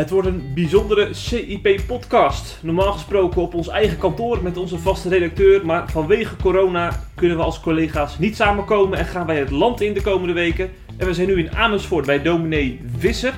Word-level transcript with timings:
Het 0.00 0.10
wordt 0.10 0.28
een 0.28 0.50
bijzondere 0.54 1.08
CIP-podcast. 1.14 2.58
Normaal 2.62 2.92
gesproken 2.92 3.42
op 3.42 3.54
ons 3.54 3.68
eigen 3.68 3.98
kantoor 3.98 4.42
met 4.42 4.56
onze 4.56 4.78
vaste 4.78 5.08
redacteur. 5.08 5.66
Maar 5.66 5.90
vanwege 5.90 6.36
corona 6.36 7.04
kunnen 7.14 7.36
we 7.36 7.42
als 7.42 7.60
collega's 7.60 8.18
niet 8.18 8.36
samenkomen 8.36 8.98
en 8.98 9.04
gaan 9.04 9.26
wij 9.26 9.38
het 9.38 9.50
land 9.50 9.80
in 9.80 9.92
de 9.92 10.02
komende 10.02 10.32
weken. 10.32 10.70
En 10.96 11.06
we 11.06 11.14
zijn 11.14 11.26
nu 11.26 11.38
in 11.38 11.56
Amersfoort 11.56 12.06
bij 12.06 12.22
dominee 12.22 12.80
Visser, 12.96 13.34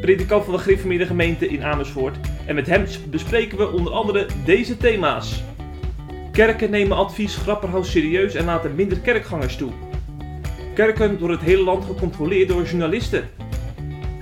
predikant 0.00 0.44
van 0.44 0.54
de 0.54 0.60
gereformeerde 0.60 1.06
gemeente 1.06 1.48
in 1.48 1.64
Amersfoort. 1.64 2.16
En 2.46 2.54
met 2.54 2.66
hem 2.66 2.86
bespreken 3.10 3.58
we 3.58 3.72
onder 3.72 3.92
andere 3.92 4.26
deze 4.44 4.76
thema's. 4.76 5.42
Kerken 6.32 6.70
nemen 6.70 6.96
advies 6.96 7.36
Grapperhaus 7.36 7.90
serieus 7.90 8.34
en 8.34 8.44
laten 8.44 8.74
minder 8.74 8.98
kerkgangers 8.98 9.56
toe. 9.56 9.70
Kerken 10.74 11.18
door 11.18 11.30
het 11.30 11.40
hele 11.40 11.62
land 11.62 11.84
gecontroleerd 11.84 12.48
door 12.48 12.64
journalisten. 12.64 13.28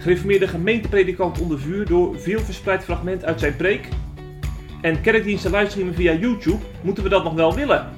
Gereformeerde 0.09 0.49
gemeentepredikant 0.49 1.41
onder 1.41 1.61
vuur 1.61 1.87
door 1.87 2.21
veel 2.21 2.41
verspreid 2.41 2.85
fragment 2.85 3.25
uit 3.25 3.41
zijn 3.41 3.57
preek. 3.57 3.89
En 4.83 5.01
kerkdiensten 5.01 5.51
livestreamen 5.51 5.95
via 5.95 6.13
YouTube. 6.13 6.65
Moeten 6.83 7.03
we 7.03 7.09
dat 7.09 7.25
nog 7.25 7.35
wel 7.35 7.55
willen? 7.55 7.89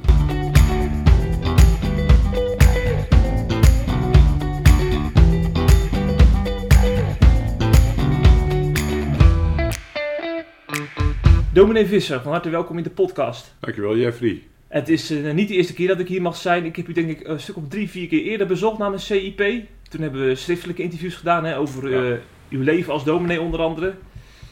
Dominee 11.52 11.86
Visser, 11.86 12.20
van 12.20 12.32
harte 12.32 12.50
welkom 12.50 12.76
in 12.76 12.82
de 12.82 12.90
podcast. 12.90 13.54
Dankjewel 13.60 13.96
Jeffrey. 13.96 14.42
Het 14.68 14.88
is 14.88 15.10
uh, 15.10 15.32
niet 15.32 15.48
de 15.48 15.54
eerste 15.54 15.74
keer 15.74 15.88
dat 15.88 16.00
ik 16.00 16.08
hier 16.08 16.22
mag 16.22 16.36
zijn. 16.36 16.64
Ik 16.64 16.76
heb 16.76 16.88
u 16.88 16.92
denk 16.92 17.08
ik 17.08 17.26
een 17.26 17.40
stuk 17.40 17.56
of 17.56 17.68
drie, 17.68 17.90
vier 17.90 18.08
keer 18.08 18.22
eerder 18.22 18.46
bezocht 18.46 18.78
namens 18.78 19.06
CIP. 19.06 19.68
Toen 19.90 20.00
hebben 20.00 20.26
we 20.26 20.34
schriftelijke 20.34 20.82
interviews 20.82 21.14
gedaan 21.14 21.44
hè, 21.44 21.58
over 21.58 21.84
uh, 21.84 22.18
uw 22.48 22.62
leven 22.62 22.92
als 22.92 23.04
dominee 23.04 23.40
onder 23.40 23.60
andere. 23.60 23.94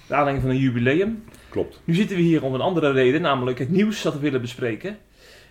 De 0.06 0.14
aanleiding 0.14 0.46
van 0.46 0.54
een 0.54 0.62
jubileum. 0.62 1.24
Klopt. 1.48 1.80
Nu 1.84 1.94
zitten 1.94 2.16
we 2.16 2.22
hier 2.22 2.42
om 2.42 2.54
een 2.54 2.60
andere 2.60 2.92
reden, 2.92 3.20
namelijk 3.20 3.58
het 3.58 3.70
nieuws 3.70 4.02
dat 4.02 4.12
we 4.14 4.20
willen 4.20 4.40
bespreken. 4.40 4.98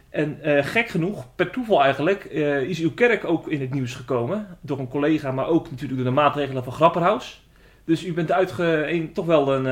En 0.10 0.40
uh, 0.46 0.64
gek 0.64 0.88
genoeg, 0.88 1.36
per 1.36 1.50
toeval 1.50 1.84
eigenlijk, 1.84 2.24
is 2.68 2.80
uw 2.80 2.94
kerk 2.94 3.26
ook 3.26 3.48
in 3.48 3.62
het 3.62 3.74
nieuws 3.74 3.94
gekomen. 3.94 4.58
Door 4.62 4.80
een 4.80 4.88
collega, 4.88 5.32
maar 5.32 5.48
ook 5.48 5.70
natuurlijk 5.70 6.00
door 6.00 6.10
de 6.10 6.22
maatregelen 6.22 6.64
van 6.64 6.74
Grapperhaus. 6.74 7.46
Dus 7.86 8.06
u 8.06 8.14
bent 8.14 8.32
uitge 8.32 8.86
een, 8.92 9.14
toch 9.14 9.26
wel 9.26 9.54
een, 9.54 9.66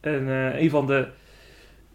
een, 0.00 0.28
een 0.62 0.70
van 0.70 0.86
de 0.86 1.08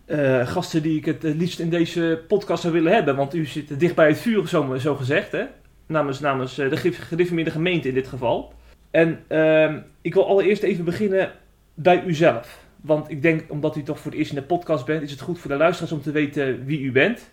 uh, 0.07 0.47
gasten 0.47 0.81
die 0.81 0.97
ik 0.97 1.05
het 1.05 1.23
liefst 1.23 1.59
in 1.59 1.69
deze 1.69 2.23
podcast 2.27 2.61
zou 2.61 2.73
willen 2.73 2.93
hebben. 2.93 3.15
Want 3.15 3.35
u 3.35 3.45
zit 3.45 3.79
dicht 3.79 3.95
bij 3.95 4.07
het 4.07 4.19
vuur, 4.19 4.47
zo, 4.47 4.75
zo 4.75 4.95
gezegd. 4.95 5.31
Hè? 5.31 5.43
Namens, 5.91 6.19
namens 6.19 6.55
de 6.55 6.77
gereformeerde 6.77 7.51
gemeente 7.51 7.87
in 7.87 7.93
dit 7.93 8.07
geval. 8.07 8.53
En 8.91 9.19
uh, 9.29 9.75
ik 10.01 10.13
wil 10.13 10.27
allereerst 10.27 10.63
even 10.63 10.85
beginnen 10.85 11.31
bij 11.73 12.03
uzelf. 12.03 12.59
Want 12.81 13.09
ik 13.09 13.21
denk, 13.21 13.43
omdat 13.47 13.75
u 13.75 13.83
toch 13.83 13.99
voor 13.99 14.11
het 14.11 14.19
eerst 14.19 14.31
in 14.31 14.37
de 14.37 14.43
podcast 14.43 14.85
bent, 14.85 15.01
is 15.01 15.11
het 15.11 15.21
goed 15.21 15.39
voor 15.39 15.51
de 15.51 15.57
luisteraars 15.57 15.91
om 15.91 16.01
te 16.01 16.11
weten 16.11 16.65
wie 16.65 16.81
u 16.81 16.91
bent. 16.91 17.31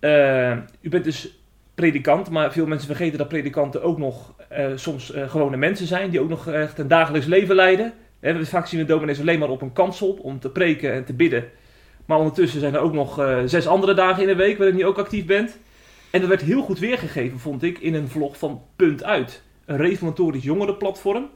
Uh, 0.00 0.56
u 0.80 0.88
bent 0.88 1.04
dus 1.04 1.38
predikant, 1.74 2.30
maar 2.30 2.52
veel 2.52 2.66
mensen 2.66 2.86
vergeten 2.86 3.18
dat 3.18 3.28
predikanten 3.28 3.82
ook 3.82 3.98
nog 3.98 4.34
uh, 4.52 4.66
soms 4.74 5.12
gewone 5.26 5.56
mensen 5.56 5.86
zijn. 5.86 6.10
Die 6.10 6.20
ook 6.20 6.28
nog 6.28 6.48
echt 6.48 6.78
een 6.78 6.88
dagelijks 6.88 7.26
leven 7.26 7.54
leiden. 7.54 7.92
He, 8.20 8.44
vaak 8.44 8.66
zien 8.66 8.80
we 8.80 8.86
dominees 8.86 9.20
alleen 9.20 9.38
maar 9.38 9.48
op 9.48 9.62
een 9.62 9.72
kansel 9.72 10.18
om 10.22 10.40
te 10.40 10.50
preken 10.50 10.92
en 10.92 11.04
te 11.04 11.14
bidden. 11.14 11.44
Maar 12.06 12.18
ondertussen 12.18 12.60
zijn 12.60 12.74
er 12.74 12.80
ook 12.80 12.92
nog 12.92 13.40
zes 13.44 13.66
andere 13.66 13.94
dagen 13.94 14.22
in 14.22 14.28
de 14.28 14.34
week 14.34 14.58
waarin 14.58 14.76
je 14.76 14.86
ook 14.86 14.98
actief 14.98 15.26
bent. 15.26 15.58
En 16.10 16.20
dat 16.20 16.28
werd 16.28 16.40
heel 16.40 16.62
goed 16.62 16.78
weergegeven, 16.78 17.38
vond 17.38 17.62
ik, 17.62 17.78
in 17.78 17.94
een 17.94 18.08
vlog 18.08 18.38
van 18.38 18.62
Punt 18.76 19.04
Uit. 19.04 19.42
Een 19.64 19.76
reformatorisch 19.76 20.42
jongerenplatform. 20.42 21.28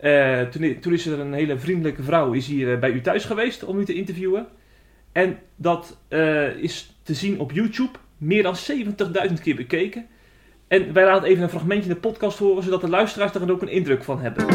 Uh, 0.00 0.40
toen, 0.40 0.92
is 0.92 1.06
er 1.06 1.20
een 1.20 1.32
hele 1.32 1.58
vriendelijke 1.58 2.02
vrouw 2.02 2.32
is 2.32 2.46
hier 2.46 2.68
uh, 2.68 2.78
bij 2.78 2.90
u 2.90 3.00
thuis 3.00 3.24
geweest 3.24 3.64
om 3.64 3.78
u 3.78 3.84
te 3.84 3.94
interviewen. 3.94 4.46
En 5.12 5.38
dat 5.56 5.98
is 6.60 6.96
te 7.02 7.14
zien 7.14 7.40
op 7.40 7.52
YouTube. 7.52 7.98
Meer 8.18 8.42
dan 8.42 8.56
70.000 9.28 9.32
keer 9.42 9.56
bekeken. 9.56 10.06
En 10.68 10.92
wij 10.92 11.04
laten 11.04 11.28
even 11.28 11.42
een 11.42 11.48
fragmentje 11.48 11.88
in 11.88 11.94
de 11.94 12.00
podcast 12.00 12.38
horen, 12.38 12.62
zodat 12.62 12.80
de 12.80 12.88
luisteraars 12.88 13.34
er 13.34 13.50
ook 13.50 13.62
een 13.62 13.68
indruk 13.68 14.04
van 14.04 14.20
hebben. 14.20 14.46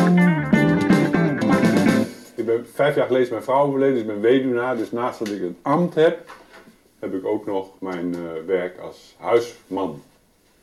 Ik 2.35 2.45
ben 2.45 2.65
vijf 2.73 2.95
jaar 2.95 3.07
geleden 3.07 3.29
mijn 3.29 3.43
vrouw 3.43 3.65
overleden, 3.65 3.93
dus 3.93 4.01
ik 4.01 4.07
ben 4.07 4.21
weduwnaar. 4.21 4.77
Dus 4.77 4.91
naast 4.91 5.19
dat 5.19 5.27
ik 5.27 5.41
een 5.41 5.57
ambt 5.61 5.95
heb, 5.95 6.31
heb 6.99 7.13
ik 7.13 7.25
ook 7.25 7.45
nog 7.45 7.67
mijn 7.79 8.15
uh, 8.15 8.17
werk 8.45 8.79
als 8.79 9.15
huisman. 9.19 10.01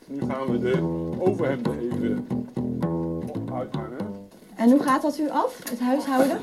Nu 0.05 0.21
gaan 0.27 0.51
we 0.51 0.59
de 0.59 0.81
overhemden 1.19 1.79
even 1.79 2.27
uithangen. 3.53 4.27
En 4.55 4.71
hoe 4.71 4.83
gaat 4.83 5.01
dat 5.01 5.17
u 5.17 5.29
af, 5.29 5.69
het 5.69 5.79
huishouden? 5.79 6.37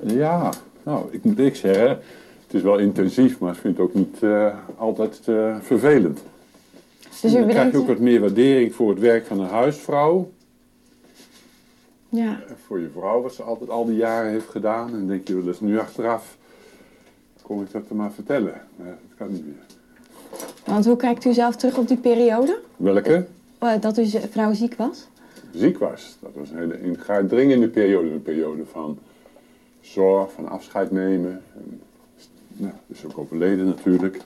Ja, 0.00 0.52
nou, 0.82 1.08
ik 1.10 1.24
moet 1.24 1.38
ik 1.38 1.56
zeggen, 1.56 1.88
het 2.42 2.54
is 2.54 2.62
wel 2.62 2.78
intensief, 2.78 3.38
maar 3.38 3.52
ik 3.52 3.60
vind 3.60 3.76
het 3.76 3.86
ook 3.86 3.94
niet 3.94 4.16
uh, 4.20 4.54
altijd 4.76 5.20
uh, 5.26 5.56
vervelend. 5.60 6.22
Dus 7.20 7.34
u 7.34 7.38
dan 7.38 7.48
krijg 7.48 7.72
je 7.72 7.78
ook 7.78 7.86
wat 7.86 7.98
meer 7.98 8.20
waardering 8.20 8.74
voor 8.74 8.90
het 8.90 8.98
werk 8.98 9.26
van 9.26 9.40
een 9.40 9.48
huisvrouw. 9.48 10.30
Ja. 12.08 12.42
Voor 12.66 12.80
je 12.80 12.88
vrouw, 12.88 13.22
wat 13.22 13.34
ze 13.34 13.42
altijd 13.42 13.70
al 13.70 13.84
die 13.84 13.96
jaren 13.96 14.30
heeft 14.30 14.48
gedaan. 14.48 14.86
En 14.86 14.92
dan 14.92 15.06
denk 15.06 15.28
je 15.28 15.34
wel 15.34 15.46
eens 15.46 15.60
nu 15.60 15.78
achteraf, 15.78 16.36
kom 17.42 17.62
ik 17.62 17.72
dat 17.72 17.88
er 17.88 17.96
maar 17.96 18.12
vertellen. 18.12 18.60
Niet 19.28 19.46
meer. 19.46 19.64
Want 20.64 20.84
hoe 20.84 20.96
kijkt 20.96 21.24
u 21.24 21.32
zelf 21.32 21.56
terug 21.56 21.78
op 21.78 21.88
die 21.88 21.96
periode? 21.96 22.58
Welke? 22.76 23.26
Dat 23.80 23.96
uw 23.96 24.06
vrouw 24.30 24.52
ziek 24.52 24.74
was? 24.74 25.08
Ziek 25.54 25.78
was. 25.78 26.16
Dat 26.20 26.30
was 26.34 26.50
een 26.50 26.58
hele 26.58 27.26
dringende 27.26 27.68
periode. 27.68 28.10
Een 28.10 28.22
periode 28.22 28.64
van 28.72 28.98
zorg, 29.80 30.32
van 30.32 30.48
afscheid 30.48 30.90
nemen. 30.90 31.42
En, 31.54 31.80
nou, 32.56 32.72
is 32.86 33.04
ook 33.04 33.18
overleden 33.18 33.66
natuurlijk. 33.66 34.14
Dat 34.14 34.24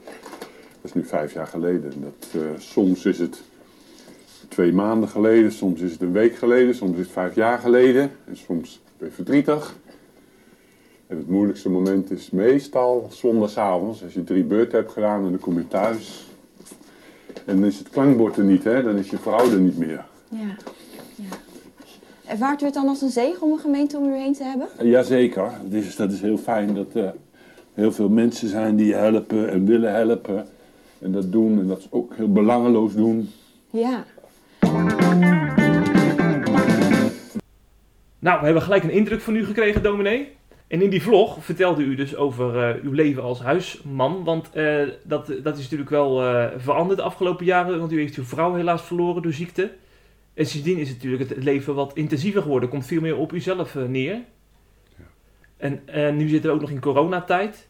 is 0.83 0.93
nu 0.93 1.05
vijf 1.05 1.33
jaar 1.33 1.47
geleden. 1.47 1.93
Dat, 1.97 2.43
uh, 2.43 2.49
soms 2.59 3.05
is 3.05 3.19
het 3.19 3.43
twee 4.49 4.73
maanden 4.73 5.09
geleden, 5.09 5.53
soms 5.53 5.81
is 5.81 5.93
het 5.93 6.01
een 6.01 6.13
week 6.13 6.37
geleden, 6.37 6.75
soms 6.75 6.93
is 6.93 7.05
het 7.05 7.13
vijf 7.13 7.35
jaar 7.35 7.59
geleden. 7.59 8.11
En 8.25 8.37
soms 8.37 8.81
ben 8.99 9.09
je 9.09 9.15
verdrietig. 9.15 9.77
En 11.07 11.17
het 11.17 11.29
moeilijkste 11.29 11.69
moment 11.69 12.11
is 12.11 12.31
meestal 12.31 13.09
zondagavond, 13.11 14.03
als 14.03 14.15
je 14.15 14.25
drie 14.25 14.45
beurten 14.45 14.79
hebt 14.79 14.93
gedaan 14.93 15.25
en 15.25 15.31
dan 15.31 15.41
kom 15.41 15.59
je 15.59 15.69
thuis. 15.69 16.27
En 17.45 17.57
dan 17.61 17.65
is 17.65 17.79
het 17.79 17.91
klankbord 17.91 18.37
er 18.37 18.45
niet, 18.45 18.65
hè? 18.65 18.83
dan 18.83 18.97
is 18.97 19.11
je 19.11 19.19
vrouw 19.19 19.51
er 19.51 19.61
niet 19.61 19.79
meer. 19.79 20.05
Ja. 20.29 20.57
ja. 21.15 21.37
Ervaart 22.27 22.63
u 22.63 22.65
het 22.65 22.75
dan 22.75 22.89
als 22.89 23.03
een 23.03 23.11
zegen 23.11 23.43
om 23.43 23.53
een 23.53 23.59
gemeente 23.59 23.97
om 23.97 24.09
u 24.09 24.17
heen 24.17 24.33
te 24.33 24.45
hebben? 24.45 24.69
Jazeker, 24.83 25.51
dus 25.65 25.97
dat 25.97 26.13
is 26.13 26.21
heel 26.21 26.39
fijn 26.39 26.75
dat 26.75 26.95
er 26.95 27.15
heel 27.75 27.93
veel 27.93 28.09
mensen 28.09 28.49
zijn 28.49 28.77
die 28.77 28.87
je 28.87 28.95
helpen 28.95 29.51
en 29.51 29.67
willen 29.67 29.95
helpen. 29.95 30.47
En 30.99 31.13
dat 31.13 31.33
doen 31.33 31.59
en 31.59 31.67
dat 31.67 31.83
ze 31.83 31.89
ook 31.91 32.15
heel 32.15 32.33
belangeloos 32.33 32.95
doen. 32.95 33.31
Ja. 33.71 34.05
Nou, 38.19 38.39
we 38.39 38.45
hebben 38.45 38.63
gelijk 38.63 38.83
een 38.83 38.91
indruk 38.91 39.21
van 39.21 39.37
u 39.37 39.45
gekregen, 39.45 39.83
dominee. 39.83 40.35
En 40.67 40.83
in 40.83 40.91
die 40.91 41.03
vlog 41.03 41.45
vertelde 41.45 41.83
u 41.83 41.95
dus 41.95 42.17
over 42.17 42.77
uh, 42.77 42.85
uw 42.85 42.93
leven 42.93 43.23
als 43.23 43.41
huisman. 43.41 44.25
Want 44.25 44.51
uh, 44.55 44.89
dat, 45.03 45.27
dat 45.43 45.57
is 45.57 45.63
natuurlijk 45.63 45.91
wel 45.91 46.23
uh, 46.25 46.47
veranderd 46.57 46.99
de 46.99 47.05
afgelopen 47.05 47.45
jaren. 47.45 47.79
Want 47.79 47.93
u 47.93 48.01
heeft 48.01 48.17
uw 48.17 48.25
vrouw 48.25 48.55
helaas 48.55 48.83
verloren 48.83 49.23
door 49.23 49.33
ziekte. 49.33 49.73
En 50.35 50.47
sindsdien 50.47 50.79
is 50.79 50.89
het 50.89 50.97
natuurlijk 50.97 51.31
het 51.31 51.45
leven 51.45 51.75
wat 51.75 51.97
intensiever 51.97 52.43
geworden. 52.43 52.69
Komt 52.69 52.87
veel 52.87 53.01
meer 53.01 53.17
op 53.17 53.33
uzelf 53.33 53.75
neer. 53.75 54.21
Ja. 54.97 55.79
En 55.87 56.17
nu 56.17 56.29
zitten 56.29 56.51
we 56.51 56.57
ook 56.57 56.63
nog 56.63 56.71
in 56.71 56.81
coronatijd. 56.81 57.69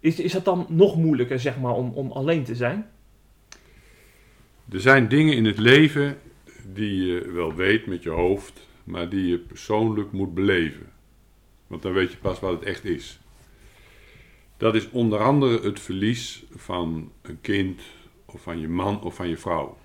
is, 0.00 0.20
is 0.20 0.32
dat 0.32 0.44
dan 0.44 0.66
nog 0.68 0.96
moeilijker, 0.96 1.40
zeg 1.40 1.58
maar, 1.58 1.74
om, 1.74 1.92
om 1.94 2.12
alleen 2.12 2.44
te 2.44 2.54
zijn? 2.54 2.86
Er 4.70 4.80
zijn 4.80 5.08
dingen 5.08 5.36
in 5.36 5.44
het 5.44 5.58
leven 5.58 6.16
die 6.72 7.06
je 7.06 7.30
wel 7.32 7.54
weet 7.54 7.86
met 7.86 8.02
je 8.02 8.10
hoofd, 8.10 8.66
maar 8.86 9.08
die 9.08 9.26
je 9.26 9.38
persoonlijk 9.38 10.12
moet 10.12 10.34
beleven. 10.34 10.92
Want 11.66 11.82
dan 11.82 11.92
weet 11.92 12.10
je 12.10 12.16
pas 12.16 12.40
wat 12.40 12.52
het 12.52 12.62
echt 12.62 12.84
is. 12.84 13.20
Dat 14.56 14.74
is 14.74 14.90
onder 14.90 15.18
andere 15.18 15.60
het 15.60 15.80
verlies 15.80 16.44
van 16.50 17.12
een 17.22 17.40
kind, 17.40 17.80
of 18.24 18.42
van 18.42 18.60
je 18.60 18.68
man 18.68 19.02
of 19.02 19.14
van 19.14 19.28
je 19.28 19.36
vrouw. 19.36 19.78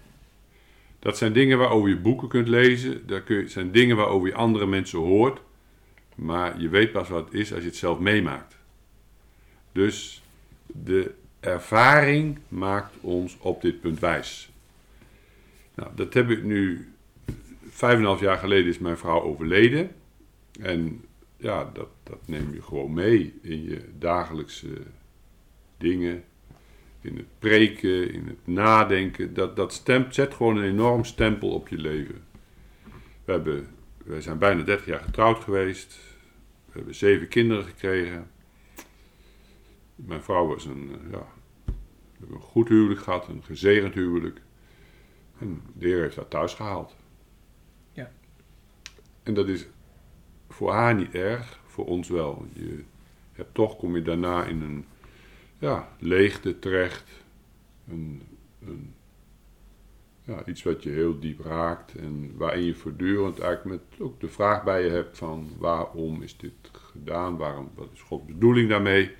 Dat 0.99 1.17
zijn 1.17 1.33
dingen 1.33 1.57
waarover 1.57 1.89
je 1.89 1.97
boeken 1.97 2.27
kunt 2.27 2.47
lezen, 2.47 3.07
dat 3.07 3.23
zijn 3.45 3.71
dingen 3.71 3.95
waarover 3.95 4.27
je 4.27 4.35
andere 4.35 4.65
mensen 4.65 4.99
hoort, 4.99 5.41
maar 6.15 6.61
je 6.61 6.69
weet 6.69 6.91
pas 6.91 7.09
wat 7.09 7.25
het 7.25 7.33
is 7.33 7.53
als 7.53 7.61
je 7.61 7.67
het 7.67 7.75
zelf 7.75 7.99
meemaakt. 7.99 8.57
Dus 9.71 10.23
de 10.65 11.13
ervaring 11.39 12.39
maakt 12.47 12.95
ons 13.01 13.37
op 13.39 13.61
dit 13.61 13.81
punt 13.81 13.99
wijs. 13.99 14.51
Nou, 15.75 15.89
dat 15.95 16.13
heb 16.13 16.29
ik 16.29 16.43
nu. 16.43 16.90
Vijf 17.73 17.97
en 17.97 18.05
half 18.05 18.19
jaar 18.19 18.37
geleden 18.37 18.67
is 18.67 18.79
mijn 18.79 18.97
vrouw 18.97 19.21
overleden. 19.21 19.91
En 20.61 21.05
ja, 21.37 21.69
dat, 21.73 21.87
dat 22.03 22.27
neem 22.27 22.53
je 22.53 22.61
gewoon 22.61 22.93
mee 22.93 23.39
in 23.41 23.63
je 23.63 23.81
dagelijkse 23.97 24.81
dingen. 25.77 26.23
In 27.01 27.17
het 27.17 27.39
preken, 27.39 28.13
in 28.13 28.27
het 28.27 28.47
nadenken. 28.47 29.33
Dat, 29.33 29.55
dat 29.55 29.73
stempt, 29.73 30.15
zet 30.15 30.33
gewoon 30.33 30.57
een 30.57 30.69
enorm 30.69 31.05
stempel 31.05 31.49
op 31.49 31.67
je 31.67 31.77
leven. 31.77 32.23
We 33.25 33.31
hebben 33.31 33.67
wij 34.05 34.21
zijn 34.21 34.37
bijna 34.37 34.63
30 34.63 34.85
jaar 34.85 34.99
getrouwd 34.99 35.43
geweest. 35.43 35.99
We 36.65 36.71
hebben 36.71 36.95
zeven 36.95 37.27
kinderen 37.27 37.63
gekregen. 37.63 38.31
Mijn 39.95 40.23
vrouw 40.23 40.47
was 40.47 40.65
een, 40.65 40.91
eh, 40.91 41.11
ja, 41.11 41.27
we 42.17 42.33
een 42.33 42.41
goed 42.41 42.69
huwelijk 42.69 43.01
gehad, 43.01 43.27
een 43.27 43.43
gezegend 43.43 43.93
huwelijk. 43.93 44.41
En 45.39 45.61
de 45.73 45.87
Heer 45.87 46.01
heeft 46.01 46.15
haar 46.15 46.27
thuis 46.27 46.53
gehaald. 46.53 46.95
En 49.23 49.33
dat 49.33 49.47
is 49.47 49.67
voor 50.49 50.71
haar 50.71 50.95
niet 50.95 51.13
erg, 51.13 51.59
voor 51.65 51.85
ons 51.85 52.09
wel. 52.09 52.45
Je 52.53 52.83
hebt 53.31 53.53
toch 53.53 53.77
kom 53.77 53.95
je 53.95 54.01
daarna 54.01 54.45
in 54.45 54.61
een 54.61 54.85
ja, 55.59 55.89
leegte 55.99 56.59
terecht. 56.59 57.09
Een, 57.87 58.21
een, 58.65 58.93
ja, 60.23 60.45
iets 60.45 60.63
wat 60.63 60.83
je 60.83 60.89
heel 60.89 61.19
diep 61.19 61.39
raakt 61.39 61.95
en 61.95 62.37
waarin 62.37 62.63
je 62.63 62.75
voortdurend 62.75 63.39
eigenlijk 63.39 63.81
met 63.81 63.99
ook 63.99 64.19
de 64.19 64.27
vraag 64.27 64.63
bij 64.63 64.83
je 64.83 64.89
hebt 64.89 65.17
van 65.17 65.49
waarom 65.57 66.21
is 66.21 66.37
dit 66.37 66.53
gedaan, 66.71 67.37
waarom, 67.37 67.69
wat 67.75 67.89
is 67.93 68.01
Gods 68.01 68.25
bedoeling 68.25 68.69
daarmee. 68.69 69.11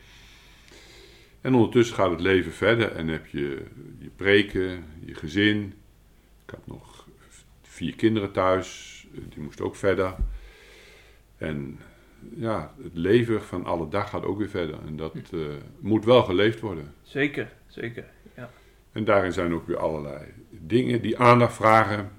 En 1.42 1.54
ondertussen 1.54 1.96
gaat 1.96 2.12
het 2.12 2.22
leven 2.22 2.52
verder 2.52 2.92
en 2.92 3.08
heb 3.08 3.28
je 3.28 3.66
je 4.00 4.10
preken, 4.16 4.86
je 5.06 5.16
gezin. 5.16 5.74
Ik 6.46 6.50
had 6.50 6.68
nog 6.68 7.08
vier 7.62 7.96
kinderen 7.96 8.32
thuis, 8.32 8.91
die 9.12 9.44
moesten 9.44 9.66
ook 9.66 9.76
verder. 9.76 10.16
En 11.38 11.80
ja, 12.36 12.74
het 12.84 12.98
leven 12.98 13.42
van 13.42 13.66
alle 13.66 13.90
dag 13.90 14.10
gaat 14.10 14.24
ook 14.24 14.38
weer 14.38 14.50
verder. 14.50 14.76
En 14.86 14.96
dat 14.96 15.16
eh, 15.32 15.40
moet 15.80 16.06
wel 16.06 16.24
geleefd 16.24 16.60
worden. 16.60 16.94
Zeker, 17.02 17.54
zeker. 17.68 18.06
Ja. 18.36 18.50
En 18.92 19.04
daarin 19.04 19.34
zijn 19.34 19.54
ook 19.54 19.68
weer 19.68 19.78
allerlei 19.78 20.26
dingen 20.50 21.02
die 21.02 21.18
aandacht 21.18 21.54
vragen. 21.54 22.12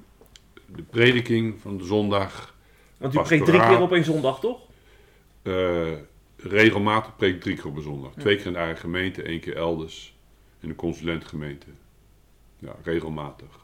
De 0.66 0.82
prediking 0.82 1.60
van 1.60 1.76
de 1.76 1.84
zondag. 1.84 2.54
Want 2.98 3.14
u 3.14 3.20
preekt 3.20 3.44
drie 3.44 3.60
keer 3.60 3.80
op 3.80 3.92
één 3.92 4.04
zondag, 4.04 4.40
toch? 4.40 4.60
eh, 5.42 5.92
regelmatig 6.36 7.16
preek 7.16 7.40
drie 7.40 7.56
keer 7.56 7.66
op 7.66 7.76
een 7.76 7.82
zondag. 7.82 8.12
Twee 8.18 8.36
keer 8.36 8.46
in 8.46 8.52
de 8.52 8.58
eigen 8.58 8.78
gemeente, 8.78 9.22
één 9.22 9.40
keer 9.40 9.56
elders. 9.56 10.16
In 10.60 10.68
een 10.68 10.74
consulentgemeente. 10.74 11.66
Ja, 12.58 12.76
regelmatig. 12.82 13.60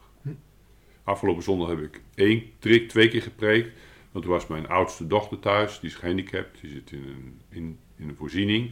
Afgelopen 1.09 1.43
zondag 1.43 1.69
heb 1.69 1.79
ik 1.79 2.01
één, 2.15 2.43
drie, 2.59 2.85
twee 2.85 3.07
keer 3.07 3.21
gepreekt. 3.21 3.77
Want 4.11 4.25
toen 4.25 4.33
was 4.33 4.47
mijn 4.47 4.67
oudste 4.67 5.07
dochter 5.07 5.39
thuis. 5.39 5.79
Die 5.79 5.89
is 5.89 5.95
gehandicapt. 5.95 6.61
Die 6.61 6.69
zit 6.69 6.91
in 6.91 7.03
een, 7.03 7.41
in, 7.49 7.79
in 7.95 8.09
een 8.09 8.15
voorziening. 8.15 8.71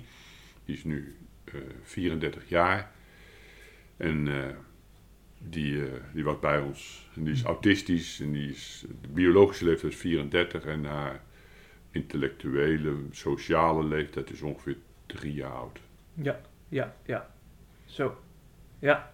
Die 0.66 0.76
is 0.76 0.84
nu 0.84 1.16
eh, 1.44 1.54
34 1.84 2.50
jaar. 2.50 2.92
En 3.98 4.28
eh, 4.28 4.56
die, 5.38 5.86
eh, 5.86 5.92
die 6.14 6.24
was 6.24 6.40
bij 6.40 6.60
ons. 6.60 7.10
En 7.16 7.24
die 7.24 7.34
is 7.34 7.44
autistisch. 7.44 8.20
En 8.20 8.32
die 8.32 8.50
is, 8.50 8.86
de 9.02 9.08
biologische 9.08 9.66
leeftijd 9.66 9.94
is 9.94 10.00
34. 10.00 10.66
En 10.66 10.86
haar 10.86 11.24
intellectuele, 11.92 12.96
sociale 13.12 13.84
leeftijd 13.84 14.32
is 14.32 14.42
ongeveer 14.42 14.78
drie 15.06 15.34
jaar 15.34 15.52
oud. 15.52 15.80
Ja, 16.14 16.42
ja, 16.70 16.96
ja. 17.06 17.30
Zo. 17.86 18.18
Ja. 18.80 19.12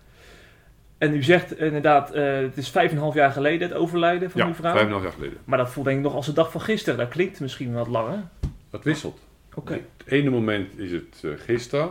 En 1.04 1.16
u 1.16 1.24
zegt 1.24 1.58
inderdaad, 1.58 2.12
eh, 2.12 2.36
het 2.36 2.58
is 2.58 2.70
vijf 2.70 2.90
en 2.90 2.96
een 2.96 3.02
half 3.02 3.14
jaar 3.14 3.32
geleden 3.32 3.68
het 3.68 3.78
overlijden 3.78 4.32
van 4.32 4.42
ja, 4.42 4.48
uw 4.48 4.54
vrouw. 4.54 4.72
vijf 4.72 4.82
en 4.82 4.88
een 4.88 4.94
half 4.94 5.04
jaar 5.04 5.14
geleden. 5.14 5.38
Maar 5.46 5.58
dat 5.58 5.70
voelt 5.70 5.86
denk 5.86 5.98
ik 5.98 6.04
nog 6.04 6.16
als 6.16 6.26
de 6.26 6.34
dag 6.34 6.52
van 6.52 6.62
gisteren. 6.62 7.00
Dat 7.00 7.08
klinkt 7.08 7.40
misschien 7.40 7.74
wat 7.74 7.88
langer. 7.88 8.24
Dat 8.70 8.84
wisselt. 8.84 9.20
Oké. 9.54 9.74
Het 9.74 10.08
ene 10.08 10.30
moment 10.30 10.80
is 10.80 10.92
het 10.92 11.22
eh, 11.22 11.32
gisteren, 11.38 11.90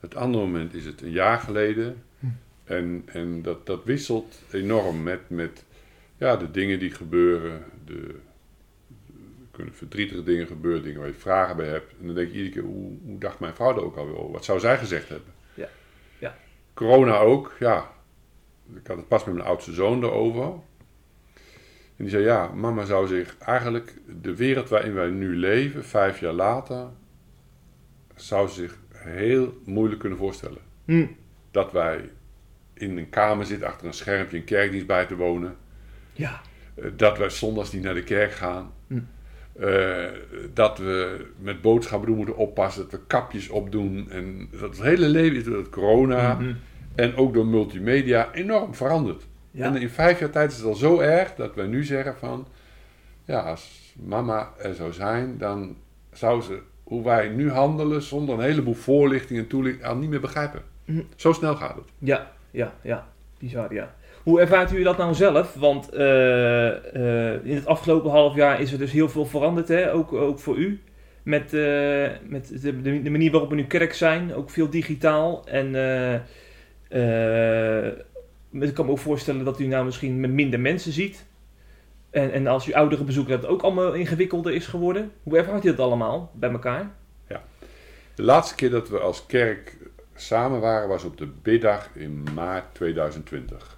het 0.00 0.14
andere 0.14 0.44
moment 0.44 0.74
is 0.74 0.84
het 0.84 1.02
een 1.02 1.10
jaar 1.10 1.38
geleden. 1.38 2.02
En, 2.64 3.02
en 3.06 3.42
dat, 3.42 3.66
dat 3.66 3.84
wisselt 3.84 4.42
enorm 4.50 5.02
met, 5.02 5.20
met 5.26 5.64
ja, 6.16 6.36
de 6.36 6.50
dingen 6.50 6.78
die 6.78 6.90
gebeuren. 6.90 7.64
De, 7.84 8.14
er 9.16 9.46
kunnen 9.50 9.74
verdrietige 9.74 10.22
dingen 10.22 10.46
gebeuren, 10.46 10.82
dingen 10.82 10.98
waar 10.98 11.08
je 11.08 11.14
vragen 11.14 11.56
bij 11.56 11.68
hebt. 11.68 11.92
En 12.00 12.06
dan 12.06 12.14
denk 12.14 12.28
je 12.28 12.36
iedere 12.36 12.52
keer, 12.52 12.62
hoe, 12.62 12.96
hoe 13.04 13.18
dacht 13.18 13.38
mijn 13.38 13.54
vrouw 13.54 13.76
er 13.76 13.84
ook 13.84 13.96
alweer 13.96 14.18
over? 14.18 14.32
Wat 14.32 14.44
zou 14.44 14.60
zij 14.60 14.78
gezegd 14.78 15.08
hebben? 15.08 15.32
Ja. 15.54 15.68
Ja. 16.18 16.36
Corona 16.74 17.18
ook, 17.18 17.56
ja. 17.58 17.96
Ik 18.74 18.86
had 18.86 18.96
het 18.96 19.08
pas 19.08 19.24
met 19.24 19.34
mijn 19.34 19.46
oudste 19.46 19.72
zoon 19.72 20.02
erover. 20.04 20.42
En 21.96 22.04
die 22.04 22.08
zei, 22.08 22.24
ja, 22.24 22.48
mama 22.54 22.84
zou 22.84 23.06
zich 23.06 23.36
eigenlijk, 23.38 23.94
de 24.22 24.34
wereld 24.36 24.68
waarin 24.68 24.94
wij 24.94 25.08
nu 25.10 25.36
leven, 25.36 25.84
vijf 25.84 26.20
jaar 26.20 26.32
later, 26.32 26.86
zou 28.14 28.48
zich 28.48 28.78
heel 28.94 29.58
moeilijk 29.64 30.00
kunnen 30.00 30.18
voorstellen. 30.18 30.60
Hm. 30.84 31.06
Dat 31.50 31.72
wij 31.72 32.10
in 32.74 32.96
een 32.98 33.08
kamer 33.10 33.46
zitten, 33.46 33.68
achter 33.68 33.86
een 33.86 33.92
schermpje, 33.92 34.36
een 34.36 34.44
kerkdienst 34.44 34.86
bij 34.86 35.06
te 35.06 35.16
wonen. 35.16 35.56
Ja. 36.12 36.40
Eh, 36.74 36.84
Dat 36.96 37.18
wij 37.18 37.30
zondags 37.30 37.72
niet 37.72 37.82
naar 37.82 37.94
de 37.94 38.02
kerk 38.04 38.32
gaan. 38.32 38.72
Hm. 38.86 38.98
Eh, 39.60 40.04
dat 40.54 40.78
we 40.78 41.26
met 41.38 41.60
boodschappen 41.62 42.08
doen 42.08 42.16
moeten 42.16 42.36
oppassen, 42.36 42.82
dat 42.82 42.90
we 42.90 43.06
kapjes 43.06 43.48
opdoen. 43.48 44.10
En 44.10 44.48
dat 44.50 44.60
het 44.60 44.82
hele 44.82 45.08
leven 45.08 45.36
is 45.36 45.44
door 45.44 45.56
het 45.56 45.68
corona 45.70 46.34
Mhm. 46.34 46.52
En 46.98 47.16
ook 47.16 47.34
door 47.34 47.46
multimedia 47.46 48.32
enorm 48.32 48.74
veranderd. 48.74 49.26
Ja. 49.50 49.64
En 49.64 49.76
in 49.76 49.88
vijf 49.88 50.18
jaar 50.20 50.30
tijd 50.30 50.50
is 50.50 50.56
het 50.56 50.66
al 50.66 50.74
zo 50.74 50.98
erg 50.98 51.34
dat 51.34 51.54
wij 51.54 51.66
nu 51.66 51.84
zeggen 51.84 52.16
van... 52.16 52.46
Ja, 53.24 53.40
als 53.40 53.94
mama 54.02 54.50
er 54.58 54.74
zou 54.74 54.92
zijn, 54.92 55.38
dan 55.38 55.76
zou 56.12 56.42
ze 56.42 56.58
hoe 56.82 57.04
wij 57.04 57.28
nu 57.28 57.50
handelen 57.50 58.02
zonder 58.02 58.34
een 58.34 58.44
heleboel 58.44 58.74
voorlichting 58.74 59.38
en 59.38 59.46
toelichting 59.46 59.86
al 59.86 59.96
niet 59.96 60.10
meer 60.10 60.20
begrijpen. 60.20 60.62
Mhm. 60.84 61.00
Zo 61.16 61.32
snel 61.32 61.54
gaat 61.54 61.74
het. 61.74 61.88
Ja, 61.98 62.30
ja, 62.50 62.74
ja. 62.82 63.08
Bizar, 63.38 63.74
ja. 63.74 63.94
Hoe 64.22 64.40
ervaart 64.40 64.72
u 64.72 64.82
dat 64.82 64.98
nou 64.98 65.14
zelf? 65.14 65.54
Want 65.54 65.88
eh, 65.88 66.68
eh, 66.68 67.44
in 67.44 67.54
het 67.54 67.66
afgelopen 67.66 68.10
half 68.10 68.34
jaar 68.34 68.60
is 68.60 68.72
er 68.72 68.78
dus 68.78 68.92
heel 68.92 69.08
veel 69.08 69.26
veranderd, 69.26 69.68
hè? 69.68 69.92
Ook, 69.92 70.12
ook 70.12 70.38
voor 70.38 70.56
u. 70.56 70.80
Met, 71.22 71.54
eh, 71.54 72.08
met 72.22 72.62
de, 72.62 73.02
de, 73.02 73.10
manier 73.10 73.30
waarop 73.30 73.50
we 73.50 73.56
nu 73.56 73.64
kerk 73.64 73.94
zijn, 73.94 74.34
ook 74.34 74.50
veel 74.50 74.70
digitaal. 74.70 75.46
En 75.46 75.74
ik 78.50 78.74
kan 78.74 78.86
me 78.86 78.90
ook 78.90 78.98
voorstellen 78.98 79.44
dat 79.44 79.60
u 79.60 79.66
nou 79.66 79.84
misschien 79.84 80.20
met 80.20 80.30
minder 80.30 80.60
mensen 80.60 80.92
ziet. 80.92 81.26
En, 82.10 82.32
en 82.32 82.46
als 82.46 82.68
u 82.68 82.72
oudere 82.72 83.04
bezoeken 83.04 83.32
hebt, 83.32 83.46
ook 83.46 83.62
allemaal 83.62 83.92
ingewikkelder 83.92 84.54
is 84.54 84.66
geworden. 84.66 85.12
Hoe 85.22 85.38
ervaart 85.38 85.64
u 85.64 85.68
dat 85.68 85.78
allemaal 85.78 86.30
bij 86.34 86.50
elkaar? 86.50 86.90
De 88.18 88.24
laatste 88.24 88.54
keer 88.54 88.70
dat 88.70 88.88
we 88.88 88.98
als 88.98 89.26
kerk 89.26 89.76
samen 90.14 90.60
waren 90.60 90.88
was 90.88 91.04
op 91.04 91.16
de 91.16 91.26
biddag 91.26 91.90
in 91.94 92.26
maart 92.34 92.74
2020. 92.74 93.76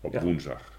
Op 0.00 0.12
Ja. 0.12 0.22
woensdag. 0.22 0.72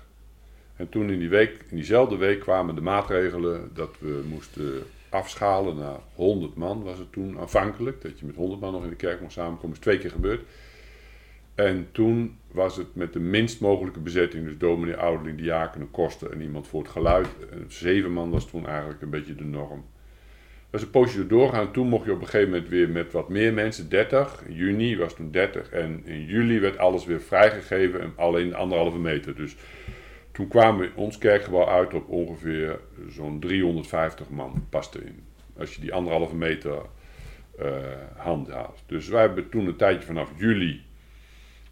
En 0.76 0.90
toen 0.90 1.10
in, 1.10 1.20
die 1.20 1.30
week, 1.30 1.66
in 1.70 1.76
diezelfde 1.76 2.16
week 2.18 2.40
kwamen 2.40 2.76
de 2.76 2.82
maatregelen 2.82 3.70
dat 3.74 3.96
we 4.00 4.24
moesten 4.30 4.84
afschalen 5.10 5.76
naar 5.76 6.00
100 6.16 6.56
man, 6.56 6.84
was 6.84 6.98
het 6.98 7.12
toen 7.12 7.40
aanvankelijk. 7.40 8.02
Dat 8.02 8.20
je 8.20 8.26
met 8.26 8.36
100 8.36 8.62
man 8.62 8.72
nog 8.72 8.84
in 8.84 8.90
de 8.90 8.96
kerk 8.96 9.22
mocht 9.22 9.34
samenkomen, 9.34 9.76
is 9.76 9.82
twee 9.82 9.98
keer 9.98 10.12
gebeurd. 10.12 10.42
En 11.56 11.88
toen 11.92 12.38
was 12.52 12.78
het 12.78 12.96
met 12.96 13.14
de 13.14 13.20
minst 13.20 13.62
mogelijke 13.62 14.00
bezetting, 14.00 14.46
dus 14.46 14.58
dominee, 14.58 14.96
ouderling, 14.96 15.38
diakenen, 15.38 15.92
kosten 15.92 16.32
en 16.32 16.42
iemand 16.42 16.68
voor 16.68 16.82
het 16.82 16.92
geluid. 16.92 17.28
En 17.52 17.66
zeven 17.68 18.12
man 18.12 18.30
was 18.30 18.50
toen 18.50 18.68
eigenlijk 18.68 19.02
een 19.02 19.10
beetje 19.10 19.36
de 19.36 19.44
norm. 19.44 19.86
Dat 20.70 20.80
is 20.80 20.86
een 20.86 20.92
poosje 20.92 21.28
doorgaan. 21.28 21.72
Toen 21.72 21.88
mocht 21.88 22.06
je 22.06 22.12
op 22.12 22.22
een 22.22 22.28
gegeven 22.28 22.50
moment 22.50 22.70
weer 22.70 22.90
met 22.90 23.12
wat 23.12 23.30
meer 23.30 23.54
mensen, 23.54 23.90
30. 23.90 24.44
In 24.46 24.54
juni 24.54 24.98
was 24.98 25.16
toen 25.16 25.32
30. 25.32 25.70
En 25.70 26.02
in 26.06 26.26
juli 26.26 26.60
werd 26.60 26.78
alles 26.78 27.06
weer 27.06 27.22
vrijgegeven, 27.22 28.02
en 28.02 28.14
alleen 28.16 28.56
anderhalve 28.56 28.98
meter. 28.98 29.36
Dus 29.36 29.56
toen 30.32 30.48
kwamen 30.48 30.80
we 30.80 30.92
ons 30.96 31.18
kerkgebouw 31.18 31.68
uit 31.68 31.94
op 31.94 32.10
ongeveer 32.10 32.80
zo'n 33.10 33.40
350 33.40 34.30
man, 34.30 34.66
past 34.70 34.96
erin. 34.96 35.24
Als 35.58 35.76
je 35.76 35.82
die 35.82 35.94
anderhalve 35.94 36.36
meter 36.36 36.82
eh 37.58 37.68
handhaaft. 38.16 38.84
Dus 38.86 39.08
wij 39.08 39.22
hebben 39.22 39.50
toen 39.50 39.68
een 39.68 39.76
tijdje 39.76 40.06
vanaf 40.06 40.32
juli 40.38 40.82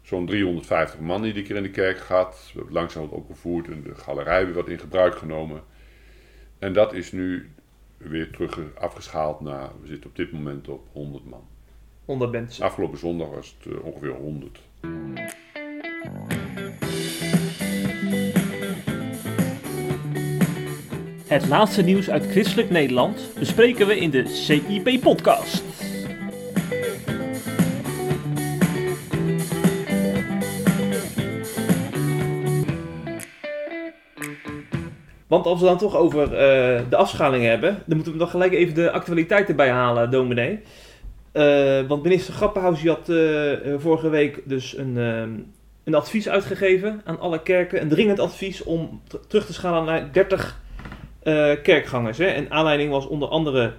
zo'n 0.04 0.26
350 0.26 1.00
man 1.00 1.24
iedere 1.24 1.44
keer 1.46 1.56
in 1.56 1.62
de 1.62 1.70
kerk 1.70 1.98
gehad. 1.98 2.34
We 2.34 2.46
hebben 2.46 2.64
het 2.64 2.74
langzaam 2.74 3.02
wat 3.02 3.18
opgevoerd 3.18 3.68
en 3.68 3.82
de 3.82 3.94
galerij 3.94 4.44
weer 4.44 4.54
wat 4.54 4.68
in 4.68 4.78
gebruik 4.78 5.14
genomen. 5.16 5.62
En 6.58 6.72
dat 6.72 6.92
is 6.92 7.12
nu 7.12 7.50
weer 7.96 8.30
terug 8.30 8.58
afgeschaald 8.78 9.40
naar, 9.40 9.70
we 9.80 9.86
zitten 9.86 10.10
op 10.10 10.16
dit 10.16 10.32
moment 10.32 10.68
op 10.68 10.86
100 10.92 11.24
man. 11.24 11.46
100 12.04 12.32
mensen. 12.32 12.64
Afgelopen 12.64 12.98
zondag 12.98 13.28
was 13.28 13.56
het 13.58 13.72
eh, 13.72 13.84
ongeveer 13.84 14.10
100. 14.10 14.60
Het 21.26 21.46
laatste 21.46 21.82
nieuws 21.82 22.10
uit 22.10 22.26
Christelijk 22.26 22.70
Nederland 22.70 23.30
bespreken 23.38 23.86
we 23.86 23.98
in 23.98 24.10
de 24.10 24.26
CIP-podcast. 24.26 25.83
Want 35.34 35.46
als 35.46 35.60
we 35.60 35.66
dan 35.66 35.78
toch 35.78 35.96
over 35.96 36.22
eh, 36.22 36.80
de 36.88 36.96
afschaling 36.96 37.44
hebben, 37.44 37.82
dan 37.86 37.96
moeten 37.96 38.12
we 38.12 38.18
nog 38.18 38.30
gelijk 38.30 38.52
even 38.52 38.74
de 38.74 38.90
actualiteit 38.90 39.48
erbij 39.48 39.70
halen, 39.70 40.10
dominee. 40.10 40.60
Eh, 41.34 41.80
want 41.88 42.02
minister 42.02 42.34
Grappenhaus 42.34 42.80
die 42.80 42.90
had 42.90 43.08
eh, 43.08 43.74
vorige 43.76 44.08
week 44.08 44.42
dus 44.44 44.76
een, 44.76 44.98
ehm, 44.98 45.30
een 45.84 45.94
advies 45.94 46.28
uitgegeven 46.28 47.00
aan 47.04 47.20
alle 47.20 47.42
kerken. 47.42 47.80
Een 47.80 47.88
dringend 47.88 48.20
advies 48.20 48.62
om 48.62 49.00
terug 49.28 49.46
te 49.46 49.52
schalen 49.52 49.84
naar 49.84 50.12
30 50.12 50.60
eh, 51.22 51.52
kerkgangers. 51.62 52.18
Hè? 52.18 52.26
En 52.26 52.50
aanleiding 52.50 52.90
was 52.90 53.06
onder 53.06 53.28
andere 53.28 53.72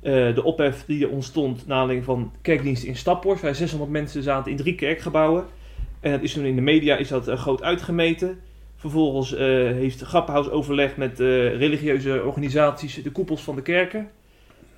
de 0.00 0.42
ophef 0.44 0.84
die 0.84 1.04
er 1.04 1.10
ontstond 1.10 1.66
naar 1.66 1.78
aanleiding 1.78 2.06
van 2.06 2.32
kerkdienst 2.42 2.84
in 2.84 2.96
Staphorst. 2.96 3.42
Waar 3.42 3.54
600 3.54 3.90
mensen 3.90 4.22
zaten 4.22 4.50
in 4.50 4.56
drie 4.56 4.74
kerkgebouwen. 4.74 5.44
En 6.00 6.10
dat 6.10 6.22
is 6.22 6.32
toen 6.32 6.44
in 6.44 6.56
de 6.56 6.62
media 6.62 6.96
is 6.96 7.08
dat, 7.08 7.28
groot 7.28 7.62
uitgemeten. 7.62 8.40
Vervolgens 8.86 9.34
eh, 9.34 9.46
heeft 9.72 10.00
Grappenhuis 10.00 10.50
overleg 10.50 10.96
met 10.96 11.20
eh, 11.20 11.26
religieuze 11.58 12.22
organisaties, 12.24 13.02
de 13.02 13.10
koepels 13.10 13.42
van 13.42 13.54
de 13.54 13.62
kerken. 13.62 14.10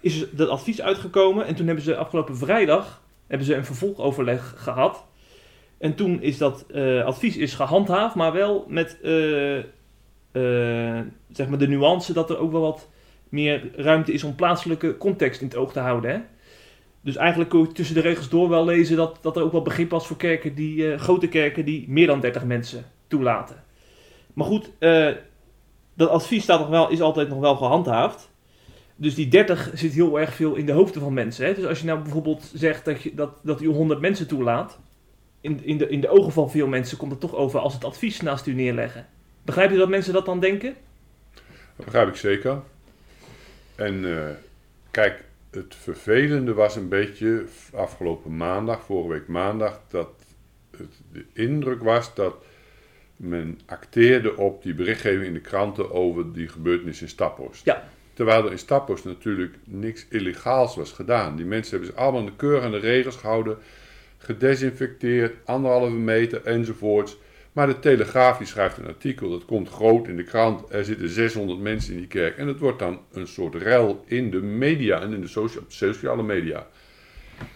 Is 0.01 0.25
dat 0.31 0.49
advies 0.49 0.81
uitgekomen 0.81 1.47
en 1.47 1.55
toen 1.55 1.67
hebben 1.67 1.85
ze 1.85 1.97
afgelopen 1.97 2.37
vrijdag 2.37 3.03
hebben 3.27 3.47
ze 3.47 3.55
een 3.55 3.65
vervolgoverleg 3.65 4.55
gehad. 4.57 5.05
En 5.79 5.95
toen 5.95 6.23
is 6.23 6.39
dat 6.39 6.67
eh, 6.67 7.05
advies 7.05 7.37
is 7.37 7.55
gehandhaafd, 7.55 8.15
maar 8.15 8.33
wel 8.33 8.65
met 8.69 8.99
zeg 11.31 11.49
maar 11.49 11.59
de 11.59 11.69
nuance 11.69 12.13
dat 12.13 12.31
er 12.31 12.39
ook 12.39 12.53
wel 12.53 12.61
wat 12.61 12.89
meer 13.29 13.71
ruimte 13.77 14.13
is 14.13 14.25
om 14.25 14.35
plaatselijke 14.35 14.97
context 14.97 15.41
in 15.41 15.47
het 15.47 15.57
oog 15.57 15.73
te 15.73 15.81
houden. 15.81 16.11
Hè? 16.11 16.19
Dus 17.01 17.17
eigenlijk 17.17 17.51
kun 17.51 17.61
je 17.61 17.73
tussen 17.73 17.95
de 17.95 18.01
regels 18.01 18.29
door 18.29 18.49
wel 18.49 18.65
lezen 18.65 18.97
dat, 18.97 19.19
dat 19.21 19.37
er 19.37 19.43
ook 19.43 19.53
wel 19.53 19.63
begrip 19.63 19.91
was 19.91 20.07
voor 20.07 20.17
kerken 20.17 20.55
die, 20.55 20.99
grote 20.99 21.29
kerken 21.29 21.65
die 21.65 21.85
meer 21.89 22.07
dan 22.07 22.21
30 22.21 22.45
mensen 22.45 22.85
toelaten. 23.07 23.67
Maar 24.39 24.47
goed, 24.47 24.71
eh, 24.79 25.11
dat 25.95 26.09
advies 26.09 26.43
staat 26.43 26.61
nog 26.61 26.69
wel, 26.69 26.91
is 26.91 27.01
altijd 27.01 27.29
nog 27.29 27.41
wel 27.41 27.57
gehandhaafd. 27.57 28.31
Dus 28.97 29.15
die 29.15 29.29
30 29.29 29.71
zit 29.75 29.93
heel 29.93 30.21
erg 30.21 30.35
veel 30.35 30.55
in 30.55 30.67
de 30.67 30.73
hoofden 30.73 31.03
van 31.03 31.13
mensen. 31.13 31.47
Hè? 31.47 31.55
Dus 31.55 31.65
als 31.65 31.81
je 31.81 31.87
nou 31.87 32.01
bijvoorbeeld 32.01 32.51
zegt 32.55 32.85
dat, 32.85 33.03
je, 33.03 33.15
dat, 33.15 33.31
dat 33.43 33.61
u 33.61 33.67
100 33.67 34.01
mensen 34.01 34.27
toelaat, 34.27 34.79
in, 35.41 35.65
in, 35.65 35.79
de, 35.79 35.89
in 35.89 36.01
de 36.01 36.09
ogen 36.09 36.33
van 36.33 36.51
veel 36.51 36.67
mensen 36.67 36.99
komt 36.99 37.11
het 37.11 37.21
toch 37.21 37.35
over 37.35 37.61
als 37.61 37.75
het 37.75 37.85
advies 37.85 38.21
naast 38.21 38.47
u 38.47 38.55
neerleggen. 38.55 39.07
Begrijp 39.43 39.71
je 39.71 39.77
dat 39.77 39.89
mensen 39.89 40.13
dat 40.13 40.27
dan 40.27 40.41
denken? 40.41 40.75
Dat 41.77 41.85
begrijp 41.85 42.09
ik 42.09 42.17
zeker. 42.17 42.61
En 43.75 44.19
eh, 44.19 44.35
kijk, 44.91 45.25
het 45.51 45.75
vervelende 45.75 46.55
was 46.55 46.77
een 46.77 46.89
beetje 46.89 47.45
afgelopen 47.75 48.37
maandag, 48.37 48.83
vorige 48.83 49.09
week 49.09 49.29
maandag, 49.29 49.81
dat 49.89 50.11
het 50.71 50.95
de 51.13 51.25
indruk 51.33 51.83
was 51.83 52.15
dat 52.15 52.35
men 53.19 53.61
acteerde 53.67 54.37
op 54.37 54.63
die 54.63 54.75
berichtgeving 54.75 55.25
in 55.25 55.33
de 55.33 55.41
kranten 55.41 55.91
over 55.93 56.33
die 56.33 56.49
gebeurtenis 56.49 57.03
in 57.03 57.09
Staphorst. 57.09 57.65
Ja. 57.65 57.89
Terwijl 58.13 58.45
er 58.45 58.51
in 58.51 58.59
Staphorst 58.59 59.05
natuurlijk 59.05 59.55
niks 59.65 60.07
illegaals 60.11 60.77
was 60.77 60.93
gedaan. 60.93 61.37
Die 61.37 61.47
mensen 61.47 61.71
hebben 61.71 61.89
zich 61.89 61.99
allemaal 61.99 62.21
aan 62.21 62.27
de 62.27 62.37
keurig 62.37 62.65
aan 62.65 62.71
de 62.71 62.79
regels 62.79 63.17
gehouden, 63.17 63.59
gedesinfecteerd, 64.19 65.35
anderhalve 65.45 65.91
meter 65.91 66.43
enzovoorts. 66.45 67.17
Maar 67.53 67.67
de 67.67 67.79
Telegraaf 67.79 68.39
die 68.39 68.47
schrijft 68.47 68.79
een 68.79 68.87
artikel, 68.87 69.31
dat 69.31 69.45
komt 69.45 69.69
groot 69.69 70.09
in 70.09 70.17
de 70.17 70.23
krant. 70.23 70.73
Er 70.73 70.85
zitten 70.85 71.09
600 71.09 71.61
mensen 71.61 71.93
in 71.93 71.99
die 71.99 72.09
kerk. 72.09 72.37
En 72.37 72.47
het 72.47 72.59
wordt 72.59 72.79
dan 72.79 73.01
een 73.13 73.27
soort 73.27 73.55
rel 73.55 74.05
in 74.07 74.31
de 74.31 74.43
media 74.43 75.01
en 75.01 75.13
in 75.13 75.21
de 75.21 75.29
socia- 75.29 75.61
sociale 75.69 76.23
media. 76.23 76.67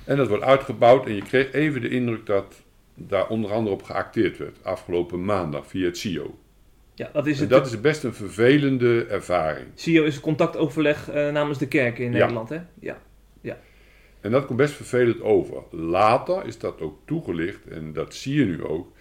En 0.04 0.16
dat 0.16 0.28
wordt 0.28 0.44
uitgebouwd 0.44 1.06
en 1.06 1.14
je 1.14 1.22
kreeg 1.22 1.52
even 1.52 1.80
de 1.80 1.88
indruk 1.88 2.26
dat 2.26 2.62
daar 3.08 3.28
onder 3.28 3.52
andere 3.52 3.74
op 3.74 3.82
geacteerd 3.82 4.38
werd. 4.38 4.56
Afgelopen 4.62 5.24
maandag 5.24 5.66
via 5.66 5.84
het 5.86 5.98
CIO. 5.98 6.38
Ja, 6.94 7.10
dat 7.12 7.26
is 7.26 7.34
En 7.36 7.40
het. 7.40 7.50
dat 7.50 7.66
is 7.66 7.80
best 7.80 8.04
een 8.04 8.14
vervelende 8.14 9.04
ervaring. 9.06 9.66
CIO 9.74 10.04
is 10.04 10.14
het 10.14 10.22
contactoverleg 10.22 11.10
eh, 11.10 11.30
namens 11.30 11.58
de 11.58 11.68
kerken 11.68 12.04
in 12.04 12.12
Ja. 12.12 12.18
Nederland. 12.18 12.48
Hè? 12.48 12.58
Ja. 12.80 12.98
En 14.20 14.30
dat 14.30 14.46
komt 14.46 14.58
best 14.58 14.74
vervelend 14.74 15.20
over. 15.20 15.62
Later 15.70 16.46
is 16.46 16.58
dat 16.58 16.80
ook 16.80 16.98
toegelicht, 17.04 17.66
en 17.68 17.92
dat 17.92 18.14
zie 18.14 18.34
je 18.38 18.44
nu 18.44 18.64
ook, 18.64 18.92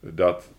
dat 0.00 0.52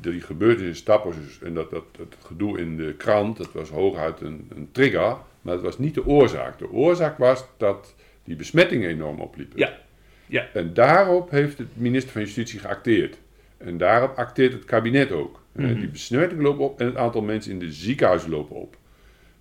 die 0.00 0.20
gebeurtenis 0.20 0.68
in 0.68 0.76
Stappers 0.76 1.16
en 1.42 1.54
dat, 1.54 1.70
dat, 1.70 1.84
dat 1.96 2.16
gedoe 2.26 2.58
in 2.58 2.76
de 2.76 2.94
krant, 2.94 3.36
dat 3.36 3.52
was 3.52 3.70
hooguit 3.70 4.20
een, 4.20 4.50
een 4.54 4.68
trigger, 4.72 5.16
maar 5.42 5.54
dat 5.54 5.62
was 5.62 5.78
niet 5.78 5.94
de 5.94 6.06
oorzaak. 6.06 6.58
De 6.58 6.70
oorzaak 6.70 7.18
was 7.18 7.44
dat 7.56 7.94
die 8.24 8.36
besmettingen 8.36 8.90
enorm 8.90 9.20
opliepen. 9.20 9.58
Ja. 9.58 9.78
Ja. 10.26 10.46
En 10.52 10.74
daarop 10.74 11.30
heeft 11.30 11.58
het 11.58 11.68
minister 11.74 12.12
van 12.12 12.20
Justitie 12.20 12.58
geacteerd. 12.58 13.18
En 13.56 13.78
daarop 13.78 14.16
acteert 14.16 14.52
het 14.52 14.64
kabinet 14.64 15.12
ook. 15.12 15.40
Eh, 15.52 15.64
Mhm. 15.64 15.74
Die 15.78 15.88
besmettingen 15.88 16.44
lopen 16.44 16.64
op 16.64 16.80
en 16.80 16.86
het 16.86 16.96
aantal 16.96 17.22
mensen 17.22 17.52
in 17.52 17.58
de 17.58 17.72
ziekenhuizen 17.72 18.30
lopen 18.30 18.56
op. 18.56 18.76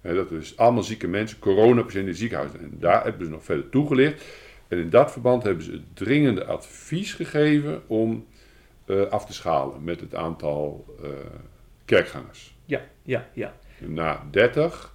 Hè, 0.02 0.14
dat 0.14 0.32
is 0.32 0.58
allemaal 0.58 0.84
zieke 0.84 1.08
mensen, 1.08 1.40
coronapatiënten 1.40 2.00
in 2.00 2.06
de 2.06 2.14
ziekenhuizen. 2.14 2.60
En 2.60 2.72
daar 2.80 3.04
hebben 3.04 3.26
ze 3.26 3.32
nog 3.32 3.44
verder 3.44 3.70
toegelicht. 3.70 4.24
En 4.68 4.78
in 4.78 4.90
dat 4.90 5.12
verband 5.12 5.44
hebben 5.44 5.64
ze 5.64 5.72
het 5.72 5.82
dringende 5.96 6.46
advies 6.46 7.14
gegeven 7.14 7.82
om 7.88 8.26
eh, 8.86 9.02
af 9.02 9.26
te 9.26 9.34
schalen 9.34 9.84
met 9.84 10.00
het 10.00 10.16
aantal 10.16 10.86
eh, 11.04 11.10
kerkgangers. 11.86 12.56
Ja, 12.66 12.82
ja, 13.04 13.28
ja. 13.34 13.54
Naar 13.80 14.24
30, 14.32 14.94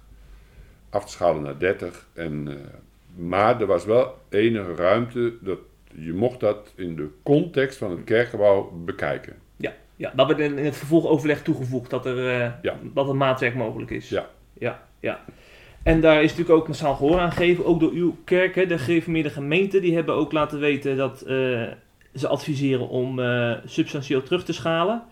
af 0.89 1.05
te 1.05 1.11
schalen 1.11 1.41
naar 1.41 1.57
30. 1.59 2.07
En, 2.13 2.47
eh, 2.47 2.55
maar 3.15 3.61
er 3.61 3.67
was 3.67 3.85
wel 3.85 4.17
enige 4.29 4.75
ruimte, 4.75 5.33
dat, 5.41 5.59
je 5.95 6.13
mocht 6.13 6.39
dat 6.39 6.73
in 6.75 6.95
de 6.95 7.09
context 7.23 7.77
van 7.77 7.91
het 7.91 8.03
kerkgebouw 8.03 8.71
bekijken. 8.85 9.33
Ja, 9.57 9.73
ja. 9.95 10.11
dat 10.15 10.27
werd 10.27 10.39
in 10.39 10.57
het 10.57 10.77
vervolgoverleg 10.77 11.41
toegevoegd 11.41 11.89
dat 11.89 12.05
er, 12.05 12.17
eh, 12.17 12.51
Ja. 12.61 12.75
dat 12.93 13.09
een 13.09 13.17
maatwerk 13.17 13.55
mogelijk 13.55 13.91
is. 13.91 14.09
Ja. 14.09 14.29
ja, 14.53 14.83
ja. 14.99 15.19
En 15.83 16.01
daar 16.01 16.23
is 16.23 16.29
natuurlijk 16.29 16.59
ook 16.59 16.67
massaal 16.67 16.95
gehoor 16.95 17.19
aan 17.19 17.31
gegeven, 17.31 17.65
ook 17.65 17.79
door 17.79 17.91
uw 17.91 18.15
kerk. 18.23 18.55
Hè. 18.55 18.65
De 18.65 18.77
gereformeerde 18.77 19.29
gemeenten 19.29 19.81
die 19.81 19.95
hebben 19.95 20.15
ook 20.15 20.31
laten 20.31 20.59
weten 20.59 20.97
dat 20.97 21.21
eh, 21.21 21.63
ze 22.15 22.27
adviseren 22.27 22.87
om 22.89 23.19
eh, 23.19 23.53
substantieel 23.65 24.23
terug 24.23 24.43
te 24.43 24.53
schalen. 24.53 25.03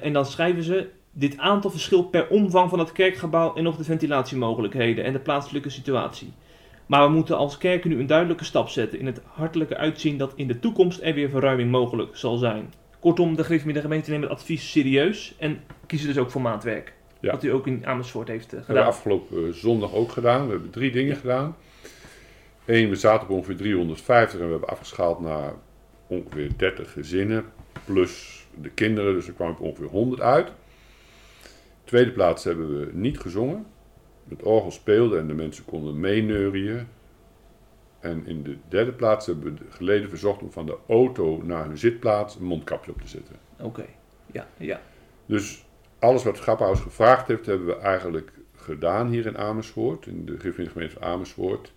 En 0.00 0.12
dan 0.12 0.26
schrijven 0.26 0.62
ze, 0.62 0.88
dit 1.12 1.38
aantal 1.38 1.70
verschilt 1.70 2.10
per 2.10 2.28
omvang 2.28 2.70
van 2.70 2.78
het 2.78 2.92
kerkgebouw 2.92 3.54
en 3.54 3.62
nog 3.62 3.76
de 3.76 3.84
ventilatiemogelijkheden 3.84 5.04
en 5.04 5.12
de 5.12 5.18
plaatselijke 5.18 5.70
situatie. 5.70 6.32
Maar 6.88 7.06
we 7.06 7.12
moeten 7.14 7.36
als 7.36 7.58
kerken 7.58 7.90
nu 7.90 7.98
een 8.00 8.06
duidelijke 8.06 8.44
stap 8.44 8.68
zetten 8.68 8.98
in 8.98 9.06
het 9.06 9.20
hartelijke 9.24 9.76
uitzien 9.76 10.18
dat 10.18 10.32
in 10.36 10.46
de 10.48 10.58
toekomst 10.58 11.00
er 11.02 11.14
weer 11.14 11.30
verruiming 11.30 11.70
mogelijk 11.70 12.16
zal 12.16 12.36
zijn. 12.36 12.72
Kortom, 13.00 13.36
de 13.36 13.44
gereformeerde 13.44 13.80
gemeente 13.80 14.10
neemt 14.10 14.22
het 14.22 14.32
advies 14.32 14.70
serieus 14.70 15.34
en 15.38 15.60
kiezen 15.86 16.08
dus 16.08 16.18
ook 16.18 16.30
voor 16.30 16.40
maatwerk. 16.40 16.92
Ja. 17.20 17.30
Wat 17.32 17.44
u 17.44 17.48
ook 17.52 17.66
in 17.66 17.86
Amersfoort 17.86 18.28
heeft 18.28 18.52
eh, 18.52 18.58
Dat 18.58 18.66
hebben 18.66 18.74
we 18.84 18.92
gedaan. 18.92 18.96
afgelopen 18.96 19.46
eh, 19.46 19.52
zondag 19.52 19.94
ook 19.94 20.12
gedaan. 20.12 20.44
We 20.46 20.52
hebben 20.52 20.70
drie 20.70 20.90
dingen 20.90 21.16
gedaan. 21.16 21.56
Eén, 22.64 22.88
we 22.88 22.96
zaten 22.96 23.28
op 23.28 23.34
ongeveer 23.34 23.56
350 23.56 24.40
en 24.40 24.44
we 24.44 24.50
hebben 24.50 24.68
afgeschaald 24.68 25.20
naar 25.20 25.52
ongeveer 26.06 26.50
30 26.56 26.92
gezinnen. 26.92 27.44
Plus 27.84 28.46
de 28.60 28.68
kinderen, 28.70 29.14
dus 29.14 29.26
er 29.26 29.32
kwam 29.32 29.50
op 29.50 29.60
ongeveer 29.60 29.86
100 29.88 30.20
uit. 30.20 30.52
Tweede 31.84 32.10
plaats 32.10 32.44
hebben 32.44 32.78
we 32.78 32.90
niet 32.92 33.18
gezongen. 33.18 33.66
Het 34.28 34.42
orgel 34.42 34.70
speelde 34.70 35.18
en 35.18 35.26
de 35.26 35.34
mensen 35.34 35.64
konden 35.64 36.00
meeneurien. 36.00 36.88
En 38.00 38.26
in 38.26 38.42
de 38.42 38.56
derde 38.68 38.92
plaats 38.92 39.26
hebben 39.26 39.44
we 39.44 39.54
de 39.54 39.70
geleden 39.70 40.08
verzocht 40.08 40.42
om 40.42 40.52
van 40.52 40.66
de 40.66 40.76
auto 40.88 41.42
naar 41.44 41.64
hun 41.64 41.78
zitplaats 41.78 42.34
een 42.34 42.44
mondkapje 42.44 42.90
op 42.90 43.00
te 43.00 43.08
zetten. 43.08 43.36
Oké, 43.60 43.86
ja, 44.32 44.48
ja. 44.56 44.80
Dus 45.26 45.64
alles 45.98 46.22
wat 46.22 46.36
Schappenhuis 46.36 46.80
gevraagd 46.80 47.28
heeft, 47.28 47.46
hebben 47.46 47.66
we 47.66 47.76
eigenlijk 47.76 48.32
gedaan 48.56 49.08
hier 49.08 49.26
in 49.26 49.38
Amersfoort, 49.38 50.06
in 50.06 50.24
de 50.24 50.38
gemeente 50.38 50.90
van 50.90 51.02
Amersfoort. 51.02 51.72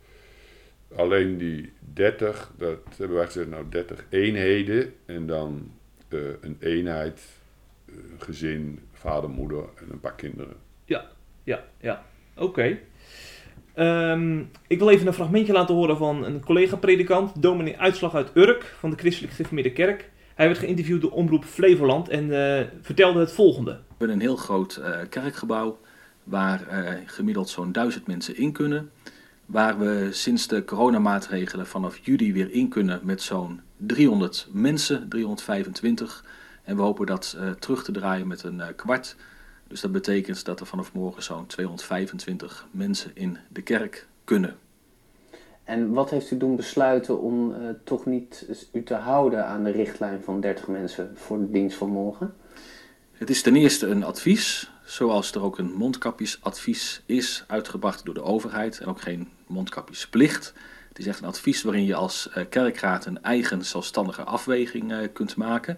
Alleen 0.95 1.37
die 1.37 1.73
30, 1.93 2.51
dat 2.57 2.79
hebben 2.97 3.17
wij 3.17 3.25
gezegd, 3.25 3.49
nou 3.49 3.65
30 3.69 4.05
eenheden 4.09 4.93
en 5.05 5.27
dan 5.27 5.71
eh, 6.07 6.19
een 6.41 6.57
eenheid, 6.59 7.21
eh, 7.85 7.93
gezin, 8.17 8.79
vader, 8.91 9.29
moeder 9.29 9.63
en 9.75 9.91
een 9.91 9.99
paar 9.99 10.15
kinderen. 10.15 10.55
Ja, 11.43 11.63
ja. 11.79 12.05
Oké. 12.41 12.77
Ehm, 13.73 14.39
ik 14.67 14.79
wil 14.79 14.89
even 14.89 15.07
een 15.07 15.13
fragmentje 15.13 15.53
laten 15.53 15.75
horen 15.75 15.97
van 15.97 16.25
een 16.25 16.43
collega-predikant, 16.43 17.41
dominee 17.41 17.79
Uitslag 17.79 18.15
uit 18.15 18.31
Urk 18.33 18.75
van 18.79 18.89
de 18.89 18.95
Christelijk 18.95 19.33
Gereformeerde 19.33 19.71
Kerk. 19.71 20.09
Hij 20.35 20.47
werd 20.47 20.59
geïnterviewd 20.59 21.01
door 21.01 21.11
Omroep 21.11 21.45
Flevoland 21.45 22.09
en 22.09 22.23
eh, 22.23 22.65
vertelde 22.81 23.19
het 23.19 23.31
volgende. 23.31 23.71
We 23.71 23.95
hebben 23.97 24.09
een 24.15 24.21
heel 24.21 24.35
groot 24.35 24.75
eh, 24.75 24.99
kerkgebouw 25.09 25.79
waar 26.23 26.67
eh, 26.67 26.93
gemiddeld 27.05 27.49
zo'n 27.49 27.71
duizend 27.71 28.07
mensen 28.07 28.37
in 28.37 28.51
kunnen. 28.51 28.91
Waar 29.45 29.79
we 29.79 30.07
sinds 30.11 30.47
de 30.47 30.65
coronamaatregelen 30.65 31.67
vanaf 31.67 31.97
juli 31.97 32.33
weer 32.33 32.51
in 32.51 32.69
kunnen 32.69 32.99
met 33.03 33.21
zo'n 33.21 33.61
300 33.77 34.47
mensen, 34.51 35.09
325. 35.09 36.25
En 36.63 36.75
we 36.75 36.81
hopen 36.81 37.05
dat 37.05 37.37
terug 37.59 37.83
te 37.83 37.91
draaien 37.91 38.27
met 38.27 38.43
een 38.43 38.61
kwart. 38.75 39.15
Dus 39.71 39.81
dat 39.81 39.91
betekent 39.91 40.45
dat 40.45 40.59
er 40.59 40.65
vanaf 40.65 40.93
morgen 40.93 41.23
zo'n 41.23 41.45
225 41.45 42.67
mensen 42.71 43.11
in 43.13 43.37
de 43.49 43.61
kerk 43.61 44.07
kunnen. 44.23 44.57
En 45.63 45.93
wat 45.93 46.09
heeft 46.09 46.31
u 46.31 46.37
doen 46.37 46.55
besluiten 46.55 47.21
om 47.21 47.53
eh, 47.53 47.59
toch 47.83 48.05
niet 48.05 48.45
u 48.71 48.83
te 48.83 48.93
houden 48.93 49.45
aan 49.45 49.63
de 49.63 49.71
richtlijn 49.71 50.23
van 50.23 50.41
30 50.41 50.67
mensen 50.67 51.11
voor 51.15 51.39
de 51.39 51.51
dienst 51.51 51.77
van 51.77 51.89
morgen? 51.89 52.33
Het 53.11 53.29
is 53.29 53.41
ten 53.41 53.55
eerste 53.55 53.87
een 53.87 54.03
advies, 54.03 54.71
zoals 54.83 55.31
er 55.31 55.41
ook 55.41 55.57
een 55.57 55.73
mondkapjesadvies 55.73 57.01
is, 57.05 57.43
uitgebracht 57.47 58.05
door 58.05 58.13
de 58.13 58.23
overheid 58.23 58.79
en 58.79 58.87
ook 58.87 59.01
geen 59.01 59.29
mondkapjesplicht. 59.47 60.53
Het 60.87 60.99
is 60.99 61.07
echt 61.07 61.19
een 61.19 61.27
advies 61.27 61.63
waarin 61.63 61.85
je 61.85 61.95
als 61.95 62.29
eh, 62.29 62.43
kerkraad 62.49 63.05
een 63.05 63.23
eigen 63.23 63.65
zelfstandige 63.65 64.23
afweging 64.23 64.91
eh, 64.91 64.97
kunt 65.13 65.35
maken. 65.35 65.77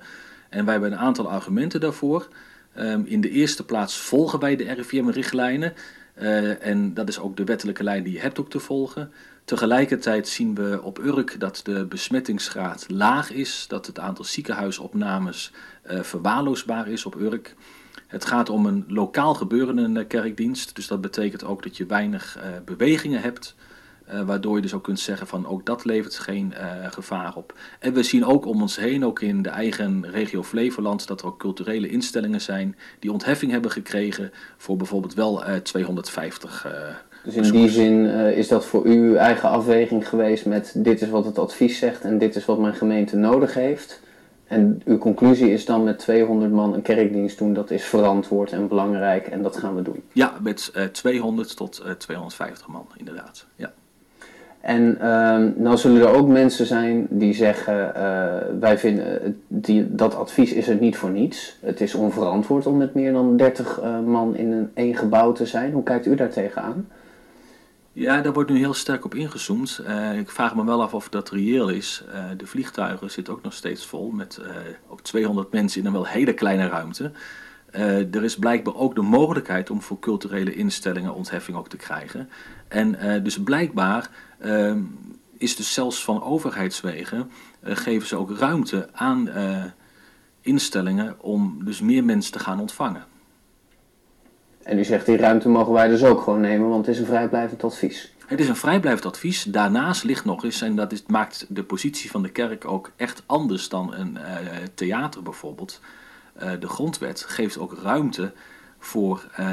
En 0.49 0.63
wij 0.65 0.73
hebben 0.73 0.91
een 0.91 0.97
aantal 0.97 1.29
argumenten 1.29 1.79
daarvoor. 1.79 2.27
Ehm, 2.75 3.01
in 3.05 3.21
de 3.21 3.29
eerste 3.29 3.65
plaats 3.65 3.97
volgen 3.97 4.39
wij 4.39 4.55
de 4.55 4.73
RIVM-richtlijnen. 4.73 5.73
Uh, 6.21 6.65
en 6.65 6.93
dat 6.93 7.09
is 7.09 7.19
ook 7.19 7.37
de 7.37 7.43
wettelijke 7.43 7.83
lijn 7.83 8.03
die 8.03 8.13
je 8.13 8.19
hebt 8.19 8.39
ook 8.39 8.49
te 8.49 8.59
volgen. 8.59 9.11
Tegelijkertijd 9.45 10.27
zien 10.27 10.55
we 10.55 10.79
op 10.81 10.99
Urk 10.99 11.39
dat 11.39 11.61
de 11.63 11.85
besmettingsgraad 11.85 12.85
laag 12.89 13.31
is, 13.31 13.65
dat 13.67 13.85
het 13.85 13.99
aantal 13.99 14.25
ziekenhuisopnames 14.25 15.51
uh, 15.91 16.01
verwaarloosbaar 16.01 16.87
is 16.87 17.05
op 17.05 17.15
Urk. 17.15 17.55
Het 18.07 18.25
gaat 18.25 18.49
om 18.49 18.65
een 18.65 18.85
lokaal 18.87 19.33
gebeurende 19.33 20.05
kerkdienst, 20.05 20.75
dus 20.75 20.87
dat 20.87 21.01
betekent 21.01 21.43
ook 21.43 21.63
dat 21.63 21.77
je 21.77 21.85
weinig 21.85 22.37
uh, 22.37 22.43
bewegingen 22.65 23.21
hebt. 23.21 23.55
Uh, 24.11 24.21
waardoor 24.21 24.55
je 24.55 24.61
dus 24.61 24.73
ook 24.73 24.83
kunt 24.83 24.99
zeggen 24.99 25.27
van 25.27 25.47
ook 25.47 25.65
dat 25.65 25.85
levert 25.85 26.19
geen 26.19 26.53
uh, 26.57 26.91
gevaar 26.91 27.35
op. 27.35 27.53
En 27.79 27.93
we 27.93 28.03
zien 28.03 28.25
ook 28.25 28.45
om 28.45 28.61
ons 28.61 28.77
heen, 28.77 29.05
ook 29.05 29.21
in 29.21 29.41
de 29.41 29.49
eigen 29.49 30.05
regio 30.11 30.43
Flevoland, 30.43 31.07
dat 31.07 31.21
er 31.21 31.27
ook 31.27 31.39
culturele 31.39 31.89
instellingen 31.89 32.41
zijn 32.41 32.75
die 32.99 33.11
ontheffing 33.11 33.51
hebben 33.51 33.71
gekregen 33.71 34.31
voor 34.57 34.77
bijvoorbeeld 34.77 35.13
wel 35.13 35.49
uh, 35.49 35.55
250. 35.55 36.67
dus 37.23 37.35
in 37.35 37.51
die 37.51 37.69
zin 37.69 38.05
is 38.35 38.47
dat 38.47 38.65
voor 38.65 38.85
u 38.85 38.91
uw 38.91 39.15
eigen 39.15 39.49
afweging 39.49 40.07
geweest 40.07 40.45
met 40.45 40.73
dit 40.77 41.01
is 41.01 41.09
wat 41.09 41.25
het 41.25 41.39
advies 41.39 41.77
zegt 41.79 42.01
en 42.01 42.17
dit 42.17 42.35
is 42.35 42.45
wat 42.45 42.59
mijn 42.59 42.75
gemeente 42.75 43.15
nodig 43.15 43.53
heeft. 43.53 44.01
En 44.47 44.81
uw 44.85 44.97
conclusie 44.97 45.51
is 45.51 45.65
dan 45.65 45.83
met 45.83 45.99
200 45.99 46.51
man 46.51 46.73
een 46.73 46.81
kerkdienst 46.81 47.37
doen, 47.37 47.53
dat 47.53 47.71
is 47.71 47.83
verantwoord 47.83 48.51
en 48.51 48.67
belangrijk 48.67 49.27
en 49.27 49.41
dat 49.41 49.57
gaan 49.57 49.75
we 49.75 49.81
doen. 49.81 50.03
Ja, 50.13 50.33
met 50.41 50.73
200 50.91 51.55
tot 51.55 51.83
250 51.97 52.67
man 52.67 52.87
inderdaad. 52.97 53.45
Ja. 53.55 53.73
En 54.63 54.97
uh, 55.01 55.63
nou 55.63 55.77
zullen 55.77 56.01
er 56.01 56.15
ook 56.15 56.27
mensen 56.27 56.65
zijn 56.65 57.07
die 57.09 57.33
zeggen, 57.33 57.93
uh, 57.97 58.59
wij 58.59 58.77
vinden 58.77 59.41
dat 59.97 60.15
advies 60.15 60.53
is 60.53 60.67
er 60.67 60.75
niet 60.75 60.97
voor 60.97 61.09
niets. 61.09 61.57
Het 61.61 61.81
is 61.81 61.93
onverantwoord 61.93 62.65
om 62.65 62.77
met 62.77 62.93
meer 62.93 63.11
dan 63.11 63.37
30 63.37 63.79
uh, 63.79 63.99
man 63.99 64.35
in 64.35 64.51
een 64.51 64.71
één 64.73 64.95
gebouw 64.95 65.31
te 65.31 65.45
zijn. 65.45 65.71
Hoe 65.71 65.83
kijkt 65.83 66.05
u 66.05 66.15
daar 66.15 66.29
tegenaan? 66.29 66.87
Ja, 67.93 68.21
daar 68.21 68.33
wordt 68.33 68.49
nu 68.49 68.57
heel 68.57 68.73
sterk 68.73 69.05
op 69.05 69.15
ingezoomd. 69.15 69.81
Uh, 69.87 70.19
ik 70.19 70.31
vraag 70.31 70.55
me 70.55 70.65
wel 70.65 70.81
af 70.81 70.93
of 70.93 71.09
dat 71.09 71.29
reëel 71.29 71.69
is. 71.69 72.03
de 72.37 72.45
vliegtuigen 72.45 73.11
zitten 73.11 73.33
ook 73.33 73.43
nog 73.43 73.53
steeds 73.53 73.85
vol 73.85 74.11
met 74.11 74.41
ook 74.87 75.01
200 75.01 75.51
mensen 75.51 75.79
in 75.79 75.87
een 75.87 75.93
wel 75.93 76.07
hele 76.07 76.33
kleine 76.33 76.67
ruimte. 76.67 77.11
er 78.11 78.23
is 78.23 78.37
blijkbaar 78.37 78.75
ook 78.75 78.95
de 78.95 79.01
mogelijkheid 79.01 79.69
om 79.69 79.81
voor 79.81 79.99
culturele 79.99 80.55
instellingen 80.55 81.15
ontheffing 81.15 81.57
ook 81.57 81.69
te 81.69 81.77
krijgen. 81.77 82.29
En 82.73 83.23
dus 83.23 83.43
blijkbaar 83.43 84.09
uh, 84.45 84.75
is 85.37 85.55
dus 85.55 85.73
zelfs 85.73 86.03
van 86.03 86.23
overheidswegen 86.23 87.31
uh, 87.63 87.75
geven 87.75 88.07
ze 88.07 88.15
ook 88.15 88.37
ruimte 88.37 88.89
aan 88.93 89.27
uh, 89.27 89.63
instellingen 90.41 91.15
om 91.19 91.65
dus 91.65 91.81
meer 91.81 92.03
mensen 92.03 92.31
te 92.31 92.39
gaan 92.39 92.59
ontvangen. 92.59 93.05
En 94.63 94.79
u 94.79 94.83
zegt 94.83 95.05
die 95.05 95.17
ruimte 95.17 95.49
mogen 95.49 95.73
wij 95.73 95.87
dus 95.87 96.03
ook 96.03 96.21
gewoon 96.21 96.41
nemen, 96.41 96.69
want 96.69 96.85
het 96.85 96.95
is 96.95 97.01
een 97.01 97.07
vrijblijvend 97.07 97.63
advies. 97.63 98.13
Het 98.25 98.39
is 98.39 98.47
een 98.47 98.55
vrijblijvend 98.55 99.05
advies. 99.05 99.43
Daarnaast 99.43 100.03
ligt 100.03 100.25
nog 100.25 100.43
eens, 100.43 100.61
en 100.61 100.75
dat 100.75 100.91
is, 100.91 101.03
maakt 101.07 101.45
de 101.49 101.63
positie 101.63 102.11
van 102.11 102.21
de 102.21 102.29
kerk 102.29 102.65
ook 102.65 102.91
echt 102.95 103.23
anders 103.25 103.69
dan 103.69 103.93
een 103.93 104.17
uh, 104.17 104.37
theater 104.73 105.23
bijvoorbeeld. 105.23 105.81
Uh, 106.43 106.51
de 106.59 106.67
grondwet 106.67 107.25
geeft 107.27 107.57
ook 107.57 107.77
ruimte 107.83 108.33
voor 108.79 109.27
uh, 109.39 109.47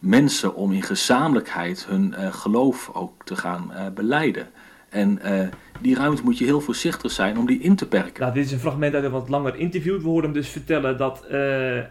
mensen 0.00 0.54
om 0.54 0.72
in 0.72 0.82
gezamenlijkheid 0.82 1.86
hun 1.86 2.14
uh, 2.18 2.32
geloof 2.32 2.90
ook 2.94 3.24
te 3.24 3.36
gaan 3.36 3.70
uh, 3.74 3.86
beleiden. 3.94 4.48
En 4.88 5.18
uh, 5.24 5.48
die 5.80 5.96
ruimte 5.96 6.22
moet 6.22 6.38
je 6.38 6.44
heel 6.44 6.60
voorzichtig 6.60 7.10
zijn 7.10 7.38
om 7.38 7.46
die 7.46 7.60
in 7.60 7.76
te 7.76 7.88
perken. 7.88 8.20
Nou, 8.20 8.34
dit 8.34 8.44
is 8.44 8.52
een 8.52 8.58
fragment 8.58 8.94
uit 8.94 9.04
een 9.04 9.10
wat 9.10 9.28
langer 9.28 9.56
interview. 9.56 10.00
We 10.00 10.08
hoorden 10.08 10.30
hem 10.30 10.40
dus 10.40 10.48
vertellen 10.48 10.96
dat 10.96 11.24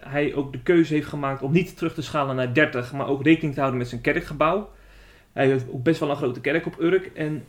hij 0.04 0.34
ook 0.36 0.52
de 0.52 0.62
keuze 0.64 0.94
heeft 0.94 1.08
gemaakt 1.08 1.42
om 1.42 1.52
niet 1.52 1.78
terug 1.78 1.94
te 1.94 2.02
schalen 2.02 2.36
naar 2.36 2.54
30, 2.54 2.94
maar 2.94 3.08
ook 3.08 3.24
rekening 3.24 3.54
te 3.54 3.60
houden 3.60 3.80
met 3.80 3.90
zijn 3.90 4.02
kerkgebouw. 4.02 4.70
Hij 5.34 5.48
heeft 5.48 5.66
ook 5.72 5.84
best 5.84 6.00
wel 6.00 6.10
een 6.10 6.16
grote 6.16 6.42
kerk 6.42 6.66
op 6.66 6.76
Urk. 6.80 7.06
En 7.06 7.44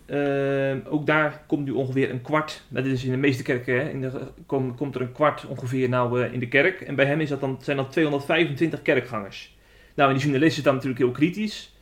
ook 0.89 1.07
daar 1.07 1.43
komt 1.47 1.65
nu 1.65 1.71
ongeveer 1.71 2.11
een 2.11 2.23
kwart. 2.23 2.63
Dat 2.69 2.85
is 2.85 3.05
in 3.05 3.11
de 3.11 3.17
meeste 3.17 3.43
kerken. 3.43 3.75
Hè, 3.75 3.89
in 3.89 4.01
de, 4.01 4.11
kom, 4.47 4.77
komt 4.77 4.95
er 4.95 5.01
een 5.01 5.13
kwart 5.13 5.47
ongeveer 5.47 5.89
nou 5.89 6.25
in 6.25 6.41
de 6.41 6.49
kerk. 6.49 6.81
En 6.81 6.95
bij 6.95 7.07
hem 7.07 7.21
is 7.21 7.29
dat 7.29 7.41
dan, 7.41 7.59
zijn 7.63 7.77
dat 7.77 7.93
225 7.93 8.83
kerkgangers. 8.83 9.59
Nou, 10.01 10.13
die 10.13 10.23
journalist 10.23 10.57
is 10.57 10.63
dan 10.63 10.75
natuurlijk 10.75 11.01
heel 11.01 11.11
kritisch. 11.11 11.75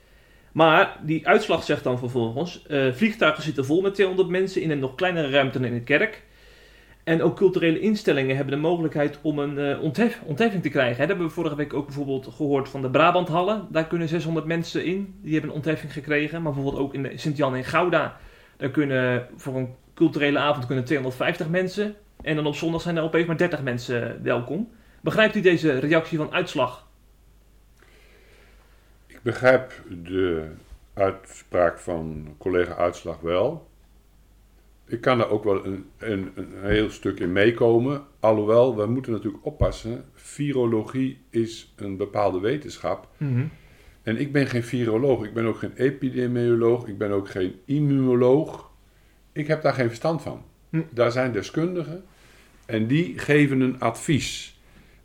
Maar 0.53 0.97
die 1.03 1.27
uitslag 1.27 1.65
zegt 1.65 1.85
dan 1.85 1.99
vervolgens: 1.99 2.65
uh, 2.69 2.93
vliegtuigen 2.93 3.43
zitten 3.43 3.65
vol 3.65 3.81
met 3.81 3.95
200 3.95 4.29
mensen 4.29 4.63
in 4.63 4.71
een 4.71 4.79
nog 4.79 4.95
kleinere 4.95 5.31
ruimte 5.31 5.59
dan 5.59 5.69
in 5.69 5.75
de 5.75 5.83
kerk. 5.83 6.23
En 7.05 7.23
ook 7.23 7.37
culturele 7.37 7.81
instellingen 7.81 8.37
hebben 8.37 8.55
de 8.55 8.61
mogelijkheid 8.61 9.19
om 9.23 9.39
een 9.39 9.79
onthef, 9.79 10.21
ontheffing 10.25 10.63
te 10.63 10.69
krijgen. 10.69 10.95
Hè. 10.95 10.99
Dat 10.99 11.09
hebben 11.09 11.27
we 11.27 11.33
vorige 11.33 11.57
week 11.57 11.75
ook 11.75 11.87
bijvoorbeeld 11.87 12.29
gehoord 12.35 12.69
van 12.69 12.83
de 12.83 12.91
Brabanthallen. 12.91 13.67
Daar 13.71 13.87
kunnen 13.87 14.09
600 14.09 14.47
mensen 14.47 14.85
in. 14.85 15.15
Die 15.23 15.33
hebben 15.33 15.51
een 15.51 15.57
ontheffing 15.57 15.93
gekregen. 15.93 16.43
Maar 16.43 16.53
bijvoorbeeld 16.53 16.83
ook 16.83 16.95
in 16.95 17.19
Sint-Jan 17.19 17.57
in 17.57 17.65
Gouda. 17.65 18.17
Daar 18.57 18.71
kunnen 18.71 19.29
voor 19.37 19.57
een 19.57 19.75
culturele 19.95 20.39
avond 20.39 20.67
kunnen 20.67 20.85
250 20.85 21.49
mensen. 21.49 21.95
En 22.23 22.37
dan 22.37 22.47
op 22.47 22.55
zondag 22.55 22.81
zijn 22.81 22.97
er 22.97 23.03
opeens 23.03 23.27
maar 23.27 23.37
30 23.37 23.63
mensen 23.63 24.23
welkom. 24.23 24.69
Begrijpt 25.01 25.37
u 25.37 25.41
deze 25.41 25.79
reactie 25.79 26.19
van 26.19 26.33
uitslag? 26.33 26.88
Ik 29.29 29.35
begrijp 29.35 29.73
de 30.05 30.49
uitspraak 30.95 31.79
van 31.79 32.35
collega 32.39 32.75
Uitslag 32.75 33.21
wel. 33.21 33.69
Ik 34.87 35.01
kan 35.01 35.19
daar 35.19 35.31
ook 35.31 35.45
wel 35.45 35.65
een, 35.65 35.85
een, 35.99 36.31
een 36.35 36.53
heel 36.61 36.91
stuk 36.91 37.21
in 37.21 37.33
meekomen. 37.33 38.05
Alhoewel, 38.21 38.77
we 38.77 38.87
moeten 38.87 39.13
natuurlijk 39.13 39.45
oppassen. 39.47 40.05
Virologie 40.13 41.19
is 41.31 41.73
een 41.77 41.97
bepaalde 41.97 42.41
wetenschap. 42.41 43.09
Mm-hmm. 43.17 43.51
En 44.03 44.17
ik 44.17 44.33
ben 44.33 44.47
geen 44.47 44.65
viroloog, 44.65 45.25
ik 45.25 45.35
ben 45.35 45.47
ook 45.47 45.59
geen 45.59 45.75
epidemioloog, 45.75 46.87
ik 46.87 46.99
ben 46.99 47.11
ook 47.11 47.29
geen 47.31 47.55
immunoloog. 47.65 48.71
Ik 49.33 49.47
heb 49.47 49.63
daar 49.63 49.75
geen 49.75 49.89
verstand 49.89 50.23
van. 50.23 50.43
Hm. 50.71 50.83
Daar 50.91 51.13
zijn 51.13 51.33
deskundigen 51.33 52.05
en 52.67 52.87
die 52.87 53.19
geven 53.19 53.61
een 53.61 53.81
advies. 53.81 54.61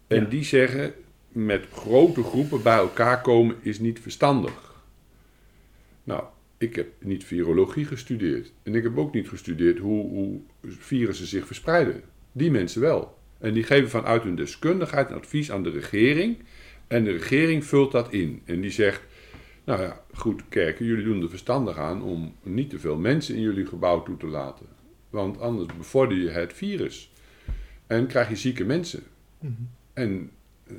En 0.07 0.21
Ja. 0.21 0.29
die 0.29 0.43
zeggen, 0.43 0.93
met 1.33 1.65
grote 1.71 2.23
groepen 2.23 2.61
bij 2.63 2.77
elkaar 2.77 3.21
komen 3.21 3.55
is 3.61 3.79
niet 3.79 3.99
verstandig. 3.99 4.81
Nou, 6.03 6.23
ik 6.57 6.75
heb 6.75 6.87
niet 6.99 7.23
virologie 7.23 7.85
gestudeerd. 7.85 8.51
En 8.63 8.75
ik 8.75 8.83
heb 8.83 8.97
ook 8.97 9.13
niet 9.13 9.29
gestudeerd 9.29 9.79
hoe, 9.79 10.09
hoe 10.09 10.39
virussen 10.61 11.27
zich 11.27 11.47
verspreiden. 11.47 12.01
Die 12.31 12.51
mensen 12.51 12.81
wel. 12.81 13.17
En 13.39 13.53
die 13.53 13.63
geven 13.63 13.89
vanuit 13.89 14.23
hun 14.23 14.35
deskundigheid 14.35 15.09
een 15.09 15.15
advies 15.15 15.51
aan 15.51 15.63
de 15.63 15.69
regering. 15.69 16.37
En 16.87 17.03
de 17.03 17.11
regering 17.11 17.65
vult 17.65 17.91
dat 17.91 18.11
in. 18.11 18.41
En 18.45 18.61
die 18.61 18.71
zegt, 18.71 19.01
nou 19.63 19.81
ja, 19.81 20.03
goed 20.13 20.41
kerken, 20.49 20.85
jullie 20.85 21.03
doen 21.03 21.21
er 21.21 21.29
verstandig 21.29 21.77
aan 21.77 22.01
om 22.01 22.35
niet 22.43 22.69
te 22.69 22.79
veel 22.79 22.97
mensen 22.97 23.35
in 23.35 23.41
jullie 23.41 23.65
gebouw 23.65 24.03
toe 24.03 24.17
te 24.17 24.27
laten. 24.27 24.65
Want 25.09 25.39
anders 25.39 25.77
bevorder 25.77 26.17
je 26.17 26.29
het 26.29 26.53
virus. 26.53 27.11
En 27.87 28.07
krijg 28.07 28.29
je 28.29 28.35
zieke 28.35 28.63
mensen. 28.63 29.03
En 29.93 30.31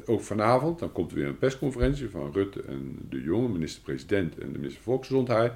ook 0.04 0.20
vanavond, 0.20 0.78
dan 0.78 0.92
komt 0.92 1.10
er 1.10 1.16
weer 1.16 1.26
een 1.26 1.38
persconferentie 1.38 2.10
van 2.10 2.32
Rutte 2.32 2.62
en 2.62 2.98
de 3.08 3.20
jonge 3.20 3.48
minister-president 3.48 4.38
en 4.38 4.52
de 4.52 4.58
minister 4.58 4.82
Volksgezondheid. 4.82 5.52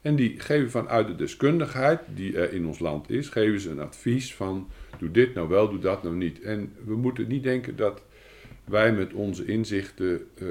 En 0.00 0.16
die 0.16 0.40
geven 0.40 0.70
vanuit 0.70 1.06
de 1.06 1.14
deskundigheid 1.14 2.00
die 2.14 2.36
er 2.36 2.52
in 2.52 2.66
ons 2.66 2.78
land 2.78 3.10
is, 3.10 3.28
geven 3.28 3.60
ze 3.60 3.70
een 3.70 3.80
advies 3.80 4.34
van 4.34 4.68
doe 4.98 5.10
dit 5.10 5.34
nou 5.34 5.48
wel, 5.48 5.70
doe 5.70 5.78
dat 5.78 6.02
nou 6.02 6.14
niet. 6.14 6.40
En 6.40 6.72
we 6.84 6.96
moeten 6.96 7.28
niet 7.28 7.42
denken 7.42 7.76
dat 7.76 8.02
wij 8.64 8.92
met 8.92 9.12
onze 9.12 9.44
inzichten 9.44 10.26
eh, 10.34 10.46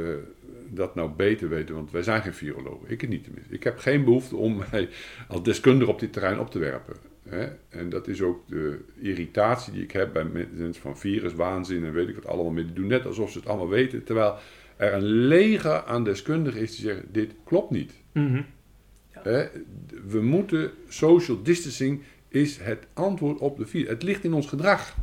dat 0.70 0.96
nou 0.96 1.10
beter 1.10 1.50
weten, 1.50 1.76
want 1.76 1.92
wij 1.92 2.04
zijn 2.04 2.22
geen 2.22 2.34
virologen. 2.34 2.90
Ik 2.90 3.02
het 3.02 3.10
niet 3.10 3.24
tenminste. 3.24 3.54
Ik 3.54 3.64
heb 3.64 3.78
geen 3.78 4.04
behoefte 4.04 4.36
om 4.36 4.64
mij 4.72 4.90
als 5.28 5.44
deskundige 5.44 5.92
op 5.92 6.00
dit 6.00 6.14
terrein 6.14 6.40
op 6.40 6.52
te 6.52 6.60
werpen. 6.60 7.13
Hè? 7.30 7.48
En 7.70 7.90
dat 7.90 8.08
is 8.08 8.22
ook 8.22 8.48
de 8.48 8.80
irritatie 9.00 9.74
die 9.74 9.84
ik 9.84 9.92
heb 9.92 10.14
bij 10.14 10.24
mensen 10.24 10.82
van 10.82 10.98
viruswaanzin 10.98 11.86
en 11.86 11.94
weet 11.94 12.08
ik 12.08 12.16
wat 12.16 12.28
allemaal 12.28 12.52
meer. 12.52 12.66
Die 12.66 12.74
doen 12.74 12.88
net 12.88 13.06
alsof 13.06 13.32
ze 13.32 13.38
het 13.38 13.48
allemaal 13.48 13.70
weten, 13.70 14.04
terwijl 14.04 14.36
er 14.76 14.94
een 14.94 15.04
leger 15.04 15.84
aan 15.84 16.04
deskundigen 16.04 16.62
is 16.62 16.76
die 16.76 16.86
zeggen, 16.86 17.06
dit 17.12 17.34
klopt 17.44 17.70
niet. 17.70 17.94
Mhm. 18.12 18.42
Hè? 19.10 19.48
We 20.08 20.22
moeten, 20.22 20.72
social 20.88 21.44
distancing 21.44 22.02
is 22.28 22.58
het 22.58 22.88
antwoord 22.94 23.40
op 23.40 23.58
de 23.58 23.66
virus. 23.66 23.90
Het 23.90 24.04
ligt 24.04 24.24
in 24.24 24.34
ons 24.34 24.48
gedrag. 24.48 24.96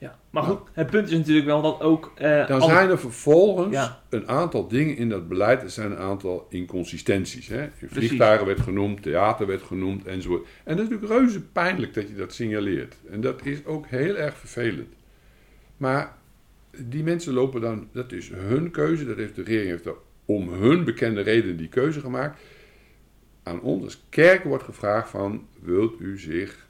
Ja. 0.00 0.18
Maar 0.30 0.42
goed, 0.42 0.58
het 0.72 0.90
punt 0.90 1.10
is 1.10 1.16
natuurlijk 1.16 1.46
wel 1.46 1.62
dat 1.62 1.80
ook... 1.80 2.12
eh, 2.14 2.46
Dan 2.46 2.60
alle- 2.60 2.72
zijn 2.72 2.90
er 2.90 2.98
vervolgens 2.98 3.74
Ja. 3.74 4.02
een 4.08 4.28
aantal 4.28 4.68
dingen 4.68 4.96
in 4.96 5.08
dat 5.08 5.28
beleid. 5.28 5.62
Er 5.62 5.70
zijn 5.70 5.90
een 5.90 5.98
aantal 5.98 6.46
inconsistenties. 6.50 7.48
Hè? 7.48 7.68
Vliegtuigen 7.86 8.46
werd 8.46 8.60
genoemd, 8.60 9.02
theater 9.02 9.46
werd 9.46 9.62
genoemd 9.62 10.04
enzovoort. 10.06 10.46
En 10.64 10.76
dat 10.76 10.84
is 10.84 10.90
natuurlijk 10.90 11.20
reuze 11.20 11.40
pijnlijk 11.42 11.94
dat 11.94 12.08
je 12.08 12.14
dat 12.14 12.32
signaleert. 12.34 12.96
En 13.10 13.20
dat 13.20 13.44
is 13.46 13.64
ook 13.64 13.86
heel 13.86 14.16
erg 14.16 14.36
vervelend. 14.36 14.94
Maar 15.76 16.16
die 16.78 17.02
mensen 17.02 17.32
lopen 17.32 17.60
dan, 17.60 17.88
dat 17.92 18.12
is 18.12 18.30
hun 18.34 18.70
keuze. 18.70 19.06
Dat 19.06 19.16
heeft 19.16 19.34
de 19.36 19.42
regering 19.42 19.70
heeft 19.70 19.86
er 19.86 19.94
om 20.24 20.48
hun 20.52 20.84
bekende 20.84 21.20
reden 21.20 21.56
die 21.56 21.68
keuze 21.68 22.00
gemaakt. 22.00 22.40
Aan 23.42 23.60
ons 23.60 23.84
als 23.84 24.02
kerk 24.08 24.44
wordt 24.44 24.64
gevraagd 24.64 25.10
van, 25.10 25.46
wilt 25.62 26.00
u 26.00 26.18
zich 26.18 26.68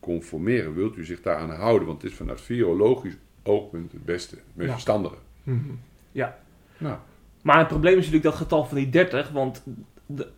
conformeren? 0.00 0.74
Wilt 0.74 0.96
u 0.96 1.04
zich 1.04 1.22
daaraan 1.22 1.50
houden? 1.50 1.86
Want 1.88 2.02
het 2.02 2.10
is 2.10 2.16
vanuit 2.16 2.40
virologisch 2.40 3.16
oogpunt 3.42 3.92
het 3.92 4.04
beste, 4.04 4.34
het 4.34 4.44
meest 4.54 4.66
Ja. 4.68 4.72
verstandige. 4.74 5.16
Mhm. 5.42 5.58
Ja. 6.12 6.38
Nou, 6.78 6.96
Maar 7.42 7.58
het 7.58 7.68
probleem 7.68 7.92
is 7.92 7.98
natuurlijk 7.98 8.24
dat 8.24 8.34
getal 8.34 8.64
van 8.64 8.76
die 8.76 8.88
30, 8.88 9.30
want 9.30 9.64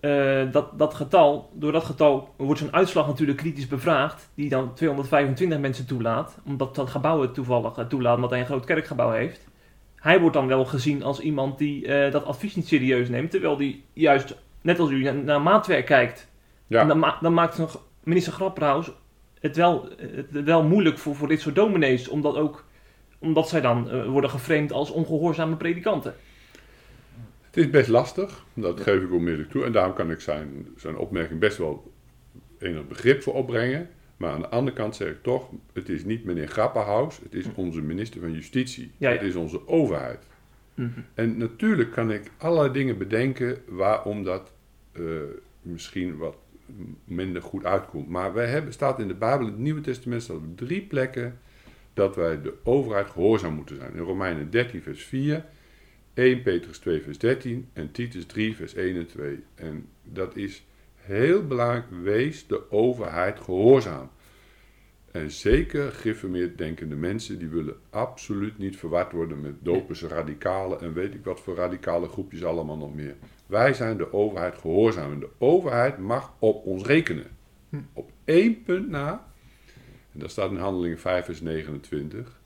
eh, 0.01 0.53
dat, 0.53 0.79
dat 0.79 0.95
getal, 0.95 1.51
door 1.55 1.73
dat 1.73 1.85
getal 1.85 2.35
wordt 2.37 2.61
zo'n 2.61 2.73
uitslag 2.75 3.07
natuurlijk 3.07 3.39
kritisch 3.39 3.67
bevraagd, 3.67 4.31
die 4.35 4.49
dan 4.49 4.75
225 4.75 5.59
mensen 5.59 5.87
toelaat, 5.87 6.39
omdat 6.45 6.75
dat 6.75 6.91
gebouw 6.91 7.21
het 7.21 7.35
toevallig 7.35 7.77
eh, 7.77 7.85
toelaat, 7.87 8.15
omdat 8.17 8.31
hij 8.31 8.41
een 8.41 8.47
groot 8.47 8.65
kerkgebouw 8.65 9.11
heeft. 9.11 9.49
Hij 9.97 10.21
wordt 10.21 10.35
dan 10.37 10.47
wel 10.47 10.65
gezien 10.65 11.03
als 11.03 11.21
iemand 11.21 11.59
die 11.59 11.87
eh, 11.87 12.13
dat 12.13 12.25
advies 12.25 12.57
niet 12.57 12.69
serieus 12.69 13.09
neemt, 13.09 13.31
terwijl 13.31 13.57
die 13.57 13.85
juist, 13.93 14.37
net 14.61 14.79
als 14.79 14.91
u, 14.91 15.03
naar, 15.03 15.15
naar 15.15 15.43
maatwerk 15.43 15.87
kijkt. 15.87 16.29
ja. 16.67 16.81
En 16.81 16.89
dan, 16.89 16.99
ma- 16.99 17.19
dan 17.21 17.35
maakt 17.35 17.79
minister 18.05 18.33
Grapperhaus 18.33 18.93
het 19.41 19.57
wel, 19.57 19.89
het 19.97 20.45
wel 20.45 20.63
moeilijk 20.63 20.99
voor, 20.99 21.17
voor 21.17 21.29
dit 21.29 21.41
soort 21.41 21.55
dominees, 21.55 22.09
omdat, 22.09 22.37
ook, 22.37 22.65
omdat 23.19 23.49
zij 23.49 23.61
dan 23.61 23.91
eh, 23.91 24.07
worden 24.07 24.31
geframed 24.31 24.73
als 24.73 24.91
ongehoorzame 24.91 25.57
predikanten. 25.57 26.15
Het 27.47 27.57
is 27.57 27.71
best 27.71 27.89
lastig, 27.89 28.45
dat 28.55 28.81
geef 28.81 29.03
ik 29.03 29.13
onmiddellijk 29.13 29.51
toe. 29.51 29.65
En 29.65 29.73
daarom 29.73 29.95
kan 29.95 30.11
ik 30.11 30.21
zijn, 30.21 30.67
zijn 30.77 30.97
opmerking 30.97 31.41
best 31.41 31.59
wel 31.59 31.93
enig 32.59 32.89
begrip 32.89 33.23
voor 33.23 33.35
opbrengen. 33.35 33.89
Maar 34.17 34.33
aan 34.33 34.41
de 34.41 34.49
andere 34.49 34.77
kant 34.77 34.97
zeg 34.97 35.09
ik 35.09 35.23
toch, 35.23 35.51
het 35.73 35.89
is 35.89 36.05
niet 36.05 36.25
meneer 36.25 36.49
Grapperhaus, 36.49 37.21
het 37.23 37.35
is 37.35 37.45
onze 37.55 37.81
minister 37.83 38.21
van 38.21 38.33
Justitie. 38.33 38.93
Ja, 38.97 39.09
ja. 39.09 39.17
Het 39.17 39.27
is 39.27 39.35
onze 39.35 39.69
overheid. 39.69 40.27
Mhm. 40.75 41.01
En 41.15 41.39
natuurlijk 41.39 41.93
kan 41.93 42.11
ik 42.11 42.31
allerlei 42.39 42.73
dingen 42.73 42.99
bedenken 42.99 43.59
waarom 43.69 44.25
dat 44.25 44.53
eh, 44.93 45.03
misschien 45.63 46.17
wat 46.17 46.37
minder 47.05 47.43
goed 47.43 47.65
uitkomt. 47.65 48.09
Maar 48.09 48.33
wij 48.33 48.47
hebben, 48.47 48.73
staat 48.73 48.99
in 49.01 49.09
de 49.09 49.15
Bijbel, 49.15 49.47
in 49.47 49.53
het 49.53 49.61
Nieuwe 49.61 49.81
Testament, 49.81 50.23
staat 50.23 50.37
op 50.37 50.57
drie 50.57 50.83
plekken 50.83 51.39
dat 51.95 52.17
wij 52.17 52.43
de 52.43 52.55
overheid 52.65 53.11
gehoorzaam 53.11 53.55
moeten 53.55 53.77
zijn. 53.77 53.95
In 53.95 54.03
Romeinen 54.03 54.51
13, 54.51 54.83
vers 54.83 55.05
4, 55.05 55.45
1 56.15 56.43
Petrus 56.43 56.79
2, 56.79 57.03
vers 57.03 57.19
13 57.19 57.69
en 57.73 57.91
Titus 57.91 58.27
3, 58.27 58.57
vers 58.57 58.75
1 58.75 58.97
en 58.97 59.07
2. 59.07 59.45
En 59.55 59.89
dat 60.03 60.37
is 60.37 60.65
heel 60.95 61.47
belangrijk, 61.47 61.85
wees 62.03 62.47
de 62.47 62.71
overheid 62.71 63.41
gehoorzaam. 63.41 64.11
En 65.11 65.31
zeker 65.31 65.93
gereformeerd 65.93 66.59
denkende 66.59 66.97
mensen, 66.97 67.39
die 67.39 67.49
willen 67.49 67.77
absoluut 67.91 68.59
niet 68.59 68.77
verward 68.77 69.13
worden 69.13 69.41
met 69.41 69.55
doperse 69.65 70.09
radicalen 70.09 70.81
en 70.81 70.93
weet 70.93 71.15
ik 71.15 71.25
wat 71.25 71.41
voor 71.41 71.55
radicale 71.55 72.09
groepjes 72.09 72.45
allemaal 72.45 72.77
nog 72.77 72.95
meer. 72.95 73.17
Wij 73.51 73.75
zijn 73.75 73.97
de 73.97 74.13
overheid 74.13 74.59
gehoorzaam 74.59 75.13
en 75.13 75.21
de 75.21 75.31
overheid 75.39 75.99
mag 75.99 76.35
op 76.39 76.65
ons 76.65 76.85
rekenen. 76.85 77.27
Op 77.93 78.11
één 78.25 78.63
punt 78.63 78.89
na, 78.89 79.33
en 80.13 80.19
dat 80.19 80.31
staat 80.31 80.51
in 80.51 80.57
Handelingen 80.57 80.99
5 80.99 81.25
vers 81.25 81.41
29, 81.41 82.41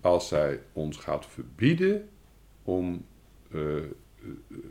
als 0.00 0.28
zij 0.28 0.60
ons 0.72 0.96
gaat 0.96 1.26
verbieden 1.26 2.08
om 2.62 3.06
eh, 3.50 3.60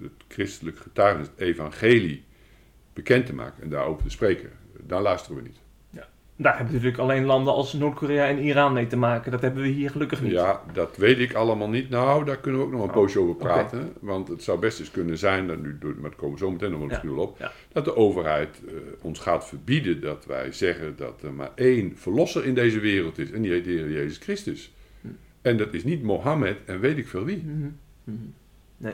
het 0.02 0.12
christelijk 0.28 0.78
getuigenis, 0.78 1.28
het 1.28 1.40
evangelie, 1.40 2.24
bekend 2.94 3.26
te 3.26 3.34
maken 3.34 3.64
en 3.64 3.70
daarover 3.70 4.04
te 4.04 4.10
spreken, 4.10 4.52
dan 4.80 5.02
luisteren 5.02 5.38
we 5.38 5.48
niet. 5.48 5.61
Daar 6.36 6.56
hebben 6.56 6.74
natuurlijk 6.74 7.02
alleen 7.02 7.26
landen 7.26 7.54
als 7.54 7.74
Noord-Korea 7.74 8.28
en 8.28 8.38
Iran 8.40 8.74
mee 8.74 8.88
te 8.88 8.98
maken. 8.98 9.32
Dat 9.32 9.42
hebben 9.42 9.62
we 9.64 9.68
hier 9.70 9.90
gelukkig 9.90 10.22
niet. 10.22 10.32
Ja, 10.32 10.62
dat 10.74 10.98
weet 10.98 11.20
ik 11.20 11.34
allemaal 11.34 11.70
niet. 11.70 11.90
Nou, 11.90 12.26
daar 12.26 12.38
kunnen 12.38 12.60
we 12.60 12.66
ook 12.66 12.72
nog 12.72 12.82
een 12.82 12.88
Oh, 12.88 12.94
poosje 12.94 13.20
over 13.20 13.36
praten. 13.36 13.94
Want 14.00 14.28
het 14.28 14.44
zou 14.44 14.60
best 14.60 14.80
eens 14.80 14.92
kunnen 14.92 15.18
zijn, 15.18 15.48
dat 15.48 15.62
nu, 15.62 15.78
maar 15.82 16.10
daar 16.10 16.16
komen 16.20 16.34
we 16.38 16.46
zo 16.46 16.52
meteen 16.52 16.70
nog 16.72 16.80
wel 16.80 16.88
Ja, 16.90 16.94
misschien 16.96 17.18
op, 17.20 17.38
ja. 17.40 17.52
dat 17.72 17.86
de 17.86 17.96
overheid 17.96 18.62
eh, 18.68 18.74
ons 19.02 19.20
gaat 19.20 19.48
verbieden 19.48 20.02
dat 20.02 20.26
wij 20.26 20.52
zeggen 20.52 20.94
dat 20.98 21.22
er 21.24 21.34
maar 21.34 21.52
één 21.56 21.94
verlosser 21.98 22.46
in 22.46 22.54
deze 22.54 22.80
wereld 22.80 23.18
is. 23.18 23.32
En 23.32 23.42
die 23.42 23.52
heet 23.52 23.64
de 23.66 23.72
Heer 23.72 23.92
Jezus 23.92 24.18
Christus. 24.18 24.72
Hm. 25.02 25.08
En 25.42 25.58
dat 25.58 25.74
is 25.74 25.84
niet 25.84 26.04
Mohammed 26.04 26.58
en 26.66 26.80
weet 26.80 26.98
ik 26.98 27.08
veel 27.08 27.24
wie. 27.24 27.38
Mhm. 27.46 27.70
Mhm. 28.04 28.18
Nee. 28.78 28.94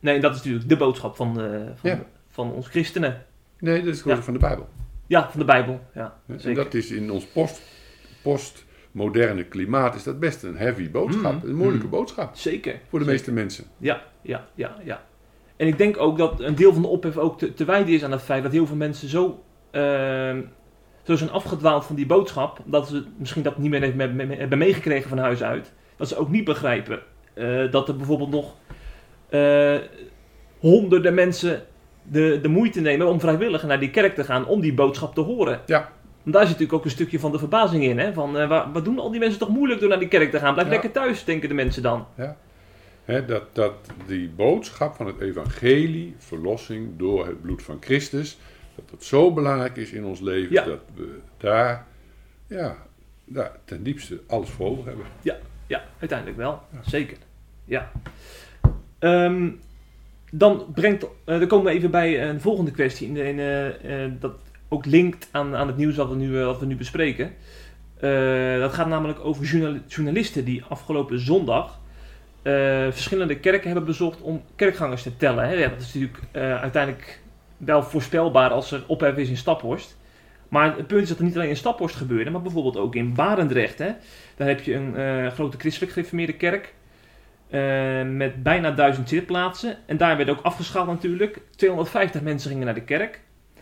Nee, 0.00 0.20
dat 0.20 0.30
is 0.30 0.36
natuurlijk 0.36 0.68
de 0.68 0.76
boodschap 0.76 1.16
van, 1.16 1.40
eh, 1.40 1.60
van, 1.74 1.90
Ja. 1.90 2.04
van 2.30 2.52
ons 2.52 2.68
christenen. 2.68 3.24
Nee, 3.58 3.82
dat 3.82 3.94
is 3.94 4.02
gewoon 4.02 4.22
van 4.22 4.32
de 4.32 4.38
Bijbel. 4.38 4.68
Ja, 5.06 5.30
van 5.30 5.40
de 5.40 5.46
Bijbel. 5.46 5.80
Ja, 5.94 6.14
En 6.26 6.40
zeker. 6.40 6.64
dat 6.64 6.74
is 6.74 6.90
in 6.90 7.10
ons 7.10 7.26
post, 7.26 7.62
postmoderne 8.22 9.44
klimaat 9.44 9.94
is 9.94 10.02
dat 10.02 10.20
best 10.20 10.42
een 10.42 10.56
heavy 10.56 10.90
boodschap. 10.90 11.32
Mhm. 11.34 11.48
Een 11.48 11.56
moeilijke 11.56 11.86
Mhm. 11.86 11.96
boodschap 11.96 12.36
Zeker. 12.36 12.72
voor 12.72 12.98
de 12.98 13.04
Zeker. 13.04 13.06
meeste 13.12 13.32
mensen. 13.32 13.64
Ja, 13.78 14.02
ja, 14.22 14.44
ja, 14.54 14.76
ja. 14.84 15.04
En 15.56 15.66
ik 15.66 15.78
denk 15.78 15.98
ook 16.00 16.18
dat 16.18 16.40
een 16.40 16.54
deel 16.54 16.72
van 16.72 16.82
de 16.82 16.88
ophef 16.88 17.16
ook 17.16 17.38
te, 17.38 17.54
te 17.54 17.64
wijden 17.64 17.94
is 17.94 18.04
aan 18.04 18.12
het 18.12 18.22
feit 18.22 18.42
dat 18.42 18.52
heel 18.52 18.66
veel 18.66 18.76
mensen 18.76 19.08
zo, 19.08 19.42
ehm, 19.70 20.40
zo 21.02 21.16
zijn 21.16 21.30
afgedwaald 21.30 21.84
van 21.84 21.96
die 21.96 22.06
boodschap, 22.06 22.60
dat 22.64 22.88
ze 22.88 23.04
misschien 23.18 23.42
dat 23.42 23.58
niet 23.58 23.70
meer 23.70 23.80
heeft- 23.80 23.94
me- 23.96 24.06
me- 24.12 24.34
hebben 24.36 24.58
meegekregen 24.58 25.08
van 25.08 25.18
huis 25.18 25.42
uit. 25.42 25.72
Dat 25.96 26.08
ze 26.08 26.16
ook 26.16 26.28
niet 26.30 26.44
begrijpen 26.44 27.00
eh, 27.34 27.70
dat 27.70 27.88
er 27.88 27.96
bijvoorbeeld 27.96 28.30
nog 28.30 28.54
eh, 29.28 29.76
honderden 30.58 31.14
mensen 31.14 31.62
de, 32.04 32.38
de 32.42 32.48
moeite 32.48 32.80
nemen 32.80 33.06
om 33.08 33.20
vrijwillig 33.20 33.62
naar 33.66 33.80
die 33.80 33.90
kerk 33.90 34.14
te 34.14 34.24
gaan 34.24 34.46
om 34.46 34.60
die 34.60 34.74
boodschap 34.74 35.14
te 35.14 35.20
horen. 35.20 35.60
Ja. 35.66 35.78
Want 36.22 36.36
daar 36.36 36.46
zit 36.46 36.52
natuurlijk 36.52 36.72
ook 36.78 36.84
een 36.84 36.90
stukje 36.90 37.18
van 37.20 37.32
de 37.32 37.38
verbazing 37.38 37.84
in. 37.84 37.98
Hè? 37.98 38.12
Van, 38.12 38.38
eh, 38.38 38.48
waar- 38.48 38.72
wat 38.72 38.84
doen 38.84 38.98
al 38.98 39.10
die 39.10 39.20
mensen 39.20 39.38
toch 39.38 39.48
moeilijk 39.48 39.80
door 39.80 39.88
naar 39.88 39.98
die 39.98 40.08
kerk 40.08 40.30
te 40.30 40.38
gaan? 40.38 40.52
Blijf 40.52 40.66
Ja. 40.68 40.72
lekker 40.74 40.90
thuis, 40.92 41.24
denken 41.24 41.48
de 41.48 41.54
mensen 41.54 41.82
dan. 41.82 42.06
Hè, 43.04 43.24
dat, 43.24 43.54
dat 43.54 43.74
die 44.06 44.28
boodschap 44.28 44.94
van 44.94 45.06
het 45.06 45.20
evangelie, 45.20 46.14
verlossing 46.18 46.88
door 46.98 47.26
het 47.26 47.42
bloed 47.42 47.62
van 47.62 47.76
Christus, 47.80 48.38
dat 48.74 48.90
dat 48.90 49.04
zo 49.04 49.32
belangrijk 49.32 49.76
is 49.76 49.92
in 49.92 50.04
ons 50.04 50.20
leven, 50.20 50.52
Ja. 50.52 50.64
dat 50.64 50.80
we 50.94 51.18
daar, 51.36 51.86
ja, 52.46 52.76
daar 53.24 53.52
ten 53.64 53.82
diepste 53.82 54.20
alles 54.26 54.48
voor 54.50 54.66
over 54.66 54.86
hebben. 54.86 55.06
Ja, 55.66 55.82
uiteindelijk 55.98 56.38
wel. 56.38 56.60
Ja. 56.72 56.78
Zeker. 56.90 57.16
Ja. 57.64 57.90
Ehm, 58.98 59.50
dan 60.38 60.64
brengt, 60.74 61.02
eh, 61.24 61.38
dan 61.38 61.46
komen 61.46 61.66
we 61.66 61.78
even 61.78 61.90
bij 61.90 62.28
een 62.28 62.40
volgende 62.40 62.70
kwestie. 62.70 63.20
Eh, 63.20 64.04
eh, 64.04 64.12
dat 64.20 64.32
ook 64.68 64.86
linkt 64.86 65.28
aan, 65.30 65.54
aan 65.56 65.66
het 65.66 65.76
nieuws 65.76 65.96
wat 65.96 66.08
we 66.08 66.14
nu, 66.14 66.38
eh, 66.38 66.44
wat 66.44 66.58
we 66.60 66.66
nu 66.66 66.76
bespreken. 66.76 67.32
Eh, 68.00 68.58
dat 68.58 68.72
gaat 68.72 68.86
namelijk 68.88 69.24
over 69.24 69.44
journal- 69.44 69.80
journalisten 69.86 70.44
die 70.44 70.62
afgelopen 70.68 71.18
zondag 71.18 71.82
eh, 72.42 72.52
verschillende 72.90 73.38
kerken 73.38 73.66
hebben 73.66 73.84
bezocht 73.84 74.20
om 74.20 74.42
kerkgangers 74.56 75.02
te 75.02 75.16
tellen. 75.16 75.44
Hè. 75.44 75.52
Ja, 75.52 75.68
dat 75.68 75.80
is 75.80 75.94
natuurlijk 75.94 76.18
eh, 76.30 76.60
uiteindelijk 76.60 77.20
wel 77.56 77.82
voorspelbaar 77.82 78.50
als 78.50 78.70
er 78.72 78.82
ophef 78.86 79.16
is 79.16 79.28
in 79.28 79.36
Staphorst. 79.36 79.96
Maar 80.48 80.76
het 80.76 80.86
punt 80.86 81.02
is 81.02 81.08
dat 81.08 81.18
er 81.18 81.24
niet 81.24 81.36
alleen 81.36 81.48
in 81.48 81.56
Staphorst 81.56 81.96
gebeurde, 81.96 82.30
maar 82.30 82.42
bijvoorbeeld 82.42 82.76
ook 82.76 82.94
in 82.94 83.14
Barendrecht. 83.14 83.78
Hè. 83.78 83.90
Daar 84.36 84.48
heb 84.48 84.60
je 84.60 84.74
een 84.74 84.96
eh, 84.96 85.26
grote 85.32 85.58
christelijk 85.58 85.92
gereformeerde 85.92 86.32
kerk. 86.32 86.74
Eh, 87.54 88.02
met 88.02 88.42
bijna 88.42 88.70
duizend 88.70 89.08
zitplaatsen. 89.08 89.76
En 89.86 89.96
daar 89.96 90.16
werd 90.16 90.30
ook 90.30 90.40
afgeschaald 90.42 90.86
natuurlijk. 90.86 91.40
250 91.56 92.22
mensen 92.22 92.50
gingen 92.50 92.64
naar 92.64 92.74
de 92.74 92.84
kerk. 92.84 93.20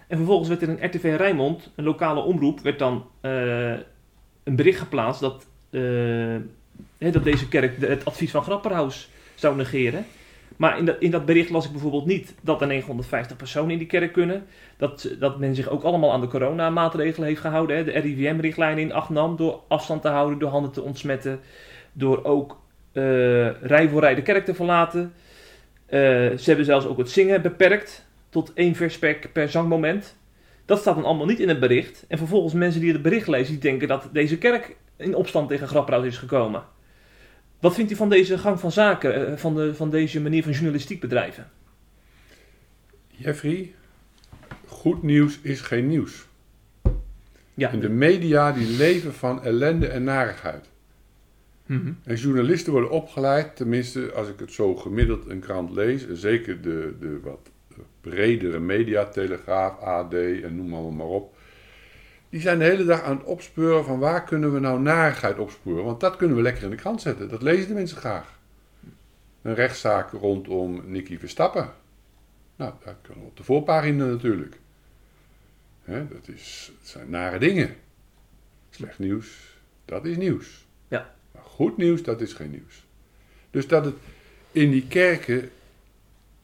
En 0.08 0.16
vervolgens 0.16 0.48
werd 0.48 0.62
er 0.62 0.68
in 0.68 0.86
RTV 0.86 1.14
Rijnmond, 1.16 1.70
een 1.76 1.84
lokale 1.84 2.20
omroep, 2.20 2.60
werd 2.60 2.78
dan 2.78 3.06
eh, 3.20 3.70
een 4.44 4.56
bericht 4.56 4.78
geplaatst 4.78 5.20
dat, 5.20 5.46
eh, 5.70 7.12
dat 7.12 7.24
deze 7.24 7.48
kerk 7.48 7.80
het 7.80 8.04
advies 8.04 8.30
van 8.30 8.42
Grapperhaus 8.42 9.08
zou 9.34 9.56
negeren. 9.56 10.04
Maar 10.56 10.78
in 10.78 10.84
dat, 10.84 10.96
in 10.98 11.10
dat 11.10 11.24
bericht 11.24 11.50
las 11.50 11.64
ik 11.64 11.72
bijvoorbeeld 11.72 12.06
niet 12.06 12.34
dat 12.40 12.60
er 12.60 12.66
950 12.66 13.36
personen 13.36 13.70
in 13.70 13.78
die 13.78 13.86
kerk 13.86 14.12
kunnen. 14.12 14.46
Dat, 14.76 15.08
dat 15.18 15.38
men 15.38 15.54
zich 15.54 15.68
ook 15.68 15.82
allemaal 15.82 16.12
aan 16.12 16.20
de 16.20 16.28
coronamaatregelen 16.28 17.28
heeft 17.28 17.40
gehouden. 17.40 17.84
De 17.84 17.90
RIVM-richtlijnen 17.90 18.82
in 18.82 18.92
acht 18.92 19.08
nam 19.08 19.36
door 19.36 19.60
afstand 19.68 20.02
te 20.02 20.08
houden, 20.08 20.38
door 20.38 20.50
handen 20.50 20.72
te 20.72 20.82
ontsmetten. 20.82 21.40
Door 21.92 22.24
ook 22.24 22.61
rij 23.62 23.88
voor 23.88 24.00
rij 24.00 24.14
de 24.14 24.22
kerk 24.22 24.44
te 24.44 24.54
verlaten. 24.54 25.12
Eh, 25.92 25.98
ze 26.38 26.42
hebben 26.44 26.64
zelfs 26.64 26.86
ook 26.86 26.98
het 26.98 27.10
zingen 27.10 27.42
beperkt 27.42 28.06
tot 28.28 28.52
één 28.54 28.74
vers 28.74 28.98
per, 28.98 29.18
per 29.32 29.48
zangmoment. 29.48 30.16
Dat 30.64 30.78
staat 30.78 30.94
dan 30.94 31.04
allemaal 31.04 31.26
niet 31.26 31.40
in 31.40 31.48
het 31.48 31.60
bericht. 31.60 32.04
En 32.08 32.18
vervolgens 32.18 32.54
mensen 32.54 32.80
die 32.80 32.92
het 32.92 33.02
bericht 33.02 33.28
lezen, 33.28 33.52
die 33.52 33.62
denken 33.62 33.88
dat 33.88 34.08
deze 34.12 34.38
kerk 34.38 34.76
in 34.96 35.14
opstand 35.14 35.48
tegen 35.48 35.68
Grapperhaus 35.68 36.06
is 36.06 36.18
gekomen. 36.18 36.62
Wat 37.60 37.74
vindt 37.74 37.90
u 37.90 37.94
van 37.94 38.08
deze 38.08 38.38
gang 38.38 38.60
van 38.60 38.72
zaken, 38.72 39.26
eh, 39.26 39.36
van, 39.36 39.54
de, 39.54 39.74
van 39.74 39.90
deze 39.90 40.20
manier 40.20 40.42
van 40.42 40.52
journalistiek 40.52 41.00
bedrijven? 41.00 41.50
Jeffrey, 43.08 43.74
goed 44.66 45.02
nieuws 45.02 45.38
is 45.42 45.60
geen 45.60 45.86
nieuws. 45.86 46.26
Ja, 47.54 47.70
En 47.70 47.80
de 47.80 47.88
media 47.88 48.52
die 48.52 48.76
leven 48.76 49.14
van 49.14 49.44
ellende 49.44 49.86
en 49.86 50.04
narigheid. 50.04 50.71
Mhm. 51.72 51.92
En 52.04 52.16
journalisten 52.16 52.72
worden 52.72 52.90
opgeleid, 52.90 53.56
tenminste 53.56 54.12
als 54.12 54.28
ik 54.28 54.38
het 54.38 54.52
zo 54.52 54.76
gemiddeld 54.76 55.28
een 55.28 55.40
krant 55.40 55.70
lees, 55.70 56.06
en 56.06 56.16
zeker 56.16 56.62
de, 56.62 56.94
de 57.00 57.20
wat 57.20 57.50
bredere 58.00 58.58
media, 58.58 59.04
Telegraaf, 59.04 59.80
AD 59.80 60.14
en 60.14 60.56
noem 60.56 60.74
allemaal 60.74 60.90
maar 60.90 61.06
op. 61.06 61.36
Die 62.30 62.40
zijn 62.40 62.58
de 62.58 62.64
hele 62.64 62.84
dag 62.84 63.02
aan 63.02 63.16
het 63.16 63.26
opspeuren 63.26 63.84
van 63.84 63.98
waar 63.98 64.24
kunnen 64.24 64.52
we 64.52 64.60
nou 64.60 64.80
narigheid 64.80 65.38
opsporen. 65.38 65.84
Want 65.84 66.00
dat 66.00 66.16
kunnen 66.16 66.36
we 66.36 66.42
lekker 66.42 66.62
in 66.62 66.70
de 66.70 66.76
krant 66.76 67.00
zetten. 67.00 67.28
Dat 67.28 67.42
lezen 67.42 67.68
de 67.68 67.74
mensen 67.74 67.96
graag. 67.96 68.38
Een 69.42 69.54
rechtszaak 69.54 70.10
rondom 70.10 70.82
Nicky 70.86 71.18
Verstappen. 71.18 71.72
Nou, 72.56 72.72
dat 72.84 72.94
kunnen 73.02 73.22
we 73.22 73.30
op 73.30 73.36
de 73.36 73.44
voorpagina 73.44 74.04
natuurlijk. 74.04 74.58
Hè, 75.84 76.08
dat, 76.08 76.28
is, 76.28 76.72
dat 76.78 76.88
zijn 76.88 77.10
nare 77.10 77.38
dingen. 77.38 77.74
Slecht 78.70 78.98
nieuws, 78.98 79.56
dat 79.84 80.04
is 80.04 80.16
nieuws. 80.16 80.61
Goed 81.54 81.76
nieuws, 81.76 82.02
dat 82.02 82.20
is 82.20 82.32
geen 82.32 82.50
nieuws. 82.50 82.86
Dus 83.50 83.66
dat 83.66 83.84
het 83.84 83.94
in 84.52 84.70
die 84.70 84.86
kerken, 84.86 85.50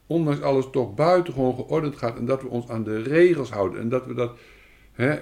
ondanks 0.06 0.40
alles, 0.40 0.66
toch 0.72 0.94
buitengewoon 0.94 1.54
geordend 1.54 1.96
gaat. 1.96 2.16
En 2.18 2.26
dat 2.26 2.42
we 2.42 2.48
ons 2.48 2.68
aan 2.68 2.84
de 2.84 3.02
regels 3.02 3.50
houden. 3.50 3.80
En 3.80 3.88
dat 3.88 4.06
we 4.06 4.14
dat 4.14 4.38
hè, 4.92 5.18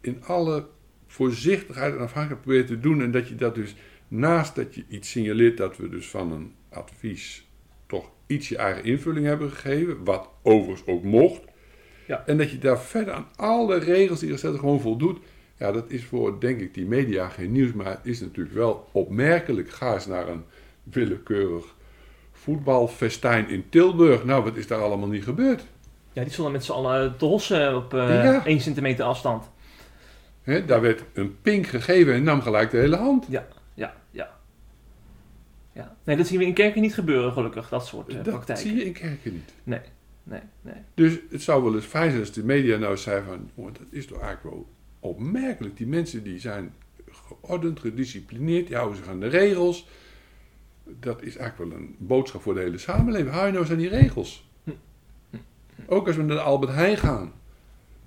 in 0.00 0.24
alle 0.24 0.66
voorzichtigheid 1.06 1.94
en 1.94 2.00
afhankelijk 2.00 2.40
proberen 2.40 2.66
te 2.66 2.80
doen. 2.80 3.02
En 3.02 3.10
dat 3.10 3.28
je 3.28 3.34
dat 3.34 3.54
dus, 3.54 3.74
naast 4.08 4.54
dat 4.54 4.74
je 4.74 4.84
iets 4.88 5.10
signaleert, 5.10 5.56
dat 5.56 5.76
we 5.76 5.88
dus 5.88 6.08
van 6.08 6.32
een 6.32 6.54
advies 6.68 7.46
toch 7.86 8.10
iets 8.26 8.48
je 8.48 8.56
eigen 8.56 8.84
invulling 8.84 9.26
hebben 9.26 9.50
gegeven. 9.50 10.04
Wat 10.04 10.28
overigens 10.42 10.86
ook 10.86 11.02
mocht. 11.02 11.42
Ja. 12.06 12.26
En 12.26 12.38
dat 12.38 12.50
je 12.50 12.58
daar 12.58 12.80
verder 12.80 13.14
aan 13.14 13.28
alle 13.36 13.78
regels 13.78 14.20
die 14.20 14.32
er 14.32 14.38
zetten 14.38 14.60
gewoon 14.60 14.80
voldoet. 14.80 15.18
Ja, 15.58 15.72
dat 15.72 15.90
is 15.90 16.04
voor, 16.04 16.40
denk 16.40 16.60
ik, 16.60 16.74
die 16.74 16.86
media 16.86 17.28
geen 17.28 17.52
nieuws. 17.52 17.72
Maar 17.72 17.86
het 17.86 18.00
is 18.02 18.20
natuurlijk 18.20 18.54
wel 18.54 18.88
opmerkelijk. 18.92 19.70
Ga 19.70 19.94
eens 19.94 20.06
naar 20.06 20.28
een 20.28 20.44
willekeurig 20.82 21.74
voetbalfestijn 22.32 23.48
in 23.48 23.64
Tilburg. 23.68 24.24
Nou, 24.24 24.44
wat 24.44 24.56
is 24.56 24.66
daar 24.66 24.80
allemaal 24.80 25.08
niet 25.08 25.24
gebeurd? 25.24 25.64
Ja, 26.12 26.22
die 26.22 26.32
stonden 26.32 26.52
met 26.52 26.64
z'n 26.64 26.72
allen 26.72 27.16
te 27.16 27.24
hossen 27.24 27.76
op 27.76 27.94
eh 27.94 28.08
Ja. 28.24 28.46
1 28.46 28.60
centimeter 28.60 29.04
afstand. 29.04 29.50
Hè, 30.42 30.64
daar 30.64 30.80
werd 30.80 31.02
een 31.12 31.36
pink 31.42 31.66
gegeven 31.66 32.14
en 32.14 32.22
nam 32.22 32.40
gelijk 32.40 32.70
de 32.70 32.76
hele 32.76 32.96
hand. 32.96 33.26
Ja, 33.28 33.46
ja, 33.74 33.94
ja. 34.10 34.30
ja. 35.72 35.96
Nee, 36.04 36.16
dat 36.16 36.26
zien 36.26 36.38
we 36.38 36.44
in 36.44 36.54
kerken 36.54 36.80
niet 36.82 36.94
gebeuren, 36.94 37.32
gelukkig, 37.32 37.68
dat 37.68 37.86
soort 37.86 38.08
eh, 38.08 38.14
dat 38.14 38.24
praktijken. 38.24 38.64
zie 38.66 38.74
je 38.76 38.84
in 38.84 38.92
kerken 38.92 39.32
niet. 39.32 39.52
Nee, 39.62 39.80
nee, 40.22 40.40
nee. 40.60 40.74
Dus 40.94 41.18
het 41.30 41.42
zou 41.42 41.62
wel 41.62 41.74
eens 41.74 41.84
fijn 41.84 42.08
zijn 42.10 42.20
als 42.22 42.32
de 42.32 42.44
media 42.44 42.76
nou 42.76 42.96
zei 42.96 43.22
van... 43.26 43.50
"Jongen, 43.54 43.72
dat 43.72 43.86
is 43.90 44.06
toch 44.06 44.20
eigenlijk 44.20 44.54
wel 44.54 44.66
opmerkelijk. 45.00 45.76
Die 45.76 45.86
mensen 45.86 46.22
die 46.22 46.38
zijn 46.38 46.74
geordend, 47.10 47.80
gedisciplineerd, 47.80 48.66
die 48.66 48.76
houden 48.76 48.96
zich 48.96 49.08
aan 49.08 49.20
de 49.20 49.28
regels. 49.28 49.88
Dat 50.84 51.22
is 51.22 51.36
eigenlijk 51.36 51.70
wel 51.70 51.80
een 51.80 51.96
boodschap 51.98 52.42
voor 52.42 52.54
de 52.54 52.60
hele 52.60 52.78
samenleving. 52.78 53.30
Hou 53.30 53.46
je 53.46 53.52
nou 53.52 53.62
eens 53.62 53.72
aan 53.72 53.78
die 53.78 53.88
regels. 53.88 54.48
Ook 55.86 56.06
als 56.06 56.16
we 56.16 56.22
naar 56.22 56.36
de 56.36 56.42
Albert 56.42 56.72
Heijn 56.72 56.96
gaan. 56.96 57.32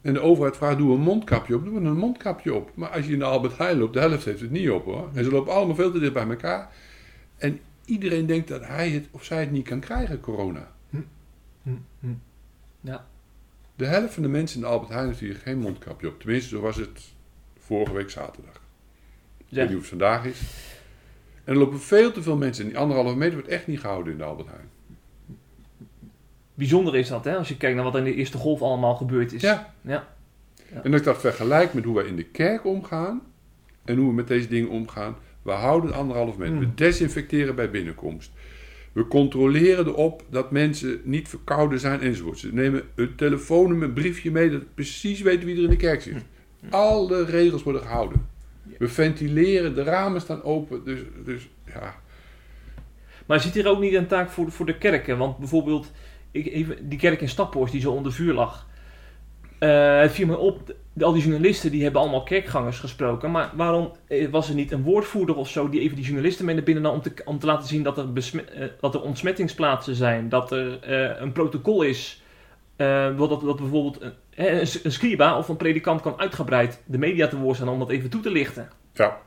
En 0.02 0.13
de 0.13 0.19
overheid 0.19 0.58
vraagt, 0.58 0.78
doe 0.78 0.93
een 0.93 1.02
mondkapje 1.02 1.56
op. 1.56 1.63
Doen 1.63 1.73
we 1.73 1.89
een 1.89 1.97
mondkapje 1.97 2.54
op. 2.54 2.71
Maar 2.73 2.89
als 2.89 3.06
je 3.06 3.13
in 3.13 3.19
de 3.19 3.25
Albert 3.25 3.58
Heijn 3.58 3.78
loopt, 3.78 3.93
de 3.93 3.99
helft 3.99 4.25
heeft 4.25 4.41
het 4.41 4.52
niet 4.52 4.69
op 4.69 4.86
hoor. 4.86 5.10
En 5.13 5.23
ze 5.23 5.32
lopen 5.32 5.54
allemaal 5.54 5.75
veel 5.75 5.91
te 5.91 5.99
dicht 5.99 6.13
bij 6.13 6.28
elkaar. 6.28 6.73
En 7.38 7.60
iedereen 7.86 8.25
denkt 8.25 8.47
dat 8.47 8.65
hij 8.65 8.89
het 8.89 9.08
of 9.12 9.23
zij 9.23 9.39
het 9.39 9.52
niet 9.52 9.67
kan 9.67 9.80
krijgen, 9.80 10.19
corona. 10.19 10.71
Ja, 12.82 13.08
De 13.79 13.85
helft 13.85 14.13
van 14.13 14.23
de 14.23 14.29
mensen 14.29 14.55
in 14.55 14.61
de 14.61 14.71
Albert 14.71 14.91
Heijn 14.91 15.07
heeft 15.07 15.19
hier 15.19 15.35
geen 15.35 15.59
mondkapje 15.59 16.07
op. 16.07 16.19
Tenminste, 16.19 16.49
zo 16.49 16.61
was 16.61 16.75
het 16.75 17.01
vorige 17.59 17.93
week 17.93 18.09
zaterdag. 18.09 18.61
Ik 19.37 19.45
weet 19.49 19.59
niet 19.59 19.69
hoe 19.69 19.79
het 19.79 19.87
vandaag 19.87 20.25
is. 20.25 20.41
En 21.43 21.53
er 21.53 21.59
lopen 21.59 21.79
veel 21.79 22.11
te 22.11 22.21
veel 22.21 22.37
mensen. 22.37 22.63
En 22.63 22.69
die 22.69 22.79
anderhalve 22.79 23.15
meter 23.15 23.33
wordt 23.33 23.47
echt 23.47 23.67
niet 23.67 23.79
gehouden 23.79 24.11
in 24.11 24.17
de 24.17 24.23
Albert 24.23 24.47
Heijn. 24.47 24.69
bijzonder 26.53 26.95
is 26.95 27.07
dat, 27.07 27.23
hè, 27.23 27.35
als 27.35 27.47
je 27.47 27.57
kijkt 27.57 27.75
naar 27.75 27.85
wat 27.85 27.95
in 27.95 28.03
de 28.03 28.15
eerste 28.15 28.37
golf 28.37 28.61
allemaal 28.61 28.95
gebeurd 28.95 29.33
is. 29.33 29.41
Ja. 29.41 29.73
Ja. 29.81 30.07
En 30.69 30.91
als 30.91 30.99
ik 30.99 31.03
dat 31.03 31.19
vergelijk 31.19 31.73
met 31.73 31.83
hoe 31.83 31.95
wij 31.95 32.05
in 32.05 32.15
de 32.15 32.25
kerk 32.25 32.65
omgaan. 32.65 33.21
En 33.85 33.97
hoe 33.97 34.07
we 34.07 34.13
met 34.13 34.27
deze 34.27 34.47
dingen 34.47 34.69
omgaan. 34.69 35.15
We 35.41 35.51
houden 35.51 35.89
de 35.89 35.95
anderhalve 35.95 36.39
meter. 36.39 36.59
We 36.59 36.73
desinfecteren 36.75 37.55
bij 37.55 37.69
binnenkomst. 37.69 38.31
We 38.91 39.08
controleren 39.08 39.88
erop 39.88 40.23
dat 40.30 40.52
mensen 40.52 41.02
niet 41.04 41.28
verkouden 41.28 41.80
zijn 41.80 42.02
enzovoort. 42.02 42.39
Ze 42.39 42.54
nemen 42.54 42.84
een 42.95 43.15
telefoonnummer, 43.15 43.88
een 43.88 43.93
briefje 43.93 44.32
mee, 44.32 44.49
dat 44.49 44.60
we 44.60 44.67
precies 44.73 45.21
weten 45.21 45.45
wie 45.45 45.56
er 45.58 45.63
in 45.63 45.69
de 45.69 45.75
kerk 45.75 46.02
zit. 46.02 46.25
Alle 46.69 47.25
regels 47.25 47.63
worden 47.63 47.82
gehouden. 47.82 48.28
We 48.78 48.88
ventileren, 48.88 49.75
de 49.75 49.84
ramen 49.84 50.21
staan 50.21 50.43
open. 50.43 50.84
Dus, 50.84 50.99
dus 51.25 51.49
ja, 51.65 51.95
Maar 53.25 53.39
zit 53.39 53.54
hier 53.54 53.67
ook 53.67 53.80
niet 53.80 53.93
een 53.93 54.08
taak 54.08 54.30
voor, 54.30 54.52
voor 54.52 54.65
de 54.65 54.78
kerken? 54.78 55.17
Want 55.17 55.38
bijvoorbeeld, 55.38 55.91
ik, 56.32 56.45
even, 56.45 56.89
die 56.89 56.99
kerk 56.99 57.21
in 57.21 57.30
Staphorst 57.30 57.71
die 57.71 57.82
zo 57.82 57.91
onder 57.91 58.13
vuur 58.13 58.34
lag. 58.34 58.67
Eh, 59.60 60.00
het 60.00 60.12
viel 60.12 60.28
me 60.28 60.38
op, 60.38 60.74
de- 60.93 61.06
al 61.06 61.13
die 61.13 61.22
journalisten 61.24 61.72
die 61.72 61.84
hebben 61.84 62.02
allemaal 62.02 62.24
kerkgangers 62.24 62.80
gesproken. 62.80 63.32
Maar 63.32 63.52
waarom 63.54 63.91
eh, 64.08 64.30
was 64.30 64.50
er 64.50 64.56
niet 64.56 64.72
een 64.72 64.84
woordvoerder 64.84 65.36
of 65.36 65.50
zo 65.50 65.69
die 65.69 65.80
even 65.82 65.95
die 65.95 66.06
journalisten 66.06 66.45
mee 66.45 66.56
naar 66.56 66.63
binnen 66.63 66.84
nam 66.84 66.93
om 66.93 67.02
te, 67.02 67.12
om 67.26 67.39
te 67.39 67.45
laten 67.45 67.67
zien 67.67 67.84
dat 67.84 67.98
er, 67.98 68.06
eh, 68.54 68.67
dat 68.80 68.93
er 68.93 69.02
ontsmettingsplaatsen 69.02 69.95
zijn? 69.95 70.30
Dat 70.30 70.52
er 70.52 70.89
een 71.22 71.32
protocol 71.32 71.82
is. 71.82 72.24
wat 73.17 73.30
dat, 73.30 73.41
dat 73.41 73.58
bijvoorbeeld 73.58 74.02
een, 74.02 74.13
een, 74.36 74.67
een 74.84 74.91
scriba 74.91 75.38
of 75.38 75.48
een 75.50 75.58
predikant 75.58 76.02
kan 76.02 76.19
uitgebreid 76.19 76.82
de 76.86 76.98
media 76.98 77.28
te 77.28 77.38
woord 77.38 77.56
staan 77.56 77.69
om 77.69 77.80
dat 77.80 77.89
even 77.89 78.10
toe 78.10 78.22
te 78.22 78.32
lichten. 78.32 78.69
ja. 78.93 79.17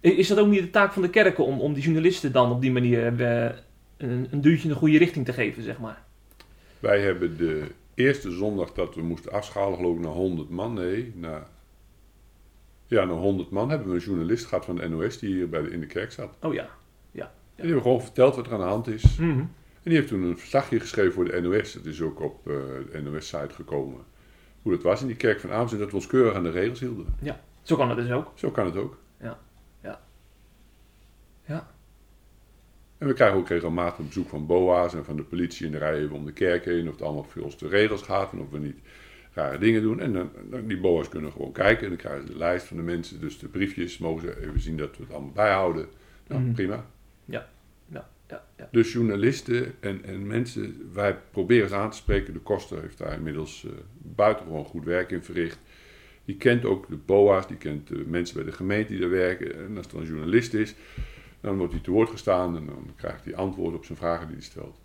Is 0.00 0.28
dat 0.28 0.38
ook 0.38 0.46
niet 0.48 0.60
de 0.62 0.70
taak 0.70 0.92
van 0.92 1.02
de 1.02 1.10
kerken 1.10 1.44
om, 1.44 1.60
om 1.60 1.72
die 1.74 1.82
journalisten 1.82 2.32
dan 2.32 2.50
op 2.50 2.60
die 2.60 2.72
manier 2.72 3.06
een, 3.06 4.28
een 4.30 4.40
duwtje 4.40 4.62
in 4.62 4.68
de 4.68 4.74
goede 4.74 4.98
richting 4.98 5.24
te 5.24 5.32
geven, 5.32 5.62
zeg 5.62 5.78
maar? 5.78 6.02
Wij 6.78 7.00
hebben 7.00 7.36
de 7.36 7.66
eerste 7.94 8.30
zondag 8.30 8.72
dat 8.72 8.94
we 8.94 9.02
moesten 9.02 9.32
afschalen, 9.32 9.76
geloof 9.76 9.96
ik, 9.96 10.02
naar 10.02 10.12
100 10.12 10.50
man. 10.50 10.74
Nee, 10.74 11.12
naar, 11.16 11.46
ja, 12.86 13.04
naar 13.04 13.16
100 13.16 13.50
man 13.50 13.70
hebben 13.70 13.88
we 13.88 13.94
een 13.94 14.00
journalist 14.00 14.44
gehad 14.44 14.64
van 14.64 14.76
de 14.76 14.88
NOS 14.88 15.18
die 15.18 15.34
hier 15.34 15.48
bij 15.48 15.62
de, 15.62 15.70
in 15.70 15.80
de 15.80 15.86
kerk 15.86 16.12
zat. 16.12 16.36
Oh 16.40 16.54
ja. 16.54 16.68
En 17.62 17.62
die 17.62 17.74
hebben 17.74 17.82
gewoon 17.82 18.02
verteld 18.02 18.36
wat 18.36 18.46
er 18.46 18.52
aan 18.52 18.58
de 18.58 18.64
hand 18.64 18.86
is. 18.86 19.16
Mhm. 19.16 19.38
En 19.38 19.90
die 19.90 19.94
heeft 19.94 20.08
toen 20.08 20.22
een 20.22 20.38
verslagje 20.38 20.80
geschreven 20.80 21.12
voor 21.12 21.24
de 21.24 21.40
NOS. 21.40 21.72
Dat 21.72 21.84
is 21.84 22.00
ook 22.00 22.20
op 22.20 22.48
eh, 22.48 22.54
de 22.92 23.02
NOS-site 23.02 23.54
gekomen. 23.54 24.00
Hoe 24.62 24.72
dat 24.72 24.82
was 24.82 25.00
in 25.00 25.06
die 25.06 25.16
kerk 25.16 25.40
van 25.40 25.50
Amersfoort. 25.50 25.80
Dat 25.80 25.90
we 25.90 25.96
ons 25.96 26.06
keurig 26.06 26.34
aan 26.34 26.42
de 26.42 26.50
regels 26.50 26.80
hielden. 26.80 27.06
Zo 27.62 27.76
kan 27.76 27.88
het 27.88 27.98
dus 27.98 28.10
ook. 28.10 28.32
Zo 28.34 28.50
kan 28.50 28.66
het 28.66 28.76
ook. 28.76 28.98
Ja. 29.20 29.38
Ja. 29.82 30.00
Ja. 31.44 31.70
En 33.02 33.08
we 33.08 33.14
krijgen 33.14 33.38
ook 33.38 33.48
regelmatig 33.48 33.98
een 33.98 34.06
bezoek 34.06 34.28
van 34.28 34.46
BOA's 34.46 34.94
en 34.94 35.04
van 35.04 35.16
de 35.16 35.22
politie. 35.22 35.66
En 35.66 35.72
dan 35.72 35.80
rijden 35.80 36.08
we 36.08 36.14
om 36.14 36.24
de 36.24 36.32
kerk 36.32 36.64
heen 36.64 36.86
of 36.86 36.92
het 36.92 37.02
allemaal 37.02 37.24
volgens 37.24 37.58
de 37.58 37.68
regels 37.68 38.02
gaat. 38.02 38.32
En 38.32 38.38
of 38.38 38.50
we 38.50 38.58
niet 38.58 38.76
rare 39.32 39.58
dingen 39.58 39.82
doen. 39.82 40.00
En 40.00 40.12
dan, 40.12 40.30
die 40.66 40.80
BOA's 40.80 41.08
kunnen 41.08 41.32
gewoon 41.32 41.52
kijken. 41.52 41.82
En 41.82 41.88
dan 41.88 41.96
krijgen 41.98 42.26
ze 42.26 42.32
de 42.32 42.38
lijst 42.38 42.66
van 42.66 42.76
de 42.76 42.82
mensen. 42.82 43.20
Dus 43.20 43.38
de 43.38 43.48
briefjes 43.48 43.98
mogen 43.98 44.22
ze 44.22 44.40
even 44.46 44.60
zien 44.60 44.76
dat 44.76 44.96
we 44.96 45.02
het 45.02 45.12
allemaal 45.12 45.32
bijhouden. 45.32 45.86
Nou, 46.26 46.42
Mhm. 46.42 46.52
prima. 46.52 46.86
Ja. 47.24 47.48
Ja. 47.92 48.08
Ja. 48.56 48.68
Dus 48.70 48.92
journalisten 48.92 49.74
en, 49.80 50.04
en 50.04 50.26
mensen, 50.26 50.90
wij 50.92 51.16
proberen 51.30 51.68
ze 51.68 51.74
aan 51.74 51.90
te 51.90 51.96
spreken. 51.96 52.32
De 52.32 52.38
koster 52.40 52.80
heeft 52.80 52.98
daar 52.98 53.14
inmiddels 53.14 53.64
eh 53.64 53.70
buitengewoon 53.98 54.64
goed 54.64 54.84
werk 54.84 55.10
in 55.10 55.22
verricht. 55.22 55.58
Die 56.24 56.36
kent 56.36 56.64
ook 56.64 56.88
de 56.88 56.96
BOA's, 56.96 57.46
die 57.48 57.56
kent 57.56 57.88
de 57.88 58.04
mensen 58.06 58.36
bij 58.36 58.44
de 58.44 58.52
gemeente 58.52 58.92
die 58.92 59.00
daar 59.00 59.10
werken. 59.10 59.64
En 59.66 59.76
als 59.76 59.86
er 59.86 59.98
een 59.98 60.06
journalist 60.06 60.54
is, 60.54 60.74
dan 61.42 61.56
wordt 61.56 61.72
hij 61.72 61.82
te 61.82 61.90
woord 61.90 62.10
gestaan 62.10 62.56
en 62.56 62.66
dan 62.66 62.92
krijgt 62.96 63.24
hij 63.24 63.34
antwoorden 63.34 63.78
op 63.78 63.84
zijn 63.84 63.98
vragen 63.98 64.26
die 64.26 64.36
hij 64.36 64.44
stelt. 64.44 64.80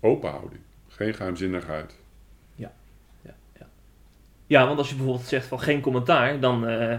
Open 0.00 0.30
houding, 0.30 0.60
geen 0.88 1.14
geheimzinnigheid. 1.14 1.94
Ja, 2.54 2.72
ja. 3.22 3.34
ja, 4.46 4.66
want 4.66 4.78
als 4.78 4.88
je 4.88 4.94
bijvoorbeeld 4.94 5.26
zegt 5.26 5.46
van 5.46 5.60
geen 5.60 5.80
commentaar, 5.80 6.40
dan, 6.40 6.66
eh, 6.66 6.98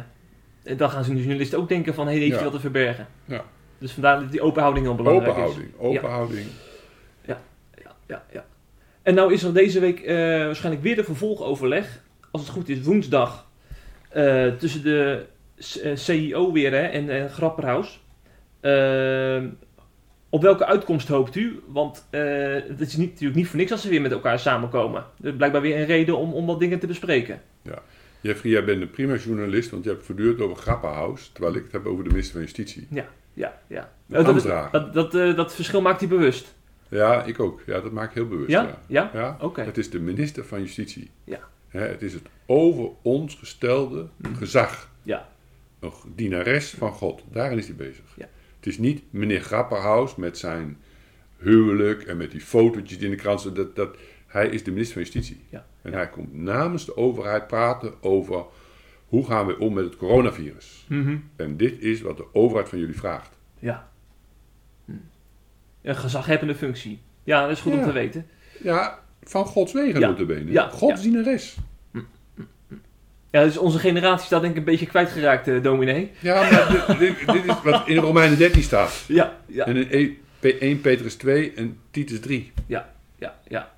dan 0.77 0.89
gaan 0.89 1.03
ze 1.03 1.13
de 1.13 1.19
journalisten 1.19 1.60
ook 1.60 1.69
denken 1.69 1.93
van, 1.93 2.05
hé, 2.08 2.13
hey, 2.13 2.21
heeft 2.21 2.38
Ja. 2.38 2.43
wat 2.43 2.51
te 2.53 2.60
verbergen? 2.60 3.08
Ja. 3.25 3.43
Dus 3.77 3.91
vandaar 3.91 4.19
dat 4.19 4.31
die 4.31 4.41
open 4.41 4.62
houding 4.62 4.86
heel 4.86 4.95
belangrijk 4.95 5.29
Open 5.29 5.43
is. 5.43 5.49
houding, 5.49 5.79
open 5.79 6.10
houding. 6.10 6.47
Ja, 7.25 7.41
ja, 8.08 8.25
ja. 8.31 8.45
En 9.01 9.15
nou 9.15 9.34
is 9.34 9.43
er 9.43 9.53
deze 9.53 9.79
week 9.79 9.99
eh, 9.99 10.15
waarschijnlijk 10.45 10.84
weer 10.84 10.95
de 10.95 11.03
vervolgoverleg, 11.03 12.03
als 12.31 12.41
het 12.41 12.51
goed 12.51 12.69
is 12.69 12.81
woensdag, 12.81 13.47
eh, 14.10 14.47
tussen 14.47 14.84
de 14.84 15.25
CEO 15.96 16.52
weer 16.52 16.72
hè, 16.72 16.82
en, 16.82 17.10
en 17.10 17.30
Grapperhaus. 17.30 18.04
Eh, 18.60 19.44
op 20.30 20.41
welke 20.41 20.65
uitkomst 20.65 21.08
hoopt 21.08 21.36
u? 21.36 21.62
Want 21.68 22.08
eh, 22.10 22.22
het 22.54 22.80
is 22.80 22.96
niet, 22.96 23.10
natuurlijk 23.10 23.36
niet 23.36 23.48
voor 23.48 23.60
niks 23.60 23.72
als 23.72 23.82
ze 23.82 23.89
weer 23.89 24.02
met 24.02 24.12
elkaar 24.12 24.39
samenkomen. 24.39 25.06
Er 25.22 25.28
is 25.28 25.36
blijkbaar 25.36 25.62
weer 25.62 25.80
een 25.80 25.86
reden 25.86 26.18
om, 26.18 26.34
om 26.34 26.46
wat 26.46 26.60
dingen 26.60 26.80
te 26.80 26.88
bespreken. 26.88 27.41
Jeffrey, 28.22 28.52
jij 28.52 28.65
bent 28.65 28.82
een 28.82 28.89
prima 28.89 29.15
journalist, 29.15 29.70
want 29.70 29.84
je 29.84 29.89
hebt 29.89 30.06
voortdurend 30.06 30.41
over 30.41 30.56
Grappenhaus, 30.56 31.30
terwijl 31.34 31.56
ik 31.56 31.63
het 31.63 31.72
heb 31.72 31.86
over 31.86 32.04
de 32.04 32.10
minister 32.10 32.34
van 32.34 32.41
Justitie. 32.41 32.88
Ja, 32.89 33.06
ja. 33.68 33.91
De 34.06 34.18
Eh, 34.18 34.26
dat, 34.26 34.72
dat, 34.72 34.94
dat, 34.94 35.15
eh, 35.15 35.36
dat 35.36 35.56
verschil 35.56 35.82
maakt 35.82 36.00
hij 36.00 36.10
bewust. 36.10 36.56
Ja, 36.89 37.24
ik 37.24 37.39
ook. 37.39 37.62
Ja, 37.65 37.80
dat 37.80 37.91
maak 37.91 38.10
ik 38.10 38.15
heel 38.15 38.28
bewust. 38.28 38.50
Ja? 38.50 38.62
ja. 38.62 38.78
Ja? 38.88 39.10
Ja, 39.13 39.38
Oké. 39.41 39.62
Het 39.62 39.78
is 39.78 39.89
de 39.89 40.00
minister 40.00 40.46
van 40.46 40.60
Justitie. 40.62 41.12
Ja. 41.24 41.39
Het 41.68 42.02
is 42.02 42.13
het 42.13 42.24
over 42.46 42.89
ons 43.02 43.36
gestelde 43.36 44.08
gezag. 44.38 44.89
Ja. 45.04 45.28
Nog 45.86 46.06
dienares 46.15 46.69
van 46.69 46.91
God. 46.91 47.24
Daarin 47.32 47.58
is 47.58 47.67
hij 47.67 47.76
bezig. 47.76 48.06
Ja. 48.17 48.30
Het 48.56 48.65
is 48.67 48.78
niet 48.78 49.04
meneer 49.10 49.41
Grapperhaus 49.41 50.15
met 50.15 50.38
zijn 50.38 50.78
huwelijk 51.38 52.04
en 52.04 52.17
met 52.17 52.32
die 52.32 52.41
fotootjes 52.41 52.98
die 52.98 53.06
in 53.08 53.13
de 53.15 53.21
krant. 53.21 53.56
Dat, 53.56 53.76
dat, 53.76 53.98
hij 54.28 54.48
is 54.48 54.63
de 54.63 54.71
minister 54.71 54.93
van 54.93 55.04
Justitie. 55.04 55.43
Ja. 55.50 55.65
En 55.82 55.93
hij 55.93 56.10
komt 56.10 56.34
namens 56.34 56.86
de 56.86 56.98
overheid 56.98 57.48
praten 57.48 57.93
over 58.04 58.45
hoe 59.08 59.26
gaan 59.26 59.45
we 59.45 59.60
om 59.60 59.74
met 59.74 59.84
het 59.84 59.98
coronavirus. 59.98 60.86
Mhm. 60.89 61.17
En 61.36 61.58
dit 61.58 61.82
is 61.82 62.02
wat 62.02 62.17
de 62.17 62.26
overheid 62.34 62.69
van 62.69 62.80
jullie 62.80 62.98
vraagt. 62.98 63.38
Ja. 63.60 63.91
Hm. 64.86 64.91
Een 65.82 65.95
gezaghebbende 65.95 66.56
functie. 66.56 67.02
Ja, 67.24 67.41
dat 67.41 67.52
is 67.52 67.62
goed 67.62 67.74
om 67.74 67.84
te 67.84 67.91
weten. 67.91 68.28
Ja, 68.63 69.00
van 69.24 69.45
Gods 69.45 69.74
wegen 69.74 70.00
Ja. 70.00 70.08
notabene. 70.10 70.52
Ja. 70.52 70.69
Gods 70.69 71.02
dienares. 71.02 71.58
Ja, 73.36 73.43
dus 73.43 73.58
onze 73.58 73.80
generatie 73.80 74.30
dat 74.30 74.41
denk 74.41 74.54
ik 74.54 74.60
een 74.60 74.65
beetje 74.65 74.86
kwijtgeraakt, 74.86 75.48
eh 75.48 75.63
dominee. 75.63 76.12
Ja, 76.19 76.36
maar 76.52 76.86
dit, 76.88 77.00
dit, 77.00 77.32
dit 77.34 77.45
is 77.45 77.62
wat 77.63 77.88
in 77.88 77.98
Romeinen 77.98 78.38
13 78.38 78.63
staat. 78.63 79.04
Ja, 79.08 79.34
ja, 79.45 79.65
En 79.65 79.76
in 79.76 79.88
E- 79.89 80.10
P- 80.39 80.62
1 80.62 80.82
Petrus 80.82 81.15
2 81.15 81.54
en 81.56 81.78
Titus 81.91 82.19
3. 82.19 82.52
ja, 82.67 82.89
ja, 83.19 83.36
ja. 83.48 83.69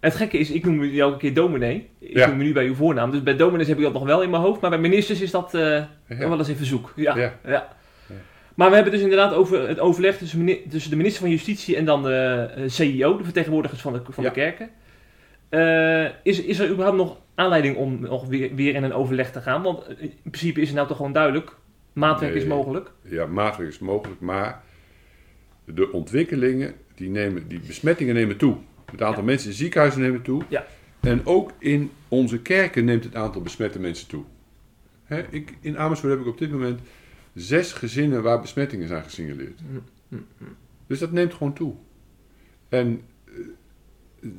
Het 0.00 0.14
gekke 0.14 0.38
is, 0.38 0.50
ik 0.50 0.64
noem 0.64 0.84
je 0.84 1.00
elke 1.00 1.16
keer 1.18 1.34
dominee. 1.34 1.88
Ik 1.98 2.16
Ja. 2.16 2.26
noem 2.26 2.38
je 2.38 2.44
nu 2.44 2.52
bij 2.52 2.64
uw 2.66 2.74
voornaam. 2.74 3.10
Dus 3.10 3.22
bij 3.22 3.36
dominees 3.36 3.68
heb 3.68 3.76
ik 3.76 3.82
dat 3.82 3.92
nog 3.92 4.04
wel 4.04 4.22
in 4.22 4.30
mijn 4.30 4.42
hoofd. 4.42 4.60
Maar 4.60 4.70
bij 4.70 4.78
ministers 4.78 5.20
is 5.20 5.30
dat 5.30 5.54
eh, 5.54 5.60
Ja. 5.60 6.28
wel 6.28 6.38
eens 6.38 6.48
even 6.48 6.66
zoek. 6.66 6.92
Ja, 6.96 7.16
ja. 7.18 7.32
Ja. 7.46 7.68
Maar 8.54 8.68
we 8.68 8.74
hebben 8.74 8.92
dus 8.92 9.02
inderdaad 9.02 9.32
over 9.34 9.68
het 9.68 9.78
overleg 9.80 10.16
tussen, 10.18 10.38
mini- 10.44 10.62
tussen 10.70 10.90
de 10.90 10.96
minister 10.96 11.20
van 11.22 11.30
Justitie 11.30 11.76
en 11.76 11.84
dan 11.84 12.02
de 12.02 12.48
eh, 12.56 12.62
CEO, 12.66 13.16
de 13.16 13.24
vertegenwoordigers 13.24 13.80
van 13.80 13.92
de, 13.92 14.00
van 14.10 14.24
Ja. 14.24 14.30
de 14.30 14.34
kerken. 14.40 14.68
Eh, 15.48 16.04
is, 16.22 16.42
is 16.42 16.58
er 16.58 16.70
überhaupt 16.70 16.96
nog 16.96 17.20
aanleiding 17.34 17.76
om 17.76 18.00
nog 18.00 18.26
weer, 18.26 18.54
weer 18.54 18.74
in 18.74 18.82
een 18.82 18.92
overleg 18.92 19.32
te 19.32 19.40
gaan? 19.40 19.62
Want 19.62 19.88
in 19.98 20.12
principe 20.22 20.60
is 20.60 20.66
het 20.66 20.76
nou 20.76 20.88
toch 20.88 20.96
gewoon 20.96 21.12
duidelijk. 21.12 21.56
Maatwerk 21.92 22.34
is 22.34 22.44
mogelijk. 22.44 22.90
Ja, 23.02 23.26
maatregelen 23.26 23.70
is 23.70 23.78
mogelijk, 23.78 24.20
maar 24.20 24.62
de 25.64 25.92
ontwikkelingen, 25.92 26.74
die, 26.94 27.08
nemen, 27.10 27.48
die 27.48 27.60
besmettingen 27.66 28.14
nemen 28.14 28.36
toe. 28.36 28.56
Het 28.90 29.02
aantal 29.02 29.20
Ja. 29.20 29.26
mensen 29.26 29.48
in 29.50 29.56
ziekenhuizen 29.56 30.00
nemen 30.00 30.22
toe. 30.22 30.42
Ja. 30.48 30.66
En 31.00 31.26
ook 31.26 31.50
in 31.58 31.90
onze 32.08 32.42
kerken 32.42 32.84
neemt 32.84 33.04
het 33.04 33.14
aantal 33.14 33.42
besmette 33.42 33.78
mensen 33.80 34.08
toe. 34.08 34.24
Hè, 35.04 35.22
ik, 35.30 35.54
in 35.60 35.78
Amersfoort 35.78 36.12
heb 36.12 36.20
ik 36.22 36.26
op 36.28 36.38
dit 36.38 36.50
moment 36.50 36.80
zes 37.34 37.72
gezinnen 37.72 38.22
waar 38.22 38.40
besmettingen 38.40 38.88
zijn 38.88 39.02
gesignaleerd. 39.04 39.60
Dus 40.86 40.98
dat 40.98 41.12
neemt 41.12 41.34
gewoon 41.34 41.52
toe. 41.52 41.74
En 42.68 42.88
eh, 42.88 42.98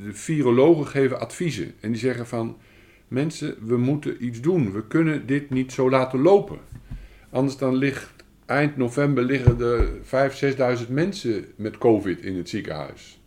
de 0.04 0.14
virologen 0.14 0.88
geven 0.88 1.20
adviezen. 1.20 1.74
En 1.80 1.92
die 1.92 2.00
zeggen 2.00 2.28
van, 2.28 2.58
mensen, 3.08 3.56
we 3.62 3.78
moeten 3.78 4.26
iets 4.26 4.42
doen. 4.42 4.72
We 4.72 4.88
kunnen 4.88 5.26
dit 5.26 5.50
niet 5.50 5.72
zo 5.72 5.90
laten 5.90 6.20
lopen. 6.20 6.60
Anders 7.30 7.58
dan 7.58 7.76
ligt 7.76 8.14
eind 8.46 8.78
november 8.78 9.24
liggen 9.24 9.62
er 9.62 9.88
5.000, 10.78 10.86
6.000 10.86 10.92
mensen 10.92 11.46
met 11.56 11.78
covid 11.78 12.22
in 12.22 12.38
het 12.38 12.50
ziekenhuis. 12.50 13.22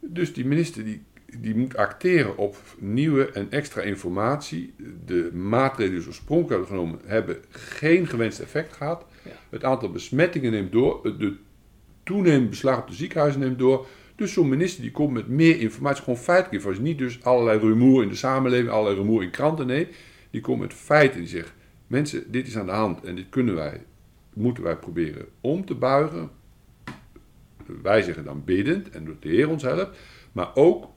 Dus 0.00 0.32
die 0.32 0.44
minister 0.46 0.84
die, 0.84 1.02
die 1.38 1.56
moet 1.56 1.76
acteren 1.76 2.36
op 2.36 2.56
nieuwe 2.78 3.30
en 3.30 3.50
extra 3.50 3.80
informatie. 3.80 4.74
De 5.04 5.30
maatregelen 5.32 5.90
die 5.90 6.00
ze 6.02 6.08
oorspronkelijk 6.08 6.50
hebben 6.50 6.68
genomen 6.68 7.00
hebben 7.04 7.36
geen 7.50 8.06
gewenst 8.06 8.40
effect 8.40 8.72
gehad. 8.72 9.06
Ja. 9.24 9.30
Het 9.50 9.64
aantal 9.64 9.90
besmettingen 9.90 10.50
neemt 10.50 10.72
door. 10.72 11.02
De 11.18 11.36
toenemend 12.02 12.50
beslag 12.50 12.80
op 12.80 12.88
de 12.88 12.94
ziekenhuizen 12.94 13.40
neemt 13.40 13.58
door. 13.58 13.86
Dus 14.22 14.32
zo'n 14.32 14.48
minister 14.48 14.82
die 14.82 14.90
komt 14.90 15.12
met 15.12 15.28
meer 15.28 15.60
informatie, 15.60 16.02
gewoon 16.02 16.18
feitelijke 16.18 16.56
informatie. 16.56 16.82
Niet 16.82 16.98
dus 16.98 17.22
allerlei 17.24 17.58
rumoer 17.58 18.02
in 18.02 18.08
de 18.08 18.14
samenleving, 18.14 18.70
allerlei 18.70 18.96
rumoer 18.96 19.22
in 19.22 19.30
kranten. 19.30 19.66
Nee, 19.66 19.88
die 20.30 20.40
komt 20.40 20.60
met 20.60 20.74
feiten. 20.74 21.18
Die 21.18 21.28
zegt, 21.28 21.52
mensen, 21.86 22.24
dit 22.30 22.46
is 22.46 22.56
aan 22.56 22.66
de 22.66 22.72
hand 22.72 23.04
en 23.04 23.14
dit 23.14 23.28
kunnen 23.28 23.54
wij, 23.54 23.84
moeten 24.32 24.62
wij 24.62 24.76
proberen 24.76 25.26
om 25.40 25.64
te 25.64 25.74
buigen. 25.74 26.30
Wij 27.82 28.02
zeggen 28.02 28.24
dan 28.24 28.44
biddend 28.44 28.90
en 28.90 29.04
dat 29.04 29.22
de 29.22 29.28
Heer 29.28 29.48
ons 29.48 29.62
helpt. 29.62 29.98
Maar 30.32 30.54
ook, 30.54 30.88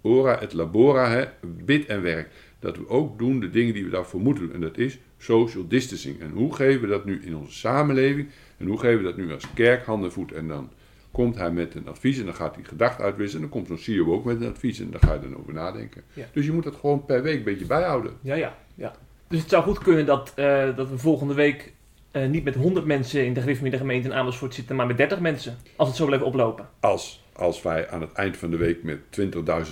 ora 0.00 0.40
et 0.40 0.52
labora, 0.52 1.10
hè, 1.10 1.24
bid 1.64 1.86
en 1.86 2.02
werk. 2.02 2.30
Dat 2.58 2.76
we 2.76 2.88
ook 2.88 3.18
doen 3.18 3.40
de 3.40 3.50
dingen 3.50 3.74
die 3.74 3.84
we 3.84 3.90
daarvoor 3.90 4.20
moeten 4.20 4.44
doen. 4.44 4.54
En 4.54 4.60
dat 4.60 4.78
is 4.78 4.98
social 5.18 5.68
distancing. 5.68 6.20
En 6.20 6.30
hoe 6.30 6.54
geven 6.54 6.80
we 6.80 6.86
dat 6.86 7.04
nu 7.04 7.22
in 7.24 7.36
onze 7.36 7.58
samenleving? 7.58 8.28
En 8.56 8.66
hoe 8.66 8.78
geven 8.78 8.98
we 8.98 9.04
dat 9.04 9.16
nu 9.16 9.32
als 9.32 9.52
kerk, 9.54 9.84
hand 9.84 10.04
en 10.04 10.12
voet? 10.12 10.32
En 10.32 10.48
dan 10.48 10.70
komt 11.12 11.36
hij 11.36 11.50
met 11.50 11.74
een 11.74 11.88
advies 11.88 12.18
en 12.18 12.24
dan 12.24 12.34
gaat 12.34 12.54
hij 12.54 12.64
gedachten 12.64 13.04
uitwisselen. 13.04 13.44
En 13.44 13.50
dan 13.50 13.58
komt 13.58 13.68
zo'n 13.80 13.94
CEO 13.94 14.12
ook 14.12 14.24
met 14.24 14.40
een 14.40 14.48
advies 14.50 14.80
en 14.80 14.90
daar 14.90 15.00
ga 15.00 15.12
je 15.12 15.20
dan 15.20 15.36
over 15.36 15.52
nadenken. 15.52 16.02
Ja. 16.12 16.24
Dus 16.32 16.44
je 16.44 16.52
moet 16.52 16.64
dat 16.64 16.74
gewoon 16.74 17.04
per 17.04 17.22
week 17.22 17.36
een 17.38 17.44
beetje 17.44 17.66
bijhouden. 17.66 18.12
Ja, 18.20 18.34
ja, 18.34 18.56
ja. 18.74 18.92
Dus 19.28 19.40
het 19.40 19.50
zou 19.50 19.62
goed 19.62 19.78
kunnen 19.78 20.06
dat, 20.06 20.32
eh, 20.36 20.76
dat 20.76 20.88
we 20.88 20.98
volgende 20.98 21.34
week 21.34 21.72
eh, 22.10 22.28
niet 22.28 22.44
met 22.44 22.54
100 22.54 22.86
mensen 22.86 23.24
in 23.26 23.34
de 23.34 23.40
gereformeerde 23.40 23.78
gemeente 23.78 24.08
in 24.08 24.14
Amersfoort 24.14 24.54
zitten, 24.54 24.76
maar 24.76 24.86
met 24.86 24.96
30 24.96 25.20
mensen. 25.20 25.56
Als 25.76 25.88
het 25.88 25.96
zo 25.96 26.06
blijft 26.06 26.24
oplopen. 26.24 26.68
Als, 26.80 27.24
als 27.32 27.62
wij 27.62 27.90
aan 27.90 28.00
het 28.00 28.12
eind 28.12 28.36
van 28.36 28.50
de 28.50 28.56
week 28.56 28.82
met 28.82 28.98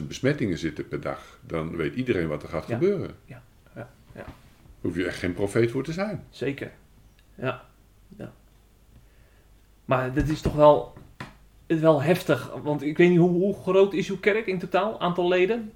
20.000 0.00 0.06
besmettingen 0.06 0.58
zitten 0.58 0.88
per 0.88 1.00
dag, 1.00 1.38
dan 1.46 1.76
weet 1.76 1.94
iedereen 1.94 2.28
wat 2.28 2.42
er 2.42 2.48
gaat 2.48 2.66
Ja. 2.68 2.74
gebeuren. 2.74 3.14
Ja, 3.24 3.42
ja, 3.74 3.90
ja. 4.14 4.24
Hoef 4.80 4.96
je 4.96 5.04
echt 5.06 5.18
geen 5.18 5.32
profeet 5.34 5.70
voor 5.70 5.82
te 5.84 5.92
zijn. 5.92 6.24
Zeker. 6.30 6.70
Ja. 7.34 7.64
ja. 8.16 8.32
Maar 9.84 10.14
dat 10.14 10.28
is 10.28 10.40
toch 10.40 10.54
wel, 10.54 10.92
wel 11.78 12.02
heftig. 12.02 12.52
Want 12.62 12.82
ik 12.82 12.96
weet 12.96 13.10
niet, 13.10 13.18
hoe, 13.18 13.30
hoe 13.30 13.54
groot 13.54 13.92
is 13.92 14.10
uw 14.10 14.18
kerk 14.18 14.46
in 14.46 14.58
totaal? 14.58 15.00
Aantal 15.00 15.28
leden? 15.28 15.72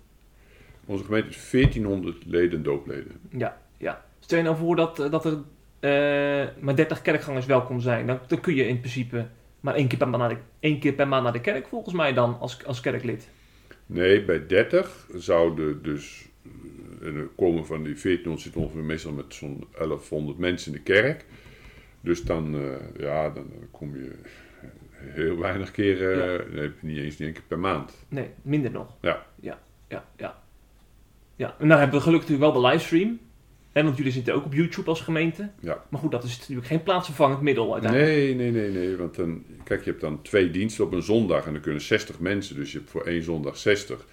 Onze 0.86 1.04
gemeente 1.04 1.28
is 1.28 1.50
1400 1.50 2.24
leden 2.26 2.62
doopleden. 2.62 3.12
Ja, 3.28 3.60
ja. 3.78 4.04
Stel 4.20 4.38
je 4.38 4.44
nou 4.44 4.56
voor 4.56 4.76
dat, 4.76 4.98
eh, 4.98 5.10
dat 5.10 5.24
er 5.24 5.38
eh, 5.80 6.48
maar 6.60 6.76
30 6.76 7.02
kerkgangers 7.02 7.46
welkom 7.46 7.80
zijn. 7.80 8.06
Dan, 8.06 8.18
dan 8.26 8.40
kun 8.40 8.54
je 8.54 8.66
in 8.66 8.78
principe 8.78 9.26
maar 9.64 9.74
één 9.74 9.88
keer, 9.88 9.98
per 9.98 10.08
maand 10.08 10.22
naar 10.22 10.34
de, 10.34 10.40
één 10.60 10.78
keer 10.78 10.92
per 10.92 11.08
maand 11.08 11.22
naar 11.22 11.32
de 11.32 11.40
kerk, 11.40 11.66
volgens 11.66 11.94
mij 11.94 12.12
dan, 12.12 12.38
als, 12.38 12.64
als 12.64 12.80
kerklid. 12.80 13.28
Nee, 13.86 14.24
bij 14.24 14.46
30 14.46 15.06
zouden 15.14 15.82
dus, 15.82 16.28
eh, 16.42 17.06
en 17.08 17.16
er 17.16 17.28
komen 17.36 17.66
van 17.66 17.82
die 17.82 17.94
1400 17.94 18.40
zitten 18.40 18.60
ongeveer 18.60 18.82
meestal 18.82 19.12
met 19.12 19.34
zo'n 19.34 19.64
1100 19.78 20.38
mensen 20.38 20.72
in 20.72 20.78
de 20.78 20.92
kerk. 20.92 21.24
Dus 22.00 22.22
dan, 22.22 22.54
eh, 22.54 23.00
ja, 23.00 23.30
dan 23.30 23.46
kom 23.70 23.96
je 23.96 24.10
heel 25.06 25.38
weinig 25.38 25.70
keren, 25.70 26.16
Ja. 26.16 26.38
eh, 26.38 26.52
nee, 26.54 26.70
niet 26.80 26.98
eens 26.98 27.18
één 27.20 27.32
keer 27.32 27.42
per 27.48 27.58
maand. 27.58 28.04
Nee, 28.08 28.28
minder 28.42 28.70
nog. 28.70 28.94
Ja. 29.00 29.26
Ja, 29.40 29.58
ja, 29.88 30.04
ja. 30.16 30.42
Ja, 31.36 31.54
en 31.58 31.66
nou 31.66 31.80
hebben 31.80 31.98
we 31.98 32.04
gelukkig 32.04 32.28
natuurlijk 32.28 32.52
wel 32.54 32.62
de 32.62 32.68
livestream. 32.68 33.18
Hè, 33.72 33.82
want 33.82 33.96
jullie 33.96 34.12
zitten 34.12 34.34
ook 34.34 34.44
op 34.44 34.52
YouTube 34.54 34.88
als 34.88 35.00
gemeente. 35.00 35.50
Ja. 35.60 35.84
Maar 35.88 36.00
goed, 36.00 36.10
dat 36.10 36.24
is 36.24 36.38
natuurlijk 36.38 36.66
geen 36.66 36.82
plaatsvervangend 36.82 37.40
middel 37.40 37.72
uiteindelijk. 37.72 38.12
Nee, 38.12 38.34
nee, 38.34 38.50
nee, 38.50 38.70
nee. 38.70 38.96
Want 38.96 39.14
dan, 39.14 39.44
kijk, 39.64 39.84
je 39.84 39.90
hebt 39.90 40.02
dan 40.02 40.22
twee 40.22 40.50
diensten 40.50 40.84
op 40.84 40.92
een 40.92 41.02
zondag 41.02 41.46
en 41.46 41.52
dan 41.52 41.62
kunnen 41.62 41.80
60 41.82 42.18
mensen, 42.20 42.56
dus 42.56 42.72
je 42.72 42.78
hebt 42.78 42.90
voor 42.90 43.02
één 43.06 43.22
zondag 43.22 43.56
60. 43.56 44.06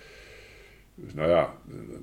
Dus 0.96 1.14
nou 1.14 1.30
ja, 1.30 1.54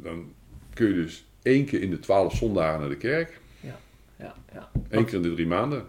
dan 0.03 0.33
kun 0.75 0.87
je 0.89 0.95
dus 0.95 1.27
één 1.43 1.65
keer 1.65 1.83
in 1.83 1.91
de 1.91 1.99
12 1.99 2.37
zondagen 2.37 2.81
naar 2.81 2.89
de 2.89 2.97
kerk, 2.97 3.41
Ja, 3.61 3.79
ja. 4.53 4.71
één 4.91 5.05
keer 5.05 5.15
in 5.15 5.23
de 5.23 5.35
drie 5.35 5.47
maanden. 5.47 5.85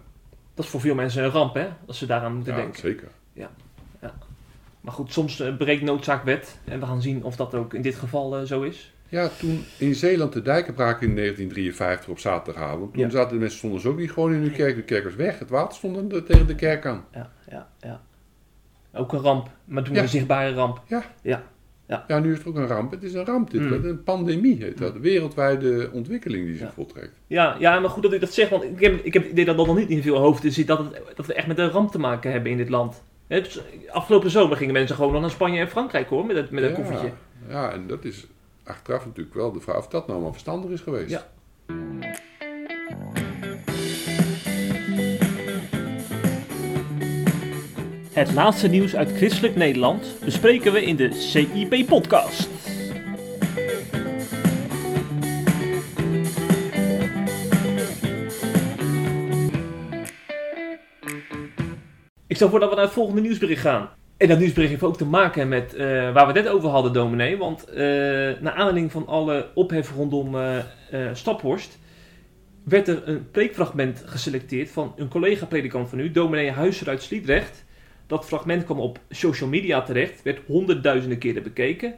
Dat 0.60 0.68
is 0.68 0.74
voor 0.74 0.84
veel 0.84 0.94
mensen 0.94 1.24
een 1.24 1.30
ramp, 1.30 1.54
hè? 1.54 1.68
Als 1.86 1.98
ze 1.98 2.06
daaraan 2.06 2.34
moeten 2.34 2.52
Ja, 2.52 2.58
denken. 2.60 2.80
zeker. 2.80 3.08
Maar 4.80 4.92
goed, 4.92 5.12
soms 5.12 5.40
eh, 5.40 5.56
breekt 5.56 5.82
noodzaak 5.82 6.24
wet. 6.24 6.58
En 6.64 6.80
we 6.80 6.86
gaan 6.86 7.02
zien 7.02 7.24
of 7.24 7.36
dat 7.36 7.54
ook 7.54 7.74
in 7.74 7.82
dit 7.82 7.94
geval 7.94 8.36
eh, 8.36 8.42
zo 8.44 8.62
is. 8.62 8.94
Ja, 9.08 9.28
toen 9.38 9.64
in 9.78 9.94
Zeeland 9.94 10.32
de 10.32 10.42
dijken 10.42 10.74
braken 10.74 11.08
in 11.08 11.16
1953 11.16 12.08
op 12.08 12.18
zaterdagavond, 12.18 12.92
toen 12.92 13.02
Ja. 13.02 13.10
zaten 13.10 13.32
de 13.32 13.38
mensen 13.38 13.58
stonden 13.58 13.84
ook 13.90 13.96
niet 13.98 14.10
gewoon 14.12 14.32
in 14.34 14.40
hun 14.40 14.52
kerk. 14.52 14.74
De 14.76 14.82
kerk 14.82 15.04
was 15.04 15.14
weg, 15.14 15.38
het 15.38 15.50
water 15.50 15.76
stond 15.76 16.12
er 16.12 16.24
tegen 16.24 16.46
de 16.46 16.54
kerk 16.54 16.86
aan. 16.86 17.04
Ja, 17.12 17.30
ja, 17.50 17.68
ja. 17.80 18.00
Ook 18.94 19.12
een 19.12 19.20
ramp, 19.20 19.48
maar 19.64 19.82
toen 19.82 19.94
Ja. 19.94 20.02
een 20.02 20.08
zichtbare 20.08 20.54
ramp. 20.54 20.82
Ja, 21.22 21.42
nu 22.22 22.32
is 22.32 22.38
het 22.38 22.46
ook 22.46 22.56
een 22.56 22.66
ramp. 22.66 22.90
Het 22.90 23.02
is 23.02 23.14
een 23.14 23.24
ramp, 23.24 23.50
dit. 23.50 23.60
Mm. 23.60 23.72
Een 23.72 24.02
pandemie 24.02 24.62
heet 24.62 24.78
dat. 24.78 24.94
Een 24.94 25.00
wereldwijde 25.00 25.90
ontwikkeling 25.92 26.46
die 26.46 26.56
zich 26.56 26.66
Ja. 26.66 26.72
voltrekt. 26.72 27.20
Ja, 27.26 27.56
ja, 27.58 27.80
maar 27.80 27.90
goed 27.90 28.02
dat 28.02 28.12
u 28.12 28.18
dat 28.18 28.32
zegt, 28.32 28.50
want 28.50 28.62
ik 28.64 28.80
heb, 28.80 29.04
ik 29.04 29.12
heb 29.12 29.22
het 29.22 29.32
idee 29.32 29.44
dat 29.44 29.56
dat 29.56 29.66
nog 29.66 29.76
niet 29.76 29.90
in 29.90 30.02
veel 30.02 30.16
hoofden 30.16 30.52
zit, 30.52 30.66
dat, 30.66 30.78
het, 30.78 31.02
dat 31.14 31.26
we 31.26 31.34
echt 31.34 31.46
met 31.46 31.58
een 31.58 31.70
ramp 31.70 31.90
te 31.90 31.98
maken 31.98 32.32
hebben 32.32 32.50
in 32.50 32.56
dit 32.56 32.68
land. 32.68 33.02
Dus 33.26 33.60
Afgelopen 33.90 34.30
zomer 34.30 34.56
gingen 34.56 34.72
mensen 34.72 34.96
gewoon 34.96 35.12
nog 35.12 35.20
naar 35.20 35.30
Spanje 35.30 35.60
en 35.60 35.68
Frankrijk 35.68 36.08
hoor, 36.08 36.26
met, 36.26 36.36
het, 36.36 36.50
met 36.50 36.62
een 36.62 36.70
ja, 36.70 36.74
koffietje. 36.74 37.10
Ja, 37.48 37.72
en 37.72 37.86
dat 37.86 38.04
is 38.04 38.26
achteraf 38.64 39.06
natuurlijk 39.06 39.34
wel 39.34 39.52
de 39.52 39.60
vraag 39.60 39.76
of 39.76 39.88
dat 39.88 40.06
nou 40.06 40.20
maar 40.20 40.30
verstandig 40.30 40.70
is 40.70 40.80
geweest. 40.80 41.10
Ja. 41.10 41.26
Het 48.10 48.32
laatste 48.32 48.68
nieuws 48.68 48.96
uit 48.96 49.12
christelijk 49.16 49.56
Nederland 49.56 50.14
bespreken 50.24 50.72
we 50.72 50.84
in 50.84 50.96
de 50.96 51.12
CIP-podcast. 51.12 52.48
Ik 62.26 62.36
stel 62.36 62.48
voor 62.48 62.60
dat 62.60 62.68
we 62.68 62.74
naar 62.74 62.84
het 62.84 62.92
volgende 62.92 63.20
nieuwsbericht 63.20 63.60
gaan. 63.60 63.88
En 64.16 64.28
dat 64.28 64.38
nieuwsbericht 64.38 64.70
heeft 64.70 64.82
ook 64.82 64.96
te 64.96 65.06
maken 65.06 65.48
met 65.48 65.74
eh, 65.74 65.86
waar 65.86 66.26
we 66.26 66.32
het 66.32 66.44
net 66.44 66.48
over 66.48 66.68
hadden, 66.68 66.92
dominee. 66.92 67.36
Want 67.36 67.64
eh 67.64 67.76
naar 68.40 68.52
aanleiding 68.52 68.92
van 68.92 69.06
alle 69.06 69.50
ophef 69.54 69.92
rondom 69.94 70.36
eh 70.40 70.58
Staphorst... 71.12 71.78
werd 72.64 72.88
er 72.88 73.08
een 73.08 73.30
preekfragment 73.30 74.02
geselecteerd 74.06 74.70
van 74.70 74.94
een 74.96 75.08
collega-predikant 75.08 75.88
van 75.88 75.98
u, 75.98 76.10
dominee 76.10 76.50
Huizer 76.50 76.88
uit 76.88 77.02
Sliedrecht. 77.02 77.68
Dat 78.10 78.24
fragment 78.24 78.64
kwam 78.64 78.80
op 78.80 78.98
social 79.08 79.48
media 79.48 79.82
terecht, 79.82 80.22
werd 80.22 80.40
honderdduizenden 80.46 81.18
keren 81.18 81.42
bekeken. 81.42 81.94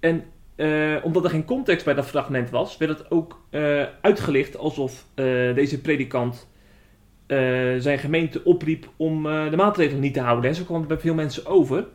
En 0.00 0.24
eh, 0.56 0.96
omdat 1.02 1.24
er 1.24 1.30
geen 1.30 1.44
context 1.44 1.84
bij 1.84 1.94
dat 1.94 2.06
fragment 2.06 2.50
was, 2.50 2.76
werd 2.76 2.98
het 2.98 3.10
ook 3.10 3.40
eh, 3.50 3.84
uitgelicht 4.00 4.56
alsof 4.56 5.06
eh, 5.14 5.24
deze 5.54 5.80
predikant 5.80 6.50
zijn 7.78 7.98
gemeente 7.98 8.44
opriep 8.44 8.90
om 8.96 9.22
de 9.22 9.56
maatregelen 9.56 10.00
niet 10.00 10.14
te 10.14 10.20
houden. 10.20 10.50
En 10.50 10.56
zo 10.56 10.64
kwam 10.64 10.78
het 10.78 10.88
bij 10.88 10.98
veel 10.98 11.14
mensen 11.14 11.46
over. 11.46 11.86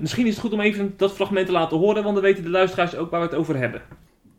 Misschien 0.00 0.26
is 0.26 0.30
het 0.30 0.38
goed 0.38 0.52
om 0.52 0.60
even 0.60 0.94
dat 0.96 1.12
fragment 1.12 1.46
te 1.46 1.52
laten 1.52 1.78
horen, 1.78 2.02
want 2.02 2.14
dan 2.14 2.24
weten 2.24 2.42
de 2.42 2.50
luisteraars 2.50 2.96
ook 2.96 3.10
waar 3.10 3.20
we 3.20 3.26
het 3.26 3.36
over 3.36 3.56
hebben. 3.56 3.82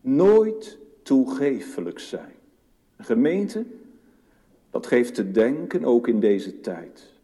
Nooit 0.01 0.77
toegefelijk 1.03 1.99
zijn. 1.99 2.33
Een 2.97 3.05
gemeente, 3.05 3.65
dat 4.71 4.87
geeft 4.87 5.15
te 5.15 5.31
denken 5.31 5.85
ook 5.85 6.07
in 6.07 6.19
deze 6.19 6.61
tijd. 6.61 7.14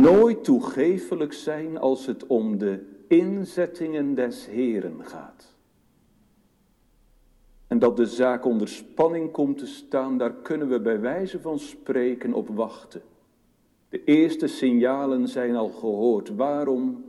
Nooit 0.00 0.44
toegefelijk 0.44 1.32
zijn 1.32 1.78
als 1.78 2.06
het 2.06 2.26
om 2.26 2.58
de 2.58 2.86
inzettingen 3.08 4.14
des 4.14 4.46
Heren 4.46 5.04
gaat. 5.04 5.54
En 7.66 7.78
dat 7.78 7.96
de 7.96 8.06
zaak 8.06 8.44
onder 8.44 8.68
spanning 8.68 9.30
komt 9.30 9.58
te 9.58 9.66
staan, 9.66 10.18
daar 10.18 10.32
kunnen 10.32 10.68
we 10.68 10.80
bij 10.80 11.00
wijze 11.00 11.40
van 11.40 11.58
spreken 11.58 12.32
op 12.32 12.48
wachten. 12.48 13.02
De 13.88 14.04
eerste 14.04 14.46
signalen 14.46 15.28
zijn 15.28 15.56
al 15.56 15.68
gehoord. 15.68 16.28
Waarom 16.28 17.04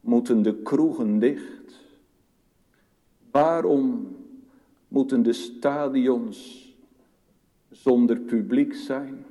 moeten 0.00 0.42
de 0.42 0.54
kroegen 0.54 1.18
dicht? 1.18 1.80
Waarom 3.30 4.16
moeten 4.88 5.22
de 5.22 5.32
stadions 5.32 6.68
zonder 7.70 8.20
publiek 8.20 8.74
zijn? 8.74 9.24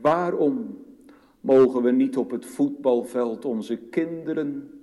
Waarom 0.00 0.81
mogen 1.42 1.82
we 1.82 1.90
niet 1.90 2.16
op 2.16 2.30
het 2.30 2.46
voetbalveld 2.46 3.44
onze 3.44 3.76
kinderen 3.76 4.80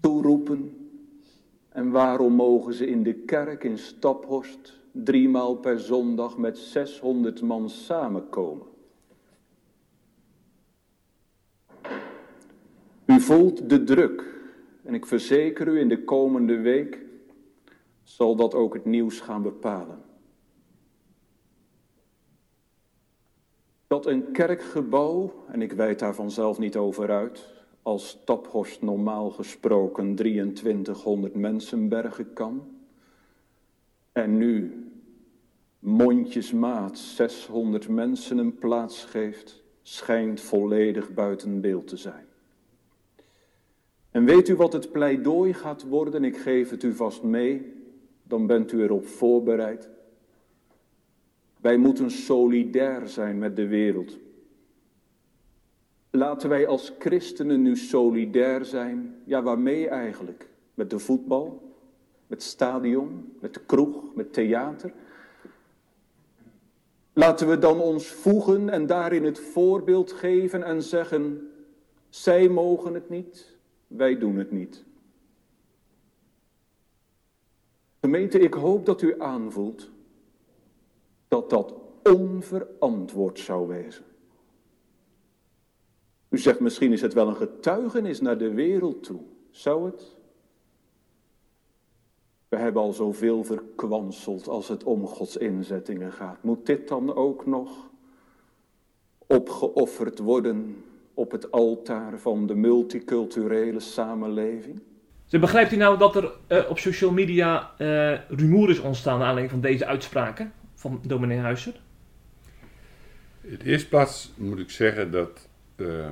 toeroepen? 0.00 0.90
En 1.68 1.90
waarom 1.90 2.32
mogen 2.32 2.74
ze 2.74 2.86
in 2.86 3.02
de 3.02 3.14
kerk 3.14 3.64
in 3.64 3.78
Staphorst 3.78 4.80
driemaal 4.92 5.56
per 5.56 5.80
zondag 5.80 6.38
met 6.38 6.58
600 6.58 7.42
man 7.42 7.70
samenkomen? 7.70 8.66
U 13.06 13.20
voelt 13.20 13.68
de 13.68 13.84
druk 13.84 14.34
en 14.82 14.94
ik 14.94 15.06
verzeker 15.06 15.68
u 15.68 15.78
in 15.78 15.88
de 15.88 16.04
komende 16.04 16.58
week 16.60 17.04
zal 18.02 18.36
dat 18.36 18.54
ook 18.54 18.74
het 18.74 18.84
nieuws 18.84 19.20
gaan 19.20 19.42
bepalen. 19.42 20.05
Dat 23.86 24.06
een 24.06 24.30
kerkgebouw, 24.32 25.32
en 25.48 25.62
ik 25.62 25.72
weet 25.72 25.98
daar 25.98 26.14
vanzelf 26.14 26.58
niet 26.58 26.76
over 26.76 27.10
uit, 27.10 27.48
als 27.82 28.08
Staphorst 28.08 28.82
normaal 28.82 29.30
gesproken 29.30 30.14
2300 30.14 31.34
mensen 31.34 31.88
bergen 31.88 32.32
kan, 32.32 32.62
en 34.12 34.38
nu 34.38 34.84
mondjesmaat 35.78 36.98
600 36.98 37.88
mensen 37.88 38.38
een 38.38 38.54
plaats 38.54 39.04
geeft, 39.04 39.62
schijnt 39.82 40.40
volledig 40.40 41.14
buiten 41.14 41.60
beeld 41.60 41.88
te 41.88 41.96
zijn. 41.96 42.26
En 44.10 44.24
weet 44.24 44.48
u 44.48 44.56
wat 44.56 44.72
het 44.72 44.92
pleidooi 44.92 45.54
gaat 45.54 45.82
worden? 45.88 46.24
Ik 46.24 46.36
geef 46.36 46.70
het 46.70 46.82
u 46.82 46.94
vast 46.94 47.22
mee, 47.22 47.74
dan 48.22 48.46
bent 48.46 48.72
u 48.72 48.82
erop 48.82 49.06
voorbereid. 49.06 49.88
Wij 51.66 51.76
moeten 51.76 52.10
solidair 52.10 53.08
zijn 53.08 53.38
met 53.38 53.56
de 53.56 53.66
wereld. 53.66 54.18
Laten 56.10 56.48
wij 56.48 56.66
als 56.66 56.92
christenen 56.98 57.62
nu 57.62 57.76
solidair 57.76 58.64
zijn. 58.64 59.22
Ja, 59.24 59.42
waarmee 59.42 59.88
eigenlijk? 59.88 60.48
Met 60.74 60.90
de 60.90 60.98
voetbal, 60.98 61.74
met 62.26 62.42
stadion, 62.42 63.32
met 63.40 63.54
de 63.54 63.60
kroeg, 63.66 64.14
met 64.14 64.32
theater. 64.32 64.92
Laten 67.12 67.48
we 67.48 67.58
dan 67.58 67.80
ons 67.80 68.06
voegen 68.06 68.70
en 68.70 68.86
daarin 68.86 69.24
het 69.24 69.38
voorbeeld 69.38 70.12
geven 70.12 70.62
en 70.62 70.82
zeggen: 70.82 71.50
zij 72.08 72.48
mogen 72.48 72.94
het 72.94 73.08
niet, 73.08 73.56
wij 73.86 74.18
doen 74.18 74.36
het 74.36 74.50
niet. 74.50 74.84
Gemeente, 78.00 78.38
ik 78.38 78.54
hoop 78.54 78.86
dat 78.86 79.02
u 79.02 79.20
aanvoelt 79.20 79.94
dat 81.28 81.50
dat 81.50 81.74
onverantwoord 82.02 83.38
zou 83.38 83.68
wezen. 83.68 84.04
U 86.28 86.38
zegt 86.38 86.60
misschien 86.60 86.92
is 86.92 87.00
het 87.00 87.14
wel 87.14 87.28
een 87.28 87.36
getuigenis 87.36 88.20
naar 88.20 88.38
de 88.38 88.50
wereld 88.50 89.02
toe. 89.02 89.20
Zou 89.50 89.86
het? 89.86 90.16
We 92.48 92.56
hebben 92.56 92.82
al 92.82 92.92
zoveel 92.92 93.44
verkwanseld 93.44 94.48
als 94.48 94.68
het 94.68 94.84
om 94.84 95.06
Gods 95.06 95.36
inzettingen 95.36 96.12
gaat. 96.12 96.42
Moet 96.42 96.66
dit 96.66 96.88
dan 96.88 97.14
ook 97.14 97.46
nog 97.46 97.90
opgeofferd 99.26 100.18
worden 100.18 100.84
op 101.14 101.30
het 101.30 101.50
altaar 101.50 102.18
van 102.18 102.46
de 102.46 102.54
multiculturele 102.54 103.80
samenleving? 103.80 104.82
Dus 105.28 105.40
begrijpt 105.40 105.72
u 105.72 105.76
nou 105.76 105.98
dat 105.98 106.16
er 106.16 106.32
uh, 106.48 106.70
op 106.70 106.78
social 106.78 107.12
media 107.12 107.70
uh, 107.78 108.28
rumoer 108.28 108.70
is 108.70 108.80
ontstaan 108.80 109.20
aanleiding 109.20 109.50
van 109.50 109.60
deze 109.60 109.86
uitspraken 109.86 110.52
van 110.76 111.00
dominee 111.06 111.38
Huizer? 111.38 111.80
In 113.40 113.58
de 113.58 113.64
eerste 113.64 113.88
plaats 113.88 114.32
moet 114.36 114.58
ik 114.58 114.70
zeggen 114.70 115.10
dat 115.10 115.48
uh, 115.76 116.08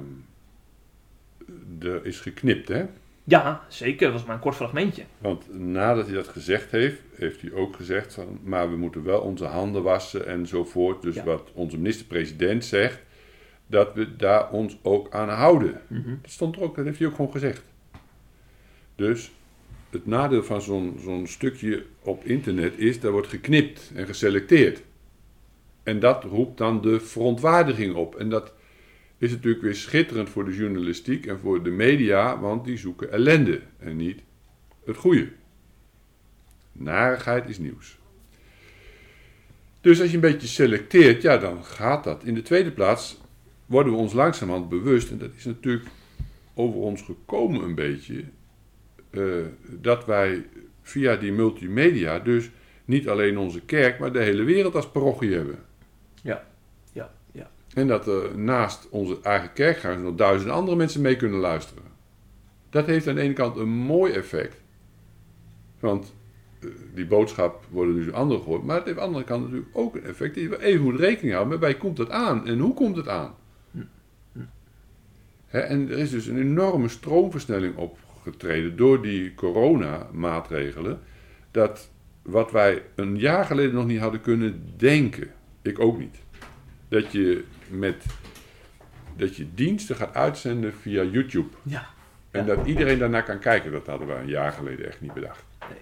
er 1.80 2.06
is 2.06 2.20
geknipt, 2.20 2.68
hè? 2.68 2.86
Ja, 3.24 3.64
zeker. 3.68 4.04
Dat 4.06 4.12
was 4.12 4.24
maar 4.24 4.34
een 4.34 4.40
kort 4.40 4.54
fragmentje. 4.54 5.04
Want 5.18 5.58
nadat 5.58 6.06
hij 6.06 6.14
dat 6.14 6.28
gezegd 6.28 6.70
heeft, 6.70 7.00
heeft 7.14 7.40
hij 7.40 7.52
ook 7.52 7.76
gezegd 7.76 8.14
van, 8.14 8.38
maar 8.42 8.70
we 8.70 8.76
moeten 8.76 9.04
wel 9.04 9.20
onze 9.20 9.44
handen 9.44 9.82
wassen 9.82 10.26
enzovoort. 10.26 11.02
Dus 11.02 11.14
ja. 11.14 11.24
wat 11.24 11.50
onze 11.54 11.76
minister-president 11.76 12.64
zegt, 12.64 13.02
dat 13.66 13.94
we 13.94 14.16
daar 14.16 14.50
ons 14.50 14.78
ook 14.82 15.12
aan 15.12 15.28
houden. 15.28 15.80
Mm 15.88 16.02
-hmm. 16.02 16.18
Dat 16.22 16.30
stond 16.30 16.56
er 16.56 16.62
ook, 16.62 16.76
dat 16.76 16.84
heeft 16.84 16.98
hij 16.98 17.06
ook 17.08 17.14
gewoon 17.14 17.30
gezegd. 17.30 17.62
Dus 18.94 19.32
het 19.94 20.06
nadeel 20.06 20.42
van 20.42 20.62
zo'n 20.62 20.98
zo'n 21.02 21.26
stukje 21.26 21.84
op 22.02 22.24
internet 22.24 22.78
is, 22.78 23.00
dat 23.00 23.12
wordt 23.12 23.28
geknipt 23.28 23.90
en 23.94 24.06
geselecteerd. 24.06 24.82
En 25.82 26.00
dat 26.00 26.24
roept 26.24 26.58
dan 26.58 26.80
de 26.80 27.00
verontwaardiging 27.00 27.94
op. 27.94 28.14
En 28.14 28.28
dat 28.28 28.52
is 29.18 29.30
natuurlijk 29.30 29.62
weer 29.62 29.74
schitterend 29.74 30.28
voor 30.28 30.44
de 30.44 30.54
journalistiek 30.54 31.26
en 31.26 31.38
voor 31.38 31.62
de 31.62 31.70
media, 31.70 32.40
want 32.40 32.64
die 32.64 32.76
zoeken 32.76 33.12
ellende 33.12 33.60
en 33.78 33.96
niet 33.96 34.20
het 34.84 34.96
goede. 34.96 35.28
Narigheid 36.72 37.48
is 37.48 37.58
nieuws. 37.58 37.98
Dus 39.80 40.00
als 40.00 40.08
je 40.08 40.14
een 40.14 40.20
beetje 40.20 40.46
selecteert, 40.46 41.22
ja, 41.22 41.38
dan 41.38 41.64
gaat 41.64 42.04
dat. 42.04 42.24
In 42.24 42.34
de 42.34 42.42
tweede 42.42 42.70
plaats 42.70 43.20
worden 43.66 43.92
we 43.92 43.98
ons 43.98 44.12
langzamerhand 44.12 44.68
bewust, 44.68 45.10
en 45.10 45.18
dat 45.18 45.30
is 45.36 45.44
natuurlijk 45.44 45.86
over 46.54 46.80
ons 46.80 47.02
gekomen 47.02 47.62
een 47.62 47.74
beetje, 47.74 48.24
uh, 49.14 49.44
dat 49.68 50.04
wij 50.04 50.46
via 50.82 51.16
die 51.16 51.32
multimedia 51.32 52.18
dus 52.18 52.50
niet 52.84 53.08
alleen 53.08 53.38
onze 53.38 53.60
kerk, 53.60 53.98
maar 53.98 54.12
de 54.12 54.18
hele 54.18 54.42
wereld 54.42 54.74
als 54.74 54.90
parochie 54.90 55.34
hebben. 55.34 55.58
Ja, 56.22 56.44
ja, 56.92 57.10
ja. 57.32 57.50
En 57.74 57.86
dat 57.86 58.06
er 58.06 58.38
naast 58.38 58.88
onze 58.90 59.18
eigen 59.22 59.52
kerkgangers 59.52 60.02
nog 60.02 60.14
duizenden 60.14 60.56
andere 60.56 60.76
mensen 60.76 61.00
mee 61.00 61.16
kunnen 61.16 61.40
luisteren. 61.40 61.82
Dat 62.70 62.86
heeft 62.86 63.08
aan 63.08 63.14
de 63.14 63.20
ene 63.20 63.32
kant 63.32 63.56
een 63.56 63.68
mooi 63.68 64.12
effect. 64.12 64.60
Want 65.80 66.14
uh, 66.60 66.70
die 66.94 67.06
boodschap 67.06 67.64
wordt 67.70 67.94
dus 67.94 68.12
andere 68.12 68.40
gehoord. 68.40 68.64
Maar 68.64 68.76
het 68.76 68.84
heeft 68.84 68.98
aan 68.98 69.02
de 69.02 69.08
andere 69.08 69.24
kant 69.24 69.42
natuurlijk 69.42 69.70
ook 69.72 69.94
een 69.94 70.04
effect 70.04 70.34
die 70.34 70.48
we 70.48 70.62
even 70.62 70.84
moet 70.84 71.00
rekening 71.00 71.32
houden. 71.32 71.52
met 71.52 71.60
bij 71.60 71.74
komt 71.74 71.98
het 71.98 72.10
aan 72.10 72.46
en 72.46 72.58
hoe 72.58 72.74
komt 72.74 72.96
het 72.96 73.08
aan? 73.08 73.34
Hm. 73.70 73.78
Hm. 74.32 74.38
Hè, 75.46 75.58
en 75.58 75.90
er 75.90 75.98
is 75.98 76.10
dus 76.10 76.26
een 76.26 76.38
enorme 76.38 76.88
stroomversnelling 76.88 77.76
opgetreden 78.26 78.76
door 78.76 79.02
die 79.02 79.34
coronamaatregelen. 79.34 81.00
Dat 81.50 81.90
wat 82.22 82.50
wij 82.50 82.82
een 82.94 83.18
jaar 83.18 83.44
geleden 83.44 83.74
nog 83.74 83.86
niet 83.86 84.00
hadden 84.00 84.20
kunnen 84.20 84.72
denken, 84.76 85.30
ik 85.62 85.80
ook 85.80 85.98
niet. 85.98 86.16
Dat 86.88 87.12
je 87.12 87.44
met 87.68 88.04
dat 89.16 89.36
je 89.36 89.46
diensten 89.54 89.96
gaat 89.96 90.14
uitzenden 90.14 90.74
via 90.74 91.02
YouTube. 91.02 91.48
Ja. 91.62 91.86
En 92.30 92.46
Ja. 92.46 92.54
dat 92.54 92.66
iedereen 92.66 92.98
daarnaar 92.98 93.24
kan 93.24 93.38
kijken, 93.38 93.72
dat 93.72 93.86
hadden 93.86 94.06
we 94.08 94.14
een 94.14 94.28
jaar 94.28 94.52
geleden 94.52 94.86
echt 94.86 95.00
niet 95.00 95.14
bedacht. 95.14 95.44
Nee. 95.68 95.78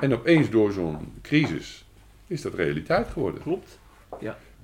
En 0.00 0.12
opeens 0.12 0.50
door 0.50 0.72
zo'n 0.72 1.12
crisis 1.22 1.86
is 2.26 2.42
dat 2.42 2.54
realiteit 2.54 3.08
geworden. 3.08 3.42
Klopt. 3.42 3.78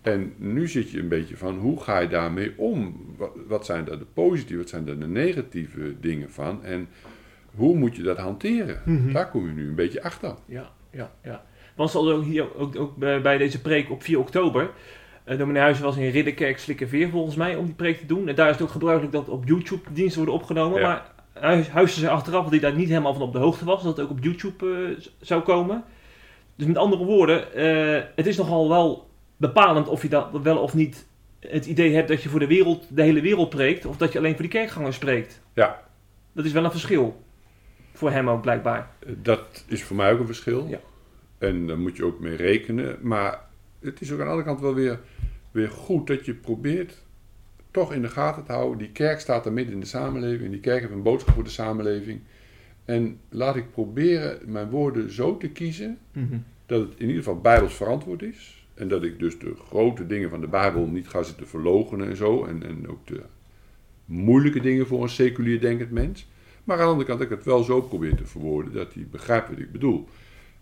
En 0.03 0.35
nu 0.37 0.69
zit 0.69 0.91
je 0.91 0.99
een 0.99 1.09
beetje 1.09 1.37
van 1.37 1.59
hoe 1.59 1.83
ga 1.83 1.99
je 1.99 2.09
daarmee 2.09 2.53
om? 2.57 3.05
Wat, 3.17 3.31
wat 3.47 3.67
zijn 3.67 3.85
daar 3.85 3.99
de 3.99 4.07
positieve, 4.13 4.57
wat 4.61 4.69
zijn 4.69 4.85
daar 4.85 4.99
de 4.99 5.07
negatieve 5.07 5.95
dingen 6.01 6.31
van? 6.31 6.65
En 6.65 6.89
hoe 7.55 7.77
moet 7.77 7.97
je 7.97 8.03
dat 8.03 8.19
hanteren? 8.19 8.81
Mhm. 8.85 9.13
Daar 9.13 9.31
kom 9.31 9.47
je 9.47 9.53
nu 9.53 9.69
een 9.69 9.75
beetje 9.75 10.03
achter. 10.03 10.35
Ja, 10.47 10.71
ja, 10.91 11.11
ja. 11.23 11.43
Want 11.77 11.91
ze 11.91 11.97
hadden 11.97 12.17
ook 12.17 12.25
hier 12.25 12.57
ook, 12.57 12.77
ook 12.79 12.97
bij 12.97 13.39
deze 13.39 13.61
preek 13.61 13.91
op 13.91 14.03
4 14.03 14.19
oktober. 14.19 14.71
Uh, 15.27 15.39
dominee 15.39 15.63
Huizen 15.63 15.85
was 15.85 15.97
in 15.97 16.11
Ridderkerk 16.11 16.59
Slikkerveer 16.59 17.09
volgens 17.09 17.37
mij 17.37 17.57
om 17.57 17.65
die 17.65 17.75
preek 17.75 17.99
te 17.99 18.07
doen. 18.07 18.29
En 18.29 18.35
daar 18.35 18.47
is 18.49 18.53
het 18.55 18.63
ook 18.63 18.71
gebruikelijk 18.71 19.13
dat 19.13 19.29
op 19.29 19.47
YouTube 19.49 19.93
diensten 19.93 20.17
worden 20.17 20.41
opgenomen. 20.41 20.81
Ja. 20.81 20.87
Maar 20.89 21.11
Huis- 21.43 21.69
Huizen 21.69 22.01
zei 22.01 22.13
achteraf 22.13 22.43
dat 22.43 22.51
hij 22.51 22.61
daar 22.61 22.75
niet 22.75 22.89
helemaal 22.89 23.13
van 23.13 23.23
op 23.23 23.33
de 23.33 23.39
hoogte 23.39 23.65
was. 23.65 23.83
Dat 23.83 23.97
het 23.97 24.05
ook 24.07 24.11
op 24.13 24.25
YouTube 24.25 24.67
eh, 24.99 25.05
zou 25.21 25.43
komen. 25.43 25.85
Dus 26.57 26.67
met 26.67 26.77
andere 26.77 27.05
woorden, 27.05 27.55
eh, 27.55 28.03
het 28.15 28.27
is 28.27 28.37
nogal 28.37 28.69
wel 28.69 29.09
bepalend 29.37 29.89
of 29.89 30.03
je 30.03 30.09
dat 30.09 30.29
wel 30.43 30.59
of 30.59 30.75
niet 30.75 31.07
het 31.41 31.67
idee 31.67 31.95
hebt 31.95 32.09
dat 32.09 32.23
je 32.23 32.29
voor 32.29 32.41
de 32.41 32.47
wereld, 32.47 32.87
de 32.91 33.03
hele 33.03 33.21
wereld 33.21 33.49
preekt. 33.51 33.87
Of 33.87 33.97
dat 33.97 34.13
je 34.13 34.19
alleen 34.19 34.33
voor 34.33 34.43
die 34.43 34.51
kerkgangers 34.51 34.97
spreekt. 34.97 35.41
Ja. 35.55 35.81
Dat 36.33 36.45
is 36.45 36.53
wel 36.53 36.65
een 36.65 36.71
verschil. 36.71 37.23
Voor 38.03 38.11
hem 38.11 38.29
ook 38.29 38.43
blijkbaar. 38.43 38.91
Dat 39.23 39.65
is 39.69 39.83
voor 39.85 39.97
mij 39.97 40.13
ook 40.13 40.19
een 40.21 40.27
verschil. 40.27 40.67
Ja. 40.69 40.81
En 41.39 41.67
daar 41.67 41.79
moet 41.79 41.97
je 41.97 42.05
ook 42.05 42.21
mee 42.21 42.37
rekenen. 42.37 42.99
Maar 43.01 43.41
het 43.81 44.01
is 44.01 44.13
ook 44.13 44.19
aan 44.19 44.25
de 44.25 44.31
andere 44.31 44.49
kant 44.49 44.61
wel 44.61 44.75
weer, 44.75 45.01
weer 45.51 45.71
goed 45.71 46.07
dat 46.07 46.25
je 46.25 46.35
probeert 46.35 47.03
toch 47.71 47.93
in 47.93 48.03
de 48.03 48.09
gaten 48.09 48.45
te 48.45 48.53
houden. 48.53 48.79
Die 48.79 48.91
kerk 48.91 49.21
staat 49.21 49.47
er 49.47 49.53
midden 49.53 49.75
in 49.75 49.81
de 49.81 49.87
samenleving. 49.87 50.51
Die 50.51 50.61
kerk 50.61 50.81
heeft 50.81 50.93
een 50.93 51.03
boodschap 51.03 51.35
voor 51.35 51.45
de 51.45 51.51
samenleving. 51.51 52.21
En 52.85 53.19
laat 53.29 53.57
ik 53.57 53.71
proberen 53.71 54.39
mijn 54.47 54.71
woorden 54.71 55.13
zo 55.13 55.37
te 55.37 55.49
kiezen 55.49 55.99
Mhm. 56.13 56.37
dat 56.67 56.81
het 56.81 56.93
in 56.97 57.07
ieder 57.07 57.23
geval 57.23 57.41
bijbels 57.41 57.75
verantwoord 57.75 58.23
is. 58.23 58.67
En 58.75 58.89
dat 58.89 59.03
ik 59.03 59.19
dus 59.19 59.39
de 59.39 59.55
grote 59.69 60.07
dingen 60.07 60.31
van 60.31 60.41
de 60.41 60.49
Bijbel 60.49 60.87
niet 60.87 61.09
ga 61.09 61.23
zitten 61.23 61.49
verlogenen 61.49 62.09
en 62.09 62.17
zo. 62.17 62.45
En, 62.45 62.63
en 62.63 62.89
ook 62.89 63.07
de 63.07 63.23
moeilijke 64.05 64.61
dingen 64.61 64.87
voor 64.87 65.03
een 65.03 65.09
seculier 65.09 65.61
denkend 65.61 65.91
mens. 65.91 66.31
Maar 66.65 66.77
aan 66.77 66.83
de 66.85 66.91
andere 66.91 67.09
kant 67.09 67.21
dat 67.21 67.31
ik 67.31 67.37
het 67.37 67.45
wel 67.47 67.63
zo 67.63 67.81
probeer 67.81 68.15
te 68.17 68.27
verwoorden 68.27 68.73
dat 68.73 68.95
hij 68.95 69.07
begrijpt 69.11 69.49
wat 69.49 69.59
ik 69.59 69.73
bedoel. 69.73 70.09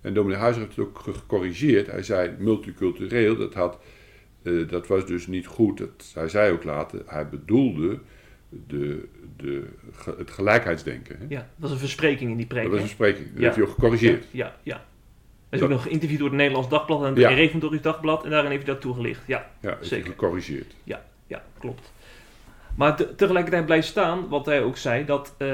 En 0.01 0.14
dominee 0.14 0.38
Huizer 0.38 0.62
heeft 0.62 0.76
het 0.76 0.86
ook 0.86 0.98
gecorrigeerd. 0.98 1.86
Hij 1.86 2.03
zei 2.03 2.30
multicultureel, 2.38 3.36
dat, 3.36 3.55
had, 3.55 3.78
eh, 4.42 4.68
dat 4.68 4.86
was 4.86 5.07
dus 5.07 5.26
niet 5.26 5.46
goed. 5.46 5.78
Dat, 5.78 6.11
hij 6.14 6.28
zei 6.28 6.53
ook 6.53 6.64
later, 6.64 7.03
hij 7.07 7.28
bedoelde 7.28 7.98
de, 8.66 9.09
de, 9.36 9.64
ge- 9.92 10.14
het 10.18 10.30
gelijkheidsdenken. 10.30 11.16
Hè? 11.18 11.24
Ja, 11.28 11.38
dat 11.38 11.46
was 11.57 11.70
een 11.70 11.78
verspreking 11.78 12.30
in 12.30 12.36
die 12.36 12.46
preek. 12.46 12.62
Dat 12.62 12.72
was 12.72 12.82
een 12.82 12.88
spreking, 12.88 13.26
dat 13.28 13.36
Ja. 13.36 13.42
heeft 13.42 13.57
hij 13.57 13.64
ook 13.64 13.70
gecorrigeerd. 13.70 14.24
Ja, 14.30 14.57
ja. 14.62 14.84
Hij 15.48 15.59
is 15.59 15.64
ook 15.64 15.70
nog 15.70 15.82
geïnterviewd 15.82 16.18
door 16.18 16.28
het 16.28 16.36
Nederlands 16.36 16.68
Dagblad 16.68 17.01
en 17.03 17.07
het 17.09 17.18
Ja. 17.18 17.28
Reformatorisch 17.28 17.82
Dagblad. 17.82 18.24
En 18.24 18.30
daarin 18.30 18.51
heeft 18.51 18.64
hij 18.64 18.72
dat 18.72 18.82
toegelicht. 18.82 19.22
Ja, 19.26 19.51
Ja, 19.61 19.76
Zeker. 19.80 20.11
gecorrigeerd. 20.11 20.74
ja, 20.84 21.05
klopt. 21.59 21.92
Maar 22.81 22.97
te- 22.97 23.14
tegelijkertijd 23.14 23.66
blijft 23.66 23.89
staan, 23.89 24.28
wat 24.28 24.47
hij 24.47 24.62
ook 24.62 24.76
zei, 24.76 25.05
dat, 25.05 25.35
eh, 25.39 25.49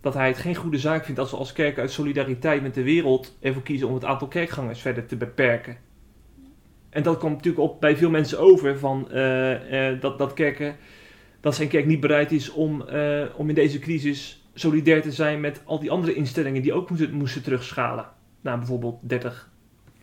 dat 0.00 0.14
hij 0.14 0.26
het 0.26 0.38
geen 0.38 0.54
goede 0.54 0.78
zaak 0.78 1.04
vindt 1.04 1.20
als 1.20 1.30
we 1.30 1.36
als 1.36 1.52
kerk 1.52 1.78
uit 1.78 1.90
solidariteit 1.90 2.62
met 2.62 2.74
de 2.74 2.82
wereld 2.82 3.36
ervoor 3.40 3.62
kiezen 3.62 3.88
om 3.88 3.94
het 3.94 4.04
aantal 4.04 4.28
kerkgangers 4.28 4.80
verder 4.80 5.06
te 5.06 5.16
beperken. 5.16 5.76
En 6.90 7.02
dat 7.02 7.18
komt 7.18 7.36
natuurlijk 7.36 7.64
op 7.64 7.80
bij 7.80 7.96
veel 7.96 8.10
mensen 8.10 8.38
over 8.38 8.78
van 8.78 9.10
eh, 9.10 9.88
eh, 9.90 10.00
dat, 10.00 10.18
dat 10.18 10.34
kerken, 10.34 10.76
dat 11.40 11.54
zijn 11.54 11.68
kerk 11.68 11.86
niet 11.86 12.00
bereid 12.00 12.32
is 12.32 12.50
om, 12.50 12.82
eh, 12.88 13.24
om 13.36 13.48
in 13.48 13.54
deze 13.54 13.78
crisis 13.78 14.46
solidair 14.54 15.02
te 15.02 15.12
zijn 15.12 15.40
met 15.40 15.62
al 15.64 15.78
die 15.78 15.90
andere 15.90 16.14
instellingen 16.14 16.62
die 16.62 16.72
ook 16.72 16.90
moesten, 16.90 17.12
moesten 17.12 17.42
terugschalen. 17.42 18.06
Naar 18.40 18.58
bijvoorbeeld 18.58 18.98
30 19.00 19.50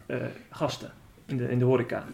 eh, 0.06 0.18
gasten 0.50 0.92
in 1.26 1.38
de, 1.38 1.50
in 1.50 1.60
de 1.60 1.66
horeca. 1.66 2.06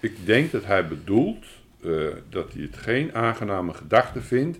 Ik 0.00 0.26
denk 0.26 0.50
dat 0.50 0.64
hij 0.64 0.88
bedoelt 0.88 1.46
eh, 1.82 2.06
dat 2.28 2.52
hij 2.52 2.62
het 2.62 2.76
geen 2.76 3.14
aangename 3.14 3.74
gedachte 3.74 4.20
vindt 4.20 4.58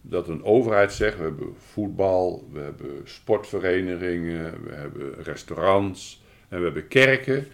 dat 0.00 0.28
een 0.28 0.44
overheid 0.44 0.92
zegt: 0.92 1.16
we 1.16 1.22
hebben 1.22 1.54
voetbal, 1.58 2.48
we 2.52 2.60
hebben 2.60 3.00
sportverenigingen, 3.04 4.62
we 4.64 4.74
hebben 4.74 5.14
restaurants 5.22 6.22
en 6.48 6.58
we 6.58 6.64
hebben 6.64 6.88
kerken. 6.88 7.46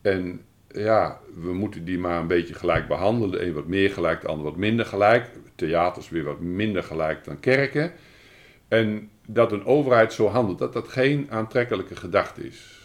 En 0.00 0.40
ja, 0.68 1.20
we 1.42 1.52
moeten 1.52 1.84
die 1.84 1.98
maar 1.98 2.20
een 2.20 2.26
beetje 2.26 2.54
gelijk 2.54 2.88
behandelen. 2.88 3.30
De 3.30 3.46
een 3.46 3.52
wat 3.52 3.66
meer 3.66 3.90
gelijk, 3.90 4.20
de 4.20 4.28
ander 4.28 4.44
wat 4.44 4.56
minder 4.56 4.86
gelijk. 4.86 5.30
Theaters 5.54 6.08
weer 6.08 6.24
wat 6.24 6.40
minder 6.40 6.82
gelijk 6.82 7.24
dan 7.24 7.40
kerken. 7.40 7.92
En 8.68 9.10
dat 9.26 9.52
een 9.52 9.64
overheid 9.64 10.12
zo 10.12 10.26
handelt, 10.26 10.58
dat 10.58 10.72
dat 10.72 10.88
geen 10.88 11.26
aantrekkelijke 11.30 11.96
gedachte 11.96 12.46
is. 12.46 12.78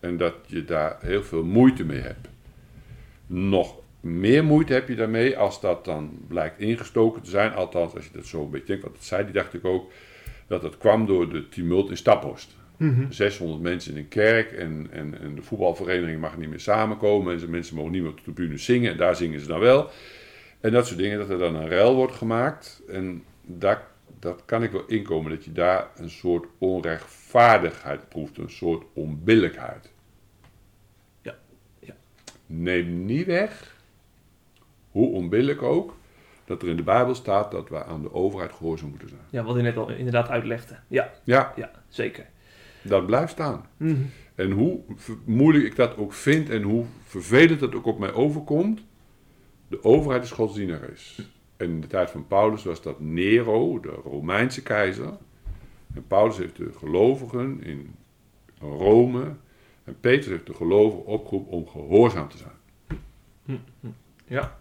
En 0.00 0.16
dat 0.16 0.34
je 0.46 0.64
daar 0.64 0.96
heel 1.00 1.22
veel 1.22 1.44
moeite 1.44 1.84
mee 1.84 2.00
hebt. 2.00 2.28
Nog 3.26 3.76
meer 4.06 4.44
moeite 4.44 4.72
heb 4.72 4.88
je 4.88 4.94
daarmee 4.94 5.38
als 5.38 5.60
dat 5.60 5.84
dan 5.84 6.18
blijkt 6.28 6.58
ingestoken 6.58 7.22
te 7.22 7.30
zijn. 7.30 7.52
Althans, 7.52 7.94
als 7.94 8.04
je 8.04 8.10
dat 8.12 8.26
zo 8.26 8.42
een 8.42 8.50
beetje 8.50 8.66
denkt, 8.66 8.82
want 8.82 8.94
dat 8.94 9.04
zei 9.04 9.24
die 9.24 9.32
dacht 9.32 9.54
ik 9.54 9.64
ook. 9.64 9.92
Dat 10.46 10.62
het 10.62 10.78
kwam 10.78 11.06
door 11.06 11.28
de 11.30 11.48
tumult 11.48 11.90
in 11.90 11.96
Staphorst. 11.96 12.56
600 13.08 13.62
mensen 13.62 13.92
in 13.92 13.98
een 13.98 14.08
kerk 14.08 14.52
en, 14.52 14.86
en, 14.90 15.20
en 15.20 15.34
de 15.34 15.42
voetbalvereniging 15.42 16.20
mag 16.20 16.36
niet 16.36 16.48
meer 16.48 16.60
samenkomen. 16.60 17.32
En 17.32 17.40
ze 17.40 17.50
mensen 17.50 17.76
mogen 17.76 17.92
niet 17.92 18.02
meer 18.02 18.10
op 18.10 18.16
de 18.16 18.22
tribune 18.22 18.58
zingen 18.58 18.90
en 18.90 18.96
daar 18.96 19.16
zingen 19.16 19.40
ze 19.40 19.46
dan 19.46 19.60
wel. 19.60 19.90
En 20.60 20.72
dat 20.72 20.86
soort 20.86 20.98
dingen, 20.98 21.18
dat 21.18 21.30
er 21.30 21.38
dan 21.38 21.54
een 21.54 21.68
ruil 21.68 21.94
wordt 21.94 22.14
gemaakt. 22.14 22.82
En 22.88 23.22
daar, 23.42 23.86
dat 24.20 24.42
kan 24.44 24.62
ik 24.62 24.70
wel 24.70 24.84
inkomen, 24.86 25.30
dat 25.30 25.44
je 25.44 25.52
daar 25.52 25.88
een 25.96 26.10
soort 26.10 26.46
onrechtvaardigheid 26.58 28.08
proeft. 28.08 28.38
Een 28.38 28.50
soort 28.50 28.84
onbillijkheid. 28.92 29.90
Ja, 31.22 31.34
ja. 31.78 31.94
Neem 32.46 33.04
niet 33.04 33.26
weg, 33.26 33.75
hoe 34.96 35.10
onbillijk 35.10 35.62
ook, 35.62 35.94
dat 36.44 36.62
er 36.62 36.68
in 36.68 36.76
de 36.76 36.82
Bijbel 36.82 37.14
staat 37.14 37.50
dat 37.50 37.68
we 37.68 37.84
aan 37.84 38.02
de 38.02 38.12
overheid 38.14 38.52
gehoorzaam 38.52 38.88
moeten 38.88 39.08
zijn. 39.08 39.20
Ja, 39.30 39.42
wat 39.42 39.54
hij 39.54 39.62
net 39.62 39.76
al 39.76 39.90
inderdaad 39.90 40.28
uitlegde. 40.28 40.76
Ja, 40.88 41.12
Ja, 41.24 41.52
ja 41.56 41.70
zeker. 41.88 42.26
dat 42.82 43.06
blijft 43.06 43.32
staan. 43.32 43.66
Mhm. 43.76 43.96
En 44.34 44.50
hoe 44.50 44.80
moeilijk 45.24 45.64
ik 45.64 45.76
dat 45.76 45.96
ook 45.96 46.12
vind 46.12 46.50
en 46.50 46.62
hoe 46.62 46.84
vervelend 47.04 47.60
dat 47.60 47.74
ook 47.74 47.86
op 47.86 47.98
mij 47.98 48.12
overkomt, 48.12 48.80
de 49.68 49.84
overheid 49.84 50.22
is 50.24 50.30
godsdienares. 50.30 51.20
En 51.56 51.70
in 51.70 51.80
de 51.80 51.86
tijd 51.86 52.10
van 52.10 52.26
Paulus 52.26 52.64
was 52.64 52.82
dat 52.82 53.00
Nero, 53.00 53.80
de 53.80 53.88
Romeinse 54.04 54.62
keizer. 54.62 55.12
En 55.94 56.06
Paulus 56.06 56.36
heeft 56.36 56.56
de 56.56 56.70
gelovigen 56.78 57.62
in 57.62 57.94
Rome 58.60 59.34
en 59.84 59.96
Petrus 60.00 60.26
heeft 60.26 60.46
de 60.46 60.54
gelovigen 60.54 61.06
opgeroepen 61.06 61.52
om 61.52 61.68
gehoorzaam 61.68 62.28
te 62.28 62.36
zijn. 62.36 62.54
Ja. 64.26 64.58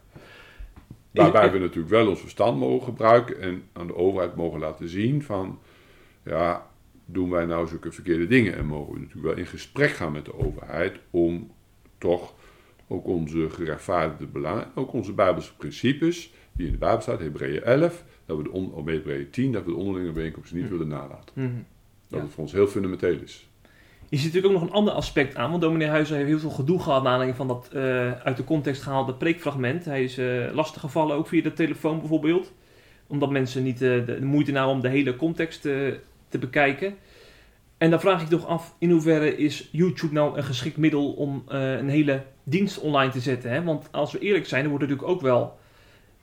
Waarbij 1.15 1.51
we 1.51 1.59
natuurlijk 1.59 1.89
wel 1.89 2.07
ons 2.07 2.19
verstand 2.19 2.59
mogen 2.59 2.85
gebruiken 2.85 3.39
en 3.39 3.63
aan 3.73 3.87
de 3.87 3.95
overheid 3.95 4.35
mogen 4.35 4.59
laten 4.59 4.89
zien 4.89 5.23
van, 5.23 5.59
ja, 6.23 6.67
doen 7.05 7.29
wij 7.29 7.45
nou 7.45 7.67
zulke 7.67 7.91
verkeerde 7.91 8.27
dingen? 8.27 8.55
En 8.55 8.65
mogen 8.65 8.93
we 8.93 8.99
natuurlijk 8.99 9.27
wel 9.27 9.37
in 9.37 9.45
gesprek 9.45 9.89
gaan 9.89 10.11
met 10.11 10.25
de 10.25 10.37
overheid 10.39 10.99
om 11.09 11.51
toch 11.97 12.33
ook 12.87 13.05
onze 13.07 13.49
gerechtvaardigde 13.49 14.25
belangen, 14.25 14.67
ook 14.75 14.93
onze 14.93 15.13
Bijbelse 15.13 15.55
principes, 15.55 16.33
die 16.51 16.65
in 16.65 16.71
de 16.71 16.77
Bijbel 16.77 17.01
staat, 17.01 17.19
Hebreeën 17.19 17.63
11, 17.63 18.03
dat 18.25 18.37
we 18.37 18.43
de 18.43 18.51
on, 18.51 18.71
of 18.73 18.85
Hebreeën 18.85 19.29
10, 19.29 19.51
dat 19.51 19.63
we 19.65 19.71
de 19.71 19.77
onderlinge 19.77 20.11
bijeenkomsten 20.11 20.57
niet 20.57 20.69
willen 20.69 20.87
nalaten. 20.87 21.33
Mhm. 21.33 21.47
Dat 22.07 22.19
Ja. 22.19 22.25
het 22.25 22.31
voor 22.33 22.43
ons 22.43 22.51
heel 22.51 22.67
fundamenteel 22.67 23.19
is. 23.23 23.49
Je 24.09 24.17
ziet 24.17 24.25
natuurlijk 24.25 24.53
ook 24.53 24.61
nog 24.61 24.69
een 24.69 24.75
ander 24.75 24.93
aspect 24.93 25.35
aan, 25.35 25.49
want 25.49 25.61
dominee 25.61 25.87
Huizer 25.87 26.15
heeft 26.15 26.29
heel 26.29 26.39
veel 26.39 26.49
gedoe 26.49 26.79
gehad 26.81 27.03
naar 27.03 27.11
aanleiding 27.11 27.37
van 27.37 27.47
dat 27.47 27.69
eh, 27.73 28.11
uit 28.11 28.37
de 28.37 28.43
context 28.43 28.81
gehaalde 28.81 29.13
preekfragment. 29.13 29.85
Hij 29.85 30.03
is 30.03 30.17
eh 30.17 30.53
lastig 30.53 30.81
gevallen, 30.81 31.15
ook 31.15 31.27
via 31.27 31.41
de 31.41 31.53
telefoon 31.53 31.99
bijvoorbeeld, 31.99 32.53
omdat 33.07 33.29
mensen 33.29 33.63
niet 33.63 33.81
eh, 33.81 34.05
de, 34.05 34.19
moeite 34.21 34.51
namen 34.51 34.73
om 34.73 34.81
de 34.81 34.89
hele 34.89 35.15
context 35.15 35.61
te 35.61 36.39
bekijken. 36.39 36.95
En 37.77 37.89
dan 37.89 37.99
vraag 37.99 38.21
ik 38.21 38.27
toch 38.27 38.47
af, 38.47 38.75
in 38.79 38.91
hoeverre 38.91 39.37
is 39.37 39.69
YouTube 39.71 40.13
nou 40.13 40.37
een 40.37 40.43
geschikt 40.43 40.77
middel 40.77 41.11
om 41.11 41.43
een 41.47 41.89
hele 41.89 42.23
dienst 42.43 42.79
online 42.79 43.11
te 43.11 43.19
zetten? 43.19 43.51
Hè? 43.51 43.63
Want 43.63 43.87
als 43.91 44.11
we 44.11 44.19
eerlijk 44.19 44.45
zijn, 44.45 44.63
er 44.63 44.69
worden 44.69 44.87
natuurlijk 44.87 45.15
ook 45.15 45.21
wel 45.23 45.57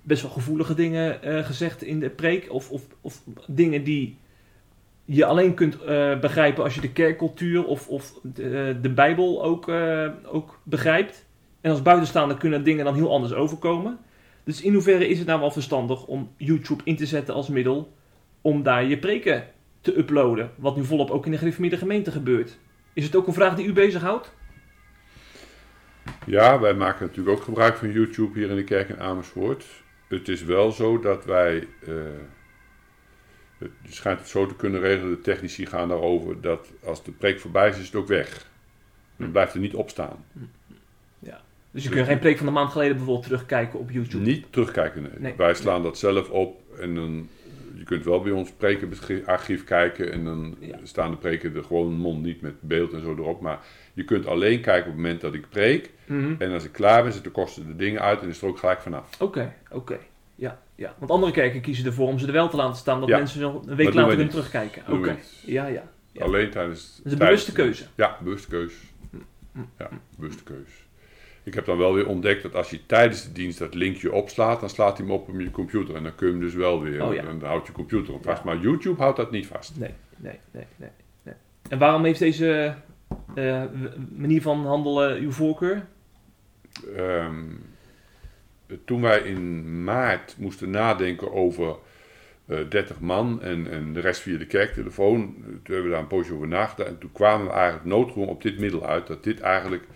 best 0.02 0.22
wel 0.22 0.30
gevoelige 0.30 0.74
dingen 0.74 1.18
gezegd 1.44 1.82
in 1.82 2.00
de 2.00 2.10
preek, 2.10 2.52
of, 2.52 2.70
of, 2.70 2.82
of 3.00 3.22
dingen 3.46 3.84
die 3.84 4.16
je 5.04 5.24
alleen 5.24 5.54
kunt 5.54 5.82
eh, 5.82 6.18
begrijpen 6.18 6.64
als 6.64 6.74
je 6.74 6.80
de 6.80 6.92
kerkcultuur 6.92 7.64
of, 7.64 7.88
of 7.88 8.18
de, 8.22 8.78
de 8.82 8.90
Bijbel 8.90 9.44
ook, 9.44 9.68
eh, 9.68 10.08
ook 10.24 10.60
begrijpt. 10.62 11.26
En 11.60 11.70
als 11.70 11.82
buitenstaander 11.82 12.36
kunnen 12.36 12.64
dingen 12.64 12.84
dan 12.84 12.94
heel 12.94 13.12
anders 13.12 13.32
overkomen. 13.32 13.98
Dus 14.44 14.62
in 14.62 14.72
hoeverre 14.72 15.08
is 15.08 15.18
het 15.18 15.26
nou 15.26 15.40
wel 15.40 15.50
verstandig 15.50 16.06
om 16.06 16.30
YouTube 16.36 16.82
in 16.84 16.96
te 16.96 17.06
zetten 17.06 17.34
als 17.34 17.48
middel 17.48 17.92
om 18.40 18.62
daar 18.62 18.84
je 18.84 18.98
preken 18.98 19.44
te 19.80 19.98
uploaden? 19.98 20.50
Wat 20.56 20.76
nu 20.76 20.84
volop 20.84 21.10
ook 21.10 21.24
in 21.24 21.30
de 21.30 21.38
gereformeerde 21.38 21.76
gemeente 21.76 22.10
gebeurt. 22.10 22.58
Is 22.92 23.04
het 23.04 23.16
ook 23.16 23.26
een 23.26 23.32
vraag 23.32 23.54
die 23.54 23.66
u 23.66 23.72
bezighoudt? 23.72 24.34
Ja, 26.26 26.60
wij 26.60 26.74
maken 26.74 27.06
natuurlijk 27.06 27.36
ook 27.36 27.44
gebruik 27.44 27.76
van 27.76 27.92
YouTube 27.92 28.38
hier 28.38 28.50
in 28.50 28.56
de 28.56 28.64
kerk 28.64 28.88
in 28.88 29.00
Amersfoort. 29.00 29.64
Het 30.08 30.28
is 30.28 30.44
wel 30.44 30.70
zo 30.70 30.98
dat 30.98 31.24
wij. 31.24 31.66
eh, 31.86 31.94
je 33.82 33.92
schijnt 33.92 34.18
het 34.18 34.28
zo 34.28 34.46
te 34.46 34.56
kunnen 34.56 34.80
regelen, 34.80 35.10
de 35.10 35.20
technici 35.20 35.66
gaan 35.66 35.88
daarover, 35.88 36.40
dat 36.40 36.72
als 36.84 37.04
de 37.04 37.10
preek 37.12 37.40
voorbij 37.40 37.68
is, 37.68 37.78
is 37.78 37.86
het 37.86 37.94
ook 37.94 38.08
weg. 38.08 38.50
Dan 39.16 39.30
blijft 39.30 39.54
er 39.54 39.60
niet 39.60 39.74
op 39.74 39.90
staan. 39.90 40.24
Dus 41.72 41.82
je 41.84 41.88
kunt 41.90 42.06
geen 42.06 42.18
preek 42.18 42.38
van 42.38 42.46
een 42.46 42.52
maand 42.52 42.70
geleden 42.72 42.96
bijvoorbeeld 42.96 43.26
terugkijken 43.26 43.78
op 43.78 43.90
YouTube. 43.90 44.24
Niet 44.24 44.46
terugkijken, 44.50 45.02
nee. 45.02 45.10
Nee. 45.18 45.34
Wij 45.36 45.54
slaan 45.54 45.82
dat 45.82 45.98
zelf 45.98 46.30
op 46.30 46.60
en 46.78 46.94
dan. 46.94 47.28
Je 47.74 47.84
kunt 47.84 48.04
wel 48.04 48.20
bij 48.22 48.32
ons 48.32 48.52
prekenarchief 48.52 49.64
kijken 49.64 50.12
en 50.12 50.24
dan 50.24 50.56
Ja. 50.60 50.78
staan 50.82 51.10
de 51.10 51.16
preken 51.16 51.56
er 51.56 51.64
gewoon 51.64 51.92
mond 51.92 52.22
niet 52.22 52.40
met 52.40 52.54
beeld 52.60 52.92
en 52.92 53.00
zo 53.00 53.14
erop. 53.14 53.40
Maar 53.40 53.58
je 53.92 54.04
kunt 54.04 54.26
alleen 54.26 54.60
kijken 54.60 54.80
op 54.90 54.96
het 54.96 55.02
moment 55.02 55.20
dat 55.20 55.34
ik 55.34 55.48
preek. 55.48 55.90
Mhm. 56.06 56.34
En 56.38 56.52
als 56.52 56.64
ik 56.64 56.72
klaar 56.72 57.02
ben, 57.02 57.12
zitten 57.12 57.32
de 57.32 57.40
kosten 57.40 57.66
de 57.66 57.76
dingen 57.76 58.00
uit 58.00 58.22
en 58.22 58.28
is 58.28 58.42
er 58.42 58.48
ook 58.48 58.58
gelijk 58.58 58.80
vanaf. 58.80 59.20
Oké, 59.20 59.54
oké. 59.70 59.98
Ja, 60.34 60.60
ja. 60.82 60.94
Want 60.98 61.10
andere 61.10 61.32
kerken 61.32 61.60
kiezen 61.60 61.86
ervoor 61.86 62.08
om 62.08 62.18
ze 62.18 62.26
er 62.26 62.32
wel 62.32 62.48
te 62.48 62.56
laten 62.56 62.76
staan, 62.76 63.00
dat 63.00 63.08
Ja. 63.08 63.16
mensen 63.18 63.40
nog 63.40 63.66
een 63.66 63.76
week 63.76 63.94
later 63.94 64.08
kunnen 64.08 64.28
terugkijken. 64.28 64.82
Oké. 64.92 65.16
Ja, 65.46 65.66
ja. 65.66 65.82
Ja. 66.12 66.24
Alleen 66.24 66.50
tijdens. 66.50 66.96
Dat 66.96 67.06
is 67.06 67.12
een 67.12 67.18
tijdens- 67.18 67.20
bewuste 67.20 67.52
keuze. 67.52 67.84
Ja, 67.94 68.16
bewuste 68.22 68.48
keus. 68.48 68.74
Mm. 69.52 69.68
Ja, 69.78 69.88
bewuste 70.18 70.42
keus. 70.42 70.68
Ik 71.42 71.54
heb 71.54 71.64
dan 71.64 71.78
wel 71.78 71.94
weer 71.94 72.06
ontdekt 72.06 72.42
dat 72.42 72.54
als 72.54 72.70
je 72.70 72.86
tijdens 72.86 73.24
de 73.24 73.32
dienst 73.32 73.58
dat 73.58 73.74
linkje 73.74 74.12
opslaat, 74.12 74.60
dan 74.60 74.68
slaat 74.70 74.96
hij 74.98 75.06
hem 75.06 75.14
op 75.14 75.28
op 75.28 75.40
je 75.40 75.50
computer. 75.50 75.94
En 75.94 76.02
dan 76.02 76.14
kun 76.14 76.26
je 76.26 76.32
hem 76.32 76.42
dus 76.42 76.54
wel 76.54 76.80
weer. 76.82 77.02
Oh 77.04 77.14
ja. 77.14 77.20
En 77.20 77.38
dan 77.38 77.48
houdt 77.48 77.66
je 77.66 77.72
computer 77.72 78.12
hem 78.12 78.22
vast. 78.22 78.44
Maar 78.44 78.58
YouTube 78.58 79.00
houdt 79.00 79.16
dat 79.16 79.30
niet 79.30 79.46
vast. 79.46 79.78
Nee, 79.78 79.94
nee, 80.16 80.38
nee, 80.50 80.66
nee, 80.76 80.90
nee. 81.22 81.34
En 81.68 81.78
waarom 81.78 82.04
heeft 82.04 82.18
deze 82.18 82.74
eh, 83.34 83.62
manier 84.16 84.42
van 84.42 84.66
handelen 84.66 85.20
uw 85.20 85.30
voorkeur? 85.32 85.86
Ehm, 86.96 87.44
toen 88.84 89.00
wij 89.00 89.18
in 89.18 89.84
maart 89.84 90.36
moesten 90.38 90.70
nadenken 90.70 91.32
over 91.32 91.76
eh 92.46 92.58
30 92.68 93.00
man 93.00 93.42
en, 93.42 93.70
en 93.70 93.92
de 93.92 94.00
rest 94.00 94.20
via 94.20 94.38
de 94.38 94.46
kerktelefoon, 94.46 95.20
eh, 95.20 95.44
toen 95.46 95.60
hebben 95.64 95.84
we 95.84 95.90
daar 95.90 96.00
een 96.00 96.06
poosje 96.06 96.34
over 96.34 96.48
nagedacht. 96.48 96.88
En 96.88 96.98
toen 96.98 97.12
kwamen 97.12 97.46
we 97.46 97.52
eigenlijk 97.52 97.84
noodgedwongen 97.84 98.32
op 98.32 98.42
dit 98.42 98.58
middel 98.58 98.86
uit. 98.86 99.06
Dat 99.06 99.24
dit 99.24 99.40
eigenlijk 99.40 99.86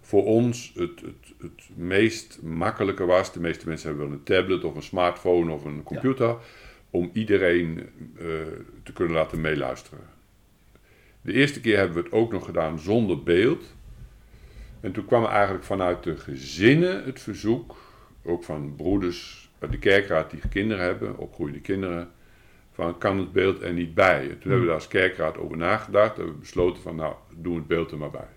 voor 0.00 0.24
ons 0.24 0.72
het, 0.74 1.00
het, 1.00 1.34
het 1.38 1.68
meest 1.76 2.38
makkelijke 2.42 3.04
was. 3.04 3.32
De 3.32 3.40
meeste 3.40 3.68
mensen 3.68 3.88
hebben 3.88 4.08
wel 4.08 4.16
een 4.16 4.22
tablet 4.22 4.64
of 4.64 4.74
een 4.74 4.82
smartphone 4.82 5.52
of 5.52 5.64
een 5.64 5.82
computer. 5.82 6.36
Om 6.90 7.10
iedereen 7.12 7.88
eh, 8.18 8.24
te 8.82 8.92
kunnen 8.92 9.14
laten 9.14 9.40
meeluisteren. 9.40 10.00
De 11.20 11.32
eerste 11.32 11.60
keer 11.60 11.76
hebben 11.76 11.96
we 11.96 12.02
het 12.02 12.12
ook 12.12 12.32
nog 12.32 12.44
gedaan 12.44 12.78
zonder 12.78 13.22
beeld. 13.22 13.74
En 14.80 14.92
toen 14.92 15.04
kwam 15.04 15.24
eigenlijk 15.24 15.64
vanuit 15.64 16.02
de 16.02 16.16
gezinnen 16.16 17.04
het 17.04 17.20
verzoek, 17.20 17.76
ook 18.24 18.44
van 18.44 18.74
broeders 18.76 19.50
uit 19.58 19.72
de 19.72 19.78
kerkraad 19.78 20.30
die 20.30 20.40
kinderen 20.50 20.84
hebben, 20.84 21.18
opgroeiende 21.18 21.60
kinderen, 21.60 22.10
van 22.72 22.98
kan 22.98 23.18
het 23.18 23.32
beeld 23.32 23.62
er 23.62 23.72
niet 23.72 23.94
bij? 23.94 24.20
En 24.20 24.38
toen 24.38 24.50
hebben 24.50 24.60
we 24.60 24.66
daar 24.66 24.74
als 24.74 24.88
kerkraad 24.88 25.38
over 25.38 25.56
nagedacht 25.56 26.10
en 26.10 26.16
hebben 26.16 26.34
we 26.34 26.40
besloten 26.40 26.82
van 26.82 26.96
nou, 26.96 27.14
doen 27.36 27.56
het 27.56 27.66
beeld 27.66 27.90
er 27.90 27.98
maar 27.98 28.10
bij. 28.10 28.28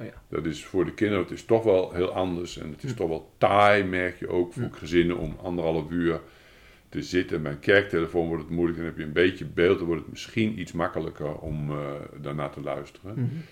Oh 0.00 0.06
ja. 0.06 0.22
Dat 0.28 0.46
is 0.46 0.64
voor 0.64 0.84
de 0.84 0.94
kinderen, 0.94 1.22
het 1.22 1.32
is 1.32 1.44
toch 1.44 1.64
wel 1.64 1.92
heel 1.92 2.12
anders 2.12 2.58
en 2.58 2.70
het 2.70 2.84
is 2.84 2.94
toch 2.94 3.08
wel 3.08 3.32
taai, 3.38 3.84
merk 3.84 4.18
je 4.18 4.28
ook, 4.28 4.52
voor 4.52 4.68
gezinnen 4.72 5.16
om 5.16 5.36
anderhalf 5.42 5.90
uur 5.90 6.20
te 6.88 7.02
zitten. 7.02 7.42
Bij 7.42 7.52
een 7.52 7.60
kerktelefoon 7.60 8.26
wordt 8.26 8.42
het 8.42 8.52
moeilijk 8.52 8.78
en 8.78 8.84
heb 8.84 8.98
je 8.98 9.04
een 9.04 9.12
beetje 9.12 9.44
beeld, 9.44 9.78
dan 9.78 9.86
wordt 9.86 10.02
het 10.02 10.10
misschien 10.10 10.60
iets 10.60 10.72
makkelijker 10.72 11.34
om 11.34 11.70
eh, 11.70 11.92
daarna 12.20 12.48
te 12.48 12.60
luisteren. 12.60 13.44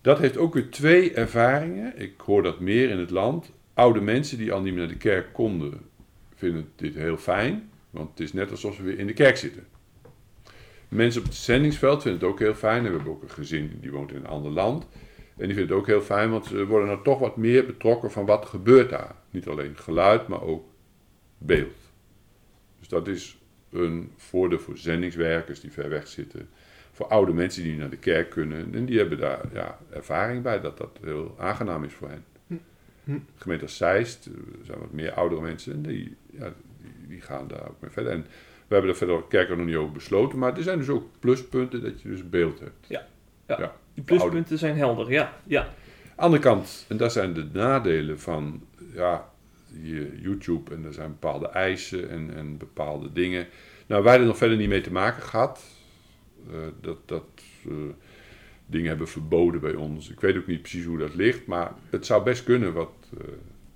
Dat 0.00 0.18
heeft 0.18 0.36
ook 0.36 0.54
weer 0.54 0.70
twee 0.70 1.12
ervaringen. 1.12 1.98
Ik 1.98 2.20
hoor 2.20 2.42
dat 2.42 2.60
meer 2.60 2.90
in 2.90 2.98
het 2.98 3.10
land. 3.10 3.52
Oude 3.80 4.00
mensen 4.00 4.38
die 4.38 4.52
al 4.52 4.60
niet 4.60 4.72
meer 4.72 4.82
naar 4.82 4.92
de 4.92 4.96
kerk 4.96 5.32
konden, 5.32 5.80
vinden 6.34 6.72
dit 6.76 6.94
heel 6.94 7.16
fijn. 7.16 7.70
Want 7.90 8.10
het 8.10 8.20
is 8.20 8.32
net 8.32 8.50
alsof 8.50 8.74
ze 8.74 8.82
weer 8.82 8.98
in 8.98 9.06
de 9.06 9.12
kerk 9.12 9.36
zitten. 9.36 9.66
Mensen 10.88 11.20
op 11.20 11.26
het 11.26 11.36
zendingsveld 11.36 12.02
vinden 12.02 12.20
het 12.20 12.30
ook 12.30 12.38
heel 12.38 12.54
fijn. 12.54 12.82
We 12.82 12.88
hebben 12.88 13.12
ook 13.12 13.22
een 13.22 13.30
gezin 13.30 13.78
die 13.80 13.90
woont 13.90 14.10
in 14.10 14.16
een 14.16 14.26
ander 14.26 14.52
land. 14.52 14.86
En 15.36 15.46
die 15.46 15.56
vinden 15.56 15.66
het 15.66 15.72
ook 15.72 15.86
heel 15.86 16.00
fijn, 16.00 16.30
want 16.30 16.46
ze 16.46 16.66
worden 16.66 16.88
er 16.88 17.02
toch 17.02 17.18
wat 17.18 17.36
meer 17.36 17.66
betrokken 17.66 18.10
van 18.10 18.26
wat 18.26 18.46
gebeurt 18.46 18.90
daar. 18.90 19.14
Niet 19.30 19.48
alleen 19.48 19.76
geluid, 19.76 20.28
maar 20.28 20.42
ook 20.42 20.64
beeld. 21.38 21.76
Dus 22.78 22.88
dat 22.88 23.08
is 23.08 23.38
een 23.70 24.12
voordeel 24.16 24.58
voor 24.58 24.76
zendingswerkers 24.76 25.60
die 25.60 25.72
ver 25.72 25.88
weg 25.88 26.06
zitten. 26.06 26.48
Voor 26.92 27.06
oude 27.06 27.32
mensen 27.32 27.62
die 27.62 27.76
naar 27.76 27.90
de 27.90 27.96
kerk 27.96 28.30
kunnen. 28.30 28.74
En 28.74 28.84
die 28.84 28.98
hebben 28.98 29.18
daar 29.18 29.44
ja, 29.52 29.78
ervaring 29.90 30.42
bij 30.42 30.60
dat 30.60 30.78
dat 30.78 30.98
heel 31.02 31.34
aangenaam 31.38 31.84
is 31.84 31.92
voor 31.92 32.08
hen. 32.08 32.24
Gemeente 33.36 33.66
Zeist, 33.66 34.26
eh, 34.26 34.32
er 34.32 34.64
zijn 34.64 34.78
wat 34.78 34.92
meer 34.92 35.12
oudere 35.12 35.40
mensen. 35.40 35.72
En 35.72 35.82
die, 35.82 36.16
ja, 36.30 36.52
die, 36.80 37.08
die 37.08 37.20
gaan 37.20 37.48
daar 37.48 37.68
ook 37.68 37.80
mee 37.80 37.90
verder. 37.90 38.12
En 38.12 38.26
we 38.66 38.74
hebben 38.74 38.90
er 38.90 38.96
verder 38.96 39.22
kerk 39.28 39.48
nog 39.48 39.66
niet 39.66 39.76
over 39.76 39.92
besloten. 39.92 40.38
Maar 40.38 40.56
er 40.56 40.62
zijn 40.62 40.78
dus 40.78 40.88
ook 40.88 41.08
pluspunten 41.18 41.82
dat 41.82 42.02
je 42.02 42.08
dus 42.08 42.28
beeld 42.28 42.60
hebt. 42.60 42.86
Ja. 42.88 43.06
Ja. 43.46 43.60
Ja. 43.60 43.72
Die 43.94 44.04
pluspunten 44.04 44.58
zijn 44.58 44.76
helder, 44.76 45.10
ja. 45.10 45.36
ja. 45.44 45.74
andere 46.16 46.42
kant, 46.42 46.84
en 46.88 46.96
dat 46.96 47.12
zijn 47.12 47.34
de 47.34 47.46
nadelen 47.52 48.20
van 48.20 48.62
ja, 48.94 49.30
je 49.82 50.18
YouTube 50.20 50.74
en 50.74 50.84
er 50.84 50.92
zijn 50.92 51.10
bepaalde 51.10 51.48
eisen 51.48 52.10
en, 52.10 52.34
en 52.34 52.56
bepaalde 52.56 53.12
dingen. 53.12 53.46
Nou, 53.86 54.02
wij 54.02 54.10
hebben 54.10 54.20
er 54.20 54.26
nog 54.26 54.36
verder 54.36 54.56
niet 54.56 54.68
mee 54.68 54.80
te 54.80 54.92
maken 54.92 55.22
gehad. 55.22 55.64
Eh, 56.50 56.56
dat 56.80 56.98
dat 57.08 57.24
eh, 57.64 57.72
dingen 58.70 58.88
hebben 58.88 59.08
verboden 59.08 59.60
bij 59.60 59.74
ons. 59.74 60.10
Ik 60.10 60.20
weet 60.20 60.36
ook 60.36 60.46
niet 60.46 60.60
precies 60.60 60.84
hoe 60.84 60.98
dat 60.98 61.14
ligt, 61.14 61.46
maar 61.46 61.72
het 61.90 62.06
zou 62.06 62.22
best 62.22 62.44
kunnen 62.44 62.72
wat 62.72 62.90
eh 63.18 63.24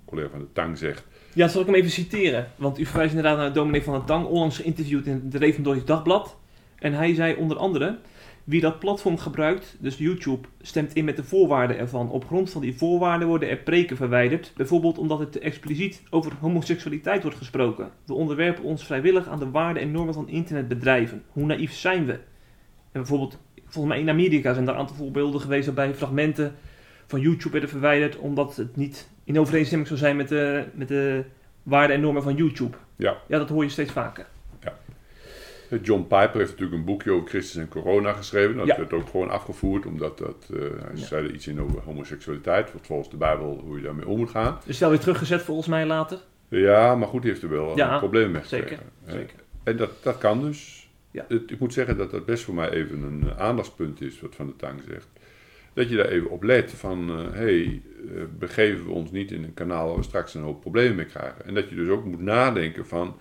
collega 0.05 0.29
van 0.29 0.39
de 0.39 0.51
Tang 0.53 0.77
zegt. 0.77 1.05
Ja, 1.33 1.47
zal 1.47 1.61
ik 1.61 1.67
hem 1.67 1.75
even 1.75 1.91
citeren? 1.91 2.51
Want 2.55 2.79
u 2.79 2.85
verwijst 2.85 3.15
inderdaad 3.15 3.37
naar 3.37 3.53
dominee 3.53 3.83
van 3.83 3.93
der 3.93 4.03
Tang, 4.03 4.25
onlangs 4.25 4.57
geïnterviewd 4.57 5.05
in 5.05 5.21
het 5.25 5.35
Revendorf 5.35 5.83
Dagblad. 5.83 6.37
En 6.75 6.93
hij 6.93 7.13
zei 7.13 7.35
onder 7.35 7.57
andere, 7.57 7.99
wie 8.43 8.61
dat 8.61 8.79
platform 8.79 9.17
gebruikt, 9.17 9.77
dus 9.79 9.97
YouTube, 9.97 10.47
stemt 10.61 10.93
in 10.93 11.05
met 11.05 11.15
de 11.15 11.23
voorwaarden 11.23 11.77
ervan. 11.77 12.09
Op 12.09 12.25
grond 12.25 12.49
van 12.49 12.61
die 12.61 12.77
voorwaarden 12.77 13.27
worden 13.27 13.49
er 13.49 13.57
preken 13.57 13.97
verwijderd, 13.97 14.51
bijvoorbeeld 14.55 14.97
omdat 14.97 15.19
het 15.19 15.31
te 15.31 15.39
expliciet 15.39 16.03
over 16.09 16.33
homoseksualiteit 16.39 17.21
wordt 17.21 17.37
gesproken. 17.37 17.91
We 18.05 18.13
onderwerpen 18.13 18.63
ons 18.63 18.85
vrijwillig 18.85 19.27
aan 19.27 19.39
de 19.39 19.51
waarden 19.51 19.83
en 19.83 19.91
normen 19.91 20.13
van 20.13 20.29
internetbedrijven. 20.29 21.23
Hoe 21.29 21.45
naïef 21.45 21.73
zijn 21.73 22.05
we? 22.05 22.13
En 22.13 23.01
bijvoorbeeld, 23.01 23.39
volgens 23.75 23.95
mij 23.95 24.03
in 24.03 24.09
Amerika 24.09 24.53
zijn 24.53 24.67
er 24.67 24.73
een 24.73 24.79
aantal 24.79 24.95
voorbeelden 24.95 25.41
geweest 25.41 25.65
waarbij 25.65 25.93
fragmenten 25.93 26.55
van 27.07 27.19
YouTube 27.19 27.49
werden 27.51 27.69
verwijderd 27.69 28.17
omdat 28.17 28.55
het 28.55 28.75
niet 28.75 29.09
in 29.23 29.39
overeenstemming 29.39 29.87
zou 29.87 29.99
zijn 29.99 30.15
met 30.15 30.27
de, 30.27 30.63
met 30.73 30.87
de 30.87 31.23
waarden 31.63 31.95
en 31.95 32.01
normen 32.01 32.23
van 32.23 32.35
YouTube. 32.35 32.77
Ja. 32.95 33.17
Ja, 33.27 33.37
dat 33.37 33.49
hoor 33.49 33.63
je 33.63 33.69
steeds 33.69 33.91
vaker. 33.91 34.25
Eh, 35.69 35.79
John 35.83 36.01
Piper 36.01 36.37
heeft 36.37 36.49
natuurlijk 36.51 36.77
een 36.77 36.85
boekje 36.85 37.11
over 37.11 37.29
Christus 37.29 37.61
en 37.61 37.67
corona 37.67 38.13
geschreven. 38.13 38.55
Dat 38.57 38.67
Ja. 38.67 38.77
werd 38.77 38.93
ook 38.93 39.09
gewoon 39.09 39.29
afgevoerd, 39.29 39.85
omdat 39.85 40.17
dat, 40.17 40.49
eh, 40.53 40.59
hij 40.59 40.69
Ja. 40.95 41.05
zei 41.05 41.27
er 41.27 41.33
iets 41.33 41.47
in 41.47 41.61
over 41.61 41.81
homoseksualiteit. 41.85 42.73
Wat 42.73 42.85
volgens 42.85 43.09
de 43.09 43.17
Bijbel 43.17 43.61
hoe 43.65 43.77
je 43.77 43.83
daarmee 43.83 44.07
om 44.07 44.17
moet 44.17 44.29
gaan. 44.29 44.59
Dus 44.65 44.79
wel 44.79 44.89
weer 44.89 44.99
teruggezet 44.99 45.41
volgens 45.41 45.67
mij 45.67 45.85
later. 45.85 46.19
Ja, 46.47 46.95
maar 46.95 47.07
goed, 47.07 47.21
die 47.21 47.31
heeft 47.31 47.43
er 47.43 47.49
wel 47.49 47.75
Ja, 47.77 47.93
een 47.93 47.99
probleem 47.99 48.31
mee 48.31 48.41
zeker, 48.43 48.67
gekregen. 48.67 48.91
hè. 49.05 49.11
zeker. 49.11 49.35
En 49.63 49.77
dat, 49.77 49.89
dat 50.03 50.17
kan 50.17 50.41
dus. 50.41 50.84
Ja. 51.15 51.25
Het, 51.27 51.51
ik 51.51 51.59
moet 51.59 51.73
zeggen 51.73 51.97
dat 51.97 52.11
dat 52.11 52.25
best 52.25 52.43
voor 52.43 52.53
mij 52.53 52.69
even 52.69 53.01
een 53.01 53.29
eh, 53.29 53.37
aandachtspunt 53.37 54.01
is, 54.01 54.19
wat 54.19 54.35
Van 54.35 54.47
de 54.47 54.55
Tang 54.55 54.81
zegt. 54.87 55.07
Dat 55.73 55.89
je 55.89 55.95
daar 55.95 56.07
even 56.07 56.29
op 56.29 56.43
let 56.43 56.71
van, 56.71 57.09
hé, 57.09 57.31
hey, 57.31 57.81
eh, 58.15 58.23
begeven 58.37 58.85
we 58.85 58.91
ons 58.91 59.11
niet 59.11 59.31
in 59.31 59.43
een 59.43 59.53
kanaal 59.53 59.87
waar 59.87 59.97
we 59.97 60.03
straks 60.03 60.33
een 60.33 60.41
hoop 60.41 60.61
problemen 60.61 60.95
mee 60.95 61.05
krijgen. 61.05 61.45
En 61.45 61.53
dat 61.53 61.69
je 61.69 61.75
dus 61.75 61.89
ook 61.89 62.05
moet 62.05 62.19
nadenken 62.21 62.85
van, 62.87 63.17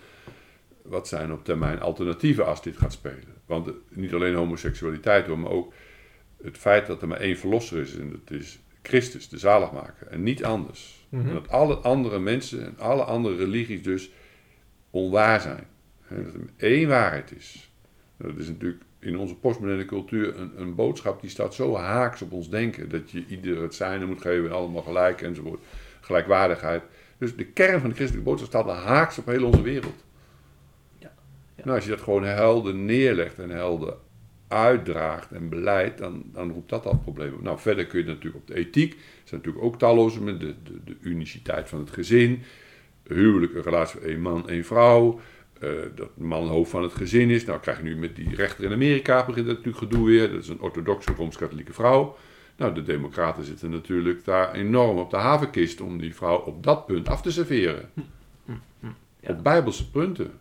wat 0.83 1.09
zijn 1.09 1.33
op 1.33 1.45
termijn 1.45 1.81
alternatieven 1.81 2.47
als 2.47 2.63
dit 2.63 2.77
gaat 2.77 2.93
spelen. 2.93 3.35
Want 3.47 3.67
eh, 3.67 3.75
niet 3.89 4.15
alleen 4.15 4.35
homoseksualiteit 4.35 5.27
hoor, 5.27 5.39
maar 5.39 5.51
ook 5.51 5.73
het 6.43 6.59
feit 6.59 6.87
dat 6.87 7.03
er 7.03 7.09
maar 7.09 7.21
één 7.21 7.39
verlosser 7.39 7.81
is. 7.81 7.97
En 7.97 8.11
dat 8.11 8.39
is 8.39 8.61
Christus, 8.83 9.29
de 9.29 9.39
zaligmaker. 9.39 10.07
En 10.07 10.23
niet 10.23 10.45
anders. 10.45 11.07
Mhm. 11.09 11.29
En 11.29 11.35
dat 11.35 11.49
alle 11.49 11.75
andere 11.75 12.19
mensen 12.19 12.65
en 12.67 12.79
alle 12.79 13.03
andere 13.05 13.37
religies 13.37 13.83
dus 13.83 14.11
onwaar 14.91 15.41
zijn. 15.41 15.67
En 16.09 16.25
dat 16.25 16.35
er 16.35 16.41
één 16.57 16.89
waarheid 16.89 17.33
is. 17.37 17.73
Dat 18.27 18.37
is 18.39 18.49
natuurlijk 18.49 18.83
in 18.99 19.19
onze 19.19 19.35
postmoderne 19.37 19.85
cultuur 19.85 20.39
een, 20.39 20.53
een 20.57 20.75
boodschap 20.75 21.21
die 21.21 21.31
staat 21.31 21.55
zo 21.55 21.77
haaks 21.77 22.23
op 22.23 22.33
ons 22.33 22.51
denken. 22.51 22.89
Dat 22.89 23.11
je 23.11 23.25
ieder 23.29 23.63
het 23.63 23.75
zijne 23.75 24.07
moet 24.07 24.21
geven 24.21 24.45
en 24.45 24.57
allemaal 24.57 24.83
gelijk 24.83 25.23
enzovoort. 25.23 25.61
Gelijkwaardigheid. 26.01 26.83
Dus 27.19 27.37
de 27.37 27.45
kern 27.45 27.81
van 27.81 27.89
de 27.89 27.95
christelijke 27.95 28.31
boodschap 28.31 28.49
staat 28.49 28.85
haaks 28.85 29.19
op 29.19 29.27
heel 29.27 29.45
onze 29.45 29.63
wereld. 29.63 30.05
Ja. 30.99 31.13
Ja. 31.57 31.65
Nou, 31.65 31.77
als 31.77 31.85
je 31.85 31.91
dat 31.91 32.01
gewoon 32.01 32.25
helder 32.25 32.75
neerlegt 32.75 33.39
en 33.39 33.51
helder 33.51 33.95
uitdraagt 34.49 35.33
en 35.33 35.49
beleidt, 35.49 35.99
dan, 35.99 36.25
dan 36.33 36.53
roept 36.53 36.69
dat 36.69 36.87
al 36.87 36.99
problemen. 36.99 37.35
op. 37.35 37.43
Nou, 37.43 37.59
verder 37.59 37.87
kun 37.87 37.99
je 37.99 38.07
natuurlijk 38.07 38.37
op 38.37 38.47
de 38.47 38.55
ethiek. 38.55 38.93
Er 38.93 38.99
zijn 39.25 39.41
natuurlijk 39.41 39.65
ook 39.65 39.79
talloze 39.79 40.23
met 40.23 40.41
de, 40.41 40.55
de, 40.63 40.81
de 40.85 40.97
uniciteit 41.01 41.69
van 41.69 41.79
het 41.79 41.91
gezin. 41.91 42.43
Huwelijk, 43.07 43.55
een 43.55 43.63
relatie 43.63 44.01
van 44.01 44.09
één 44.09 44.21
man, 44.21 44.49
één 44.49 44.65
vrouw. 44.65 45.21
Eh, 45.61 45.71
dat 45.95 46.09
man 46.15 46.47
hoofd 46.47 46.71
van 46.71 46.83
het 46.83 46.95
gezin 46.95 47.31
is. 47.31 47.45
Nou, 47.45 47.61
krijg 47.61 47.79
je 47.79 47.85
nu 47.85 47.97
met 47.97 48.17
die 48.17 48.35
rechter 48.35 48.65
in 48.65 48.73
Amerika, 48.73 49.25
begint 49.27 49.47
dat 49.47 49.57
natuurlijk 49.57 49.85
gedoe 49.85 50.07
weer. 50.07 50.31
Dat 50.31 50.43
is 50.43 50.49
een 50.49 50.61
orthodoxe 50.61 51.13
rooms-katholieke 51.17 51.73
vrouw. 51.73 52.17
Nou, 52.57 52.75
de 52.75 52.83
democraten 52.83 53.45
zitten 53.45 53.71
natuurlijk 53.71 54.25
daar 54.25 54.53
enorm 54.53 54.99
op 54.99 55.11
de 55.11 55.17
havenkist 55.17 55.81
om 55.81 55.99
die 55.99 56.15
vrouw 56.15 56.39
op 56.39 56.63
dat 56.63 56.87
punt 56.87 57.09
af 57.09 57.23
te 57.23 57.33
serveren. 57.33 57.91
Ja. 58.81 58.97
Op 59.21 59.43
bijbelse 59.43 59.91
punten. 59.91 60.33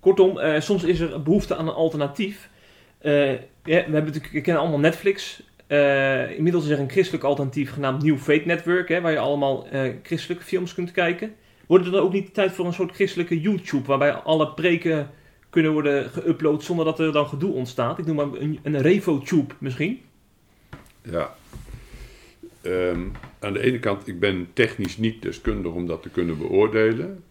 Kortom, 0.00 0.38
eh, 0.38 0.60
soms 0.60 0.84
is 0.84 1.00
er 1.00 1.22
behoefte 1.22 1.56
aan 1.56 1.68
een 1.68 1.74
alternatief. 1.74 2.50
Eh, 2.98 3.32
ja, 3.32 3.38
we, 3.62 3.72
hebben 3.72 4.04
natuurlijk, 4.04 4.32
we 4.32 4.40
kennen 4.40 4.62
allemaal 4.62 4.80
Netflix. 4.80 5.42
Inmiddels 6.36 6.64
is 6.64 6.70
er 6.70 6.78
een 6.78 6.90
christelijk 6.90 7.24
alternatief 7.24 7.72
genaamd 7.72 8.02
New 8.02 8.18
Faith 8.18 8.44
Network, 8.44 8.88
hè, 8.88 9.00
waar 9.00 9.12
je 9.12 9.18
allemaal 9.18 9.66
christelijke 10.02 10.44
films 10.44 10.74
kunt 10.74 10.92
kijken. 10.92 11.34
Wordt 11.66 11.84
het 11.84 11.92
dan 11.92 12.02
ook 12.02 12.12
niet 12.12 12.34
tijd 12.34 12.52
voor 12.52 12.66
een 12.66 12.72
soort 12.72 12.94
christelijke 12.94 13.40
YouTube, 13.40 13.86
waarbij 13.86 14.12
alle 14.12 14.48
preken 14.54 15.10
kunnen 15.50 15.72
worden 15.72 16.10
geüpload 16.10 16.62
zonder 16.62 16.84
dat 16.84 17.00
er 17.00 17.12
dan 17.12 17.28
gedoe 17.28 17.52
ontstaat? 17.52 17.98
Ik 17.98 18.06
noem 18.06 18.16
maar 18.16 18.40
een, 18.40 18.58
een 18.62 18.80
RevoTube 18.80 19.54
misschien. 19.58 20.00
Ja. 21.02 21.34
Ehm, 22.60 23.00
aan 23.38 23.52
de 23.52 23.60
ene 23.60 23.78
kant, 23.78 24.08
ik 24.08 24.20
ben 24.20 24.48
technisch 24.52 24.96
niet 24.96 25.22
deskundig 25.22 25.72
om 25.72 25.86
dat 25.86 26.02
te 26.02 26.10
kunnen 26.10 26.38
beoordelen. 26.38 27.24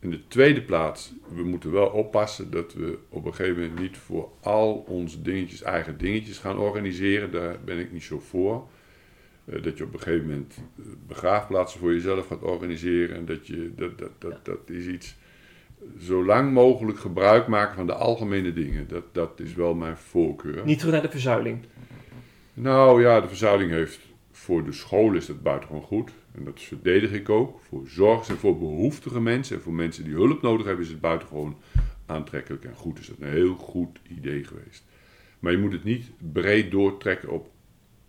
In 0.00 0.10
de 0.10 0.28
tweede 0.28 0.62
plaats, 0.62 1.12
we 1.34 1.42
moeten 1.42 1.72
wel 1.72 1.86
oppassen 1.86 2.50
dat 2.50 2.74
we 2.74 2.98
op 3.08 3.24
een 3.24 3.34
gegeven 3.34 3.60
moment 3.60 3.80
niet 3.80 3.96
voor 3.96 4.28
al 4.40 4.72
onze 4.88 5.22
dingetjes 5.22 5.62
eigen 5.62 5.98
dingetjes 5.98 6.38
gaan 6.38 6.58
organiseren. 6.58 7.30
Daar 7.30 7.56
ben 7.64 7.78
ik 7.78 7.92
niet 7.92 8.02
zo 8.02 8.18
voor. 8.18 8.66
Eh, 9.52 9.62
dat 9.62 9.78
je 9.78 9.84
op 9.84 9.92
een 9.92 10.00
gegeven 10.00 10.26
moment 10.26 10.54
eh, 10.78 10.84
begraafplaatsen 11.06 11.80
voor 11.80 11.92
jezelf 11.92 12.26
gaat 12.26 12.42
organiseren. 12.42 13.16
En 13.16 13.24
dat 13.24 13.46
je, 13.46 13.72
dat, 13.76 13.98
dat, 13.98 14.10
dat, 14.18 14.44
dat 14.44 14.70
is 14.70 14.86
iets, 14.86 15.16
zo 16.00 16.24
lang 16.24 16.52
mogelijk 16.52 16.98
gebruik 16.98 17.46
maken 17.46 17.74
van 17.74 17.86
de 17.86 17.94
algemene 17.94 18.52
dingen. 18.52 18.88
Dat, 18.88 19.04
dat 19.12 19.40
is 19.40 19.54
wel 19.54 19.74
mijn 19.74 19.96
voorkeur. 19.96 20.64
Niet 20.64 20.78
terug 20.78 20.92
naar 20.92 21.02
de 21.02 21.10
verzuiling. 21.10 21.58
Nou 22.54 23.02
ja, 23.02 23.20
de 23.20 23.28
verzuiling 23.28 23.70
heeft 23.70 24.00
voor 24.30 24.64
de 24.64 24.72
school 24.72 25.12
is 25.12 25.26
dat 25.26 25.42
buitengewoon 25.42 25.82
goed. 25.82 26.10
En 26.34 26.44
dat 26.44 26.60
verdedig 26.60 27.12
ik 27.12 27.28
ook. 27.28 27.60
Voor 27.68 27.82
zorg 27.86 28.28
en 28.28 28.36
voor 28.36 28.58
behoeftige 28.58 29.20
mensen 29.20 29.56
en 29.56 29.62
voor 29.62 29.72
mensen 29.72 30.04
die 30.04 30.14
hulp 30.14 30.42
nodig 30.42 30.66
hebben 30.66 30.84
is 30.84 30.90
het 30.90 31.00
buitengewoon 31.00 31.56
aantrekkelijk 32.06 32.64
en 32.64 32.74
goed. 32.74 32.98
Is 32.98 33.06
dat 33.06 33.16
een 33.20 33.32
heel 33.32 33.54
goed 33.54 33.98
idee 34.08 34.44
geweest. 34.44 34.84
Maar 35.38 35.52
je 35.52 35.58
moet 35.58 35.72
het 35.72 35.84
niet 35.84 36.10
breed 36.32 36.70
doortrekken 36.70 37.30
op 37.30 37.50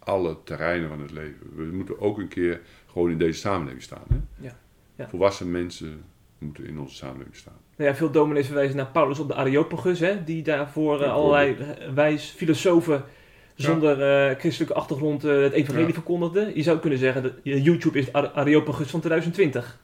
alle 0.09 0.37
terreinen 0.43 0.89
van 0.89 1.01
het 1.01 1.11
leven. 1.11 1.55
We 1.55 1.63
moeten 1.63 1.99
ook 1.99 2.17
een 2.17 2.27
keer 2.27 2.61
gewoon 2.91 3.11
in 3.11 3.17
deze 3.17 3.39
samenleving 3.39 3.81
staan. 3.83 4.03
Hè? 4.09 4.15
Ja, 4.47 4.57
ja. 4.95 5.07
Volwassen 5.09 5.51
mensen 5.51 6.03
moeten 6.37 6.65
in 6.65 6.79
onze 6.79 6.95
samenleving 6.95 7.35
staan. 7.35 7.57
Nou 7.77 7.89
ja, 7.89 7.95
veel 7.95 8.11
dominees 8.11 8.45
verwijzen 8.45 8.75
naar 8.77 8.87
Paulus 8.91 9.19
op 9.19 9.27
de 9.27 9.35
Areopagus, 9.35 9.99
hè, 9.99 10.23
die 10.23 10.43
daarvoor 10.43 11.01
eh, 11.01 11.11
allerlei 11.13 11.55
wijs 11.93 12.29
filosofen 12.29 13.03
zonder 13.55 14.01
eh, 14.01 14.39
christelijke 14.39 14.73
achtergrond 14.73 15.23
eh, 15.23 15.41
het 15.41 15.53
evangelie 15.53 15.87
Ja. 15.87 15.93
verkondigde. 15.93 16.51
Je 16.55 16.63
zou 16.63 16.79
kunnen 16.79 16.99
zeggen, 16.99 17.23
dat 17.23 17.31
YouTube 17.43 17.99
is 17.99 18.13
Are- 18.13 18.31
Areopagus 18.31 18.89
van 18.89 18.99
2020. 18.99 19.79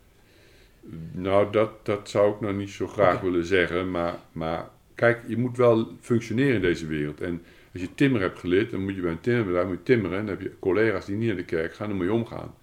Nou, 1.12 1.52
dat, 1.52 1.86
dat 1.86 2.10
zou 2.10 2.34
ik 2.34 2.40
nou 2.42 2.54
niet 2.56 2.70
zo 2.70 2.88
graag 2.88 3.22
willen 3.22 3.46
zeggen. 3.46 3.92
Maar, 3.92 4.16
maar 4.32 4.70
kijk, 4.96 5.22
je 5.28 5.38
moet 5.38 5.58
wel 5.58 5.88
functioneren 6.02 6.56
in 6.56 6.62
deze 6.62 6.88
wereld. 6.88 7.22
En 7.22 7.42
als 7.76 7.84
je 7.84 7.96
timmer 7.96 8.22
hebt 8.22 8.40
geleerd, 8.40 8.72
dan 8.72 8.84
moet 8.84 8.96
je 8.96 9.02
bij 9.02 9.12
een 9.12 9.20
timmerbedrijf 9.22 9.68
moet 9.68 9.78
je 9.78 9.84
timmeren. 9.84 10.18
En 10.20 10.26
dan 10.26 10.36
heb 10.36 10.44
je 10.44 10.52
collega's 10.60 11.06
die 11.06 11.16
niet 11.16 11.28
naar 11.28 11.36
de 11.36 11.44
kerk 11.46 11.74
gaan, 11.74 11.88
dan 11.88 11.98
moet 11.98 12.06
je 12.06 12.14
omgaan. 12.14 12.54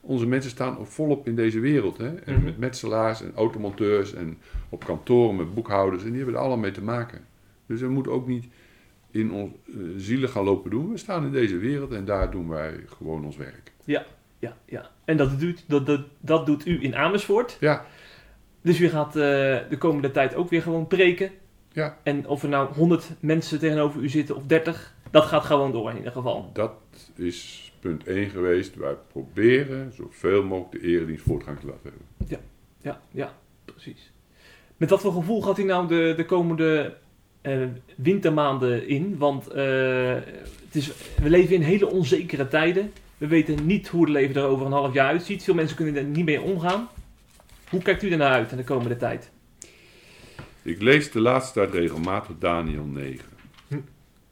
Onze 0.00 0.26
mensen 0.26 0.50
staan 0.50 0.86
volop 0.86 1.26
in 1.26 1.34
deze 1.36 1.60
wereld. 1.60 1.98
Hè? 1.98 2.14
En 2.14 2.34
Mhm. 2.34 2.44
met 2.44 2.58
metselaars 2.58 3.22
en 3.22 3.32
automonteurs 3.34 4.14
en 4.14 4.38
op 4.68 4.84
kantoren 4.84 5.36
met 5.36 5.54
boekhouders. 5.54 6.02
En 6.02 6.08
die 6.08 6.16
hebben 6.16 6.34
er 6.34 6.40
allemaal 6.40 6.58
mee 6.58 6.70
te 6.70 6.82
maken. 6.82 7.20
Dus 7.66 7.80
we 7.80 7.88
moeten 7.88 8.12
ook 8.12 8.26
niet 8.26 8.44
in 9.10 9.32
ons 9.32 9.52
eh, 9.68 9.74
zielen 9.96 10.28
gaan 10.28 10.44
lopen 10.44 10.70
doen. 10.70 10.90
We 10.90 10.96
staan 10.98 11.24
in 11.24 11.32
deze 11.32 11.56
wereld 11.58 11.92
en 11.92 12.04
daar 12.04 12.30
doen 12.30 12.48
wij 12.48 12.74
gewoon 12.86 13.24
ons 13.24 13.36
werk. 13.36 13.72
Ja, 13.84 14.06
ja. 14.66 14.90
En 15.04 15.16
dat 15.16 15.40
doet, 15.40 15.64
dat, 15.68 15.86
dat, 15.86 16.00
dat 16.20 16.46
doet 16.46 16.66
u 16.66 16.82
in 16.82 16.94
Amersfoort. 16.96 17.56
Ja, 17.60 17.86
Dus 18.62 18.80
u 18.80 18.88
gaat 18.88 19.08
eh, 19.16 19.22
de 19.68 19.76
komende 19.78 20.10
tijd 20.10 20.34
ook 20.34 20.50
weer 20.50 20.62
gewoon 20.62 20.86
preken. 20.86 21.30
Ja. 21.72 21.98
En 22.02 22.26
of 22.26 22.42
er 22.42 22.48
nou 22.48 22.74
100 22.74 23.10
mensen 23.20 23.58
tegenover 23.58 24.02
u 24.02 24.08
zitten 24.08 24.36
of 24.36 24.42
30, 24.46 24.94
dat 25.10 25.24
gaat 25.24 25.44
gewoon 25.44 25.72
door 25.72 25.90
in 25.90 25.96
ieder 25.96 26.12
geval. 26.12 26.50
Dat 26.52 26.72
is 27.14 27.72
punt 27.80 28.04
1 28.06 28.30
geweest. 28.30 28.76
Wij 28.76 28.94
proberen 29.12 29.92
zoveel 29.92 30.42
mogelijk 30.42 30.82
de 30.82 30.88
eredienst 30.88 31.24
voortgang 31.24 31.60
te 31.60 31.66
laten 31.66 31.82
hebben. 31.82 32.38
Ja, 32.82 33.00
ja, 33.10 33.34
precies. 33.64 34.12
Met 34.76 34.90
wat 34.90 35.00
voor 35.00 35.12
gevoel 35.12 35.42
gaat 35.42 35.58
u 35.58 35.64
nou 35.64 35.88
de, 35.88 36.12
de 36.16 36.24
komende 36.24 36.96
eh, 37.40 37.58
wintermaanden 37.96 38.88
in? 38.88 39.18
Want 39.18 39.48
eh, 39.48 40.14
het 40.64 40.74
is, 40.74 40.92
we 41.22 41.30
leven 41.30 41.54
in 41.54 41.62
hele 41.62 41.90
onzekere 41.90 42.48
tijden. 42.48 42.92
We 43.18 43.26
weten 43.26 43.66
niet 43.66 43.88
hoe 43.88 44.00
het 44.00 44.10
leven 44.10 44.42
er 44.42 44.48
over 44.48 44.66
een 44.66 44.72
half 44.72 44.94
jaar 44.94 45.08
uitziet. 45.08 45.42
Veel 45.42 45.54
mensen 45.54 45.76
kunnen 45.76 45.96
er 45.96 46.04
niet 46.04 46.24
mee 46.24 46.40
omgaan. 46.40 46.88
Hoe 47.70 47.82
kijkt 47.82 48.02
u 48.02 48.10
ernaar 48.10 48.32
uit 48.32 48.50
in 48.50 48.56
de 48.56 48.64
komende 48.64 48.96
tijd? 48.96 49.30
Ik 50.62 50.82
lees 50.82 51.10
de 51.10 51.20
laatste 51.20 51.52
tijd 51.52 51.72
regelmatig 51.72 52.38
Daniel 52.38 52.84
9. 52.84 53.24
Hm. 53.68 53.80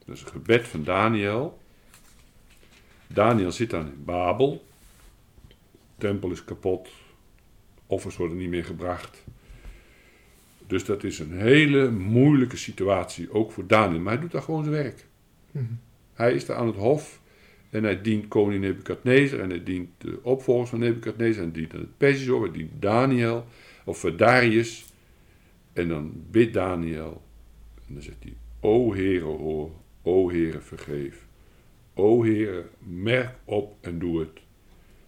Dat 0.05 0.17
is 0.17 0.23
een 0.23 0.29
gebed 0.29 0.69
van 0.69 0.85
Daniel. 0.85 1.59
Daniel 3.07 3.53
zit 3.53 3.71
dan 3.71 3.87
in 3.87 4.05
Babel. 4.05 4.65
De 5.49 5.55
tempel 5.99 6.31
is 6.31 6.45
kapot. 6.45 6.89
Offers 7.87 8.17
worden 8.17 8.37
niet 8.37 8.49
meer 8.49 8.65
gebracht. 8.65 9.25
Dus 10.67 10.85
dat 10.85 11.05
is 11.05 11.19
een 11.19 11.39
hele 11.39 11.91
moeilijke 11.91 12.57
situatie, 12.57 13.33
ook 13.33 13.53
voor 13.53 13.67
Daniel. 13.67 14.01
Maar 14.01 14.13
hij 14.13 14.23
doet 14.23 14.33
daar 14.33 14.43
gewoon 14.43 14.65
zijn 14.65 14.77
werk. 14.77 15.07
Hij 16.15 16.33
is 16.33 16.47
daar 16.47 16.57
aan 16.57 16.67
het 16.67 16.77
hof 16.77 17.21
en 17.71 17.85
hij 17.85 18.03
dient 18.03 18.29
koning 18.29 18.61
Nebukadnezar 18.61 19.41
en 19.41 19.49
hij 19.49 19.63
dient 19.63 19.89
de 19.99 20.19
opvolgers 20.23 20.71
van 20.71 20.79
Nebukadnezar 20.79 21.43
en 21.43 21.51
hij 21.51 21.61
dient 21.61 21.75
aan 21.75 21.81
het 21.81 21.97
Persisch 21.97 22.27
hij 22.27 22.51
dient 22.53 22.71
Daniel 22.83 23.47
of 23.85 24.01
Darius. 24.01 24.87
En 25.79 25.89
dan 25.89 26.13
bidt 26.31 26.55
Daniel 26.55 27.23
en 27.87 27.95
dan 27.95 28.03
zegt 28.03 28.23
hij, 28.23 28.37
O 28.61 28.95
Heere 28.95 29.25
hoor, 29.25 29.71
O 30.03 30.31
Heere 30.31 30.61
vergeef. 30.61 31.27
O 31.95 32.25
Heere, 32.25 32.67
merk 32.79 33.35
op 33.45 33.77
en 33.81 33.99
doe 33.99 34.21
het. 34.21 34.41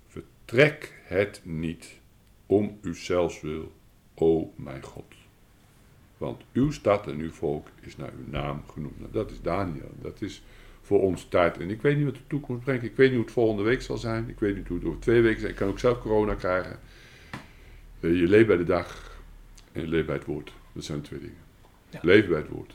Vertrek 0.07 1.01
het 1.05 1.41
niet 1.45 2.01
om 2.47 2.79
uw 2.83 2.95
zelfs 2.95 3.41
wil, 3.41 3.73
o 4.15 4.53
mijn 4.57 4.83
God. 4.83 5.05
Want 6.19 6.43
uw 6.53 6.71
stad 6.71 7.07
en 7.07 7.19
uw 7.19 7.31
volk 7.31 7.69
is 7.81 7.97
naar 7.97 8.13
uw 8.19 8.31
naam 8.31 8.63
genoemd. 8.73 8.99
Nou, 8.99 9.13
dat 9.13 9.31
is 9.31 9.41
Daniel. 9.41 9.91
Dat 10.01 10.23
is 10.23 10.43
voor 10.81 11.01
ons 11.01 11.29
tijd. 11.29 11.59
En 11.59 11.71
ik 11.71 11.83
weet 11.83 11.97
niet 11.97 12.05
wat 12.05 12.15
de 12.15 12.27
toekomst 12.27 12.65
brengt. 12.65 12.85
Ik 12.85 12.97
weet 12.97 13.07
niet 13.07 13.17
hoe 13.17 13.25
het 13.25 13.35
volgende 13.35 13.63
week 13.63 13.83
zal 13.83 13.99
zijn. 13.99 14.29
Ik 14.29 14.41
weet 14.41 14.57
niet 14.57 14.69
hoe 14.69 14.79
het 14.79 14.87
over 14.87 15.01
twee 15.01 15.21
weken 15.21 15.41
zal 15.41 15.51
Ik 15.51 15.57
kan 15.57 15.69
ook 15.69 15.79
zelf 15.79 16.01
corona 16.01 16.35
krijgen. 16.35 16.79
Eh, 18.01 18.19
je 18.21 18.29
leeft 18.29 18.47
bij 18.47 18.57
de 18.57 18.65
dag 18.65 19.19
en 19.73 19.81
je 19.81 19.89
leeft 19.89 20.07
bij 20.07 20.17
het 20.17 20.25
woord. 20.25 20.59
Dat 20.73 20.85
zijn 20.85 21.01
twee 21.01 21.21
dingen. 21.21 21.37
Ja. 21.91 21.99
Leven 22.03 22.29
bij 22.29 22.39
het 22.39 22.49
woord. 22.49 22.73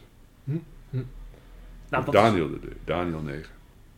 Nou, 1.90 2.06
dat, 2.06 2.08
is- 2.14 2.22
Daniel, 2.22 2.50
de, 2.50 2.60
Daniel 2.86 3.22
9. 3.22 3.46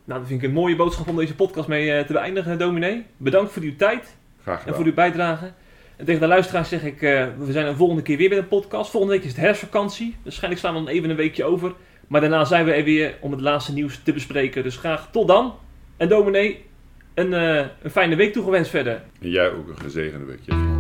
nou, 0.04 0.20
dat 0.20 0.28
vind 0.28 0.42
ik 0.42 0.48
een 0.48 0.54
mooie 0.56 0.76
boodschap 0.76 1.08
om 1.08 1.16
deze 1.16 1.36
podcast 1.36 1.68
mee 1.68 1.92
eh, 1.92 2.06
te 2.06 2.14
beëindigen, 2.14 2.58
dominee. 2.58 3.06
Bedankt 3.18 3.52
voor 3.52 3.62
uw 3.64 3.76
tijd. 3.76 4.16
Graag 4.42 4.66
en 4.66 4.76
voor 4.76 4.86
uw 4.86 4.94
bijdrage. 4.94 5.52
En 5.96 6.06
tegen 6.06 6.22
de 6.22 6.28
luisteraars 6.28 6.70
zeg 6.70 6.84
ik, 6.84 7.02
eh, 7.02 7.28
we 7.38 7.52
zijn 7.52 7.66
een 7.68 7.76
volgende 7.76 8.02
keer 8.02 8.18
weer 8.18 8.30
bij 8.30 8.38
een 8.38 8.48
podcast. 8.48 8.92
Volgende 8.92 9.16
week 9.16 9.24
is 9.26 9.32
het 9.32 9.40
herfstvakantie. 9.40 10.16
Waarschijnlijk 10.24 10.62
slaan 10.62 10.74
we 10.74 10.80
dan 10.80 10.90
even 10.90 11.10
een 11.10 11.16
weekje 11.16 11.44
over. 11.44 11.74
Maar 12.08 12.22
daarna 12.22 12.46
zijn 12.46 12.66
we 12.66 12.72
er 12.72 12.84
weer 12.84 13.18
om 13.22 13.32
het 13.32 13.42
laatste 13.42 13.74
nieuws 13.74 14.00
te 14.04 14.14
bespreken. 14.14 14.64
Dus 14.64 14.78
graag 14.78 15.12
tot 15.12 15.28
dan. 15.28 15.56
En 15.98 16.08
dominee, 16.10 16.66
een, 17.14 17.34
eh, 17.34 17.66
een 17.82 17.92
fijne 17.92 18.16
week 18.16 18.34
toegewenst 18.34 18.70
verder. 18.70 19.02
En 19.22 19.30
jij 19.30 19.52
ook 19.52 19.68
een 19.68 19.78
gezegende 19.80 20.26
week. 20.26 20.77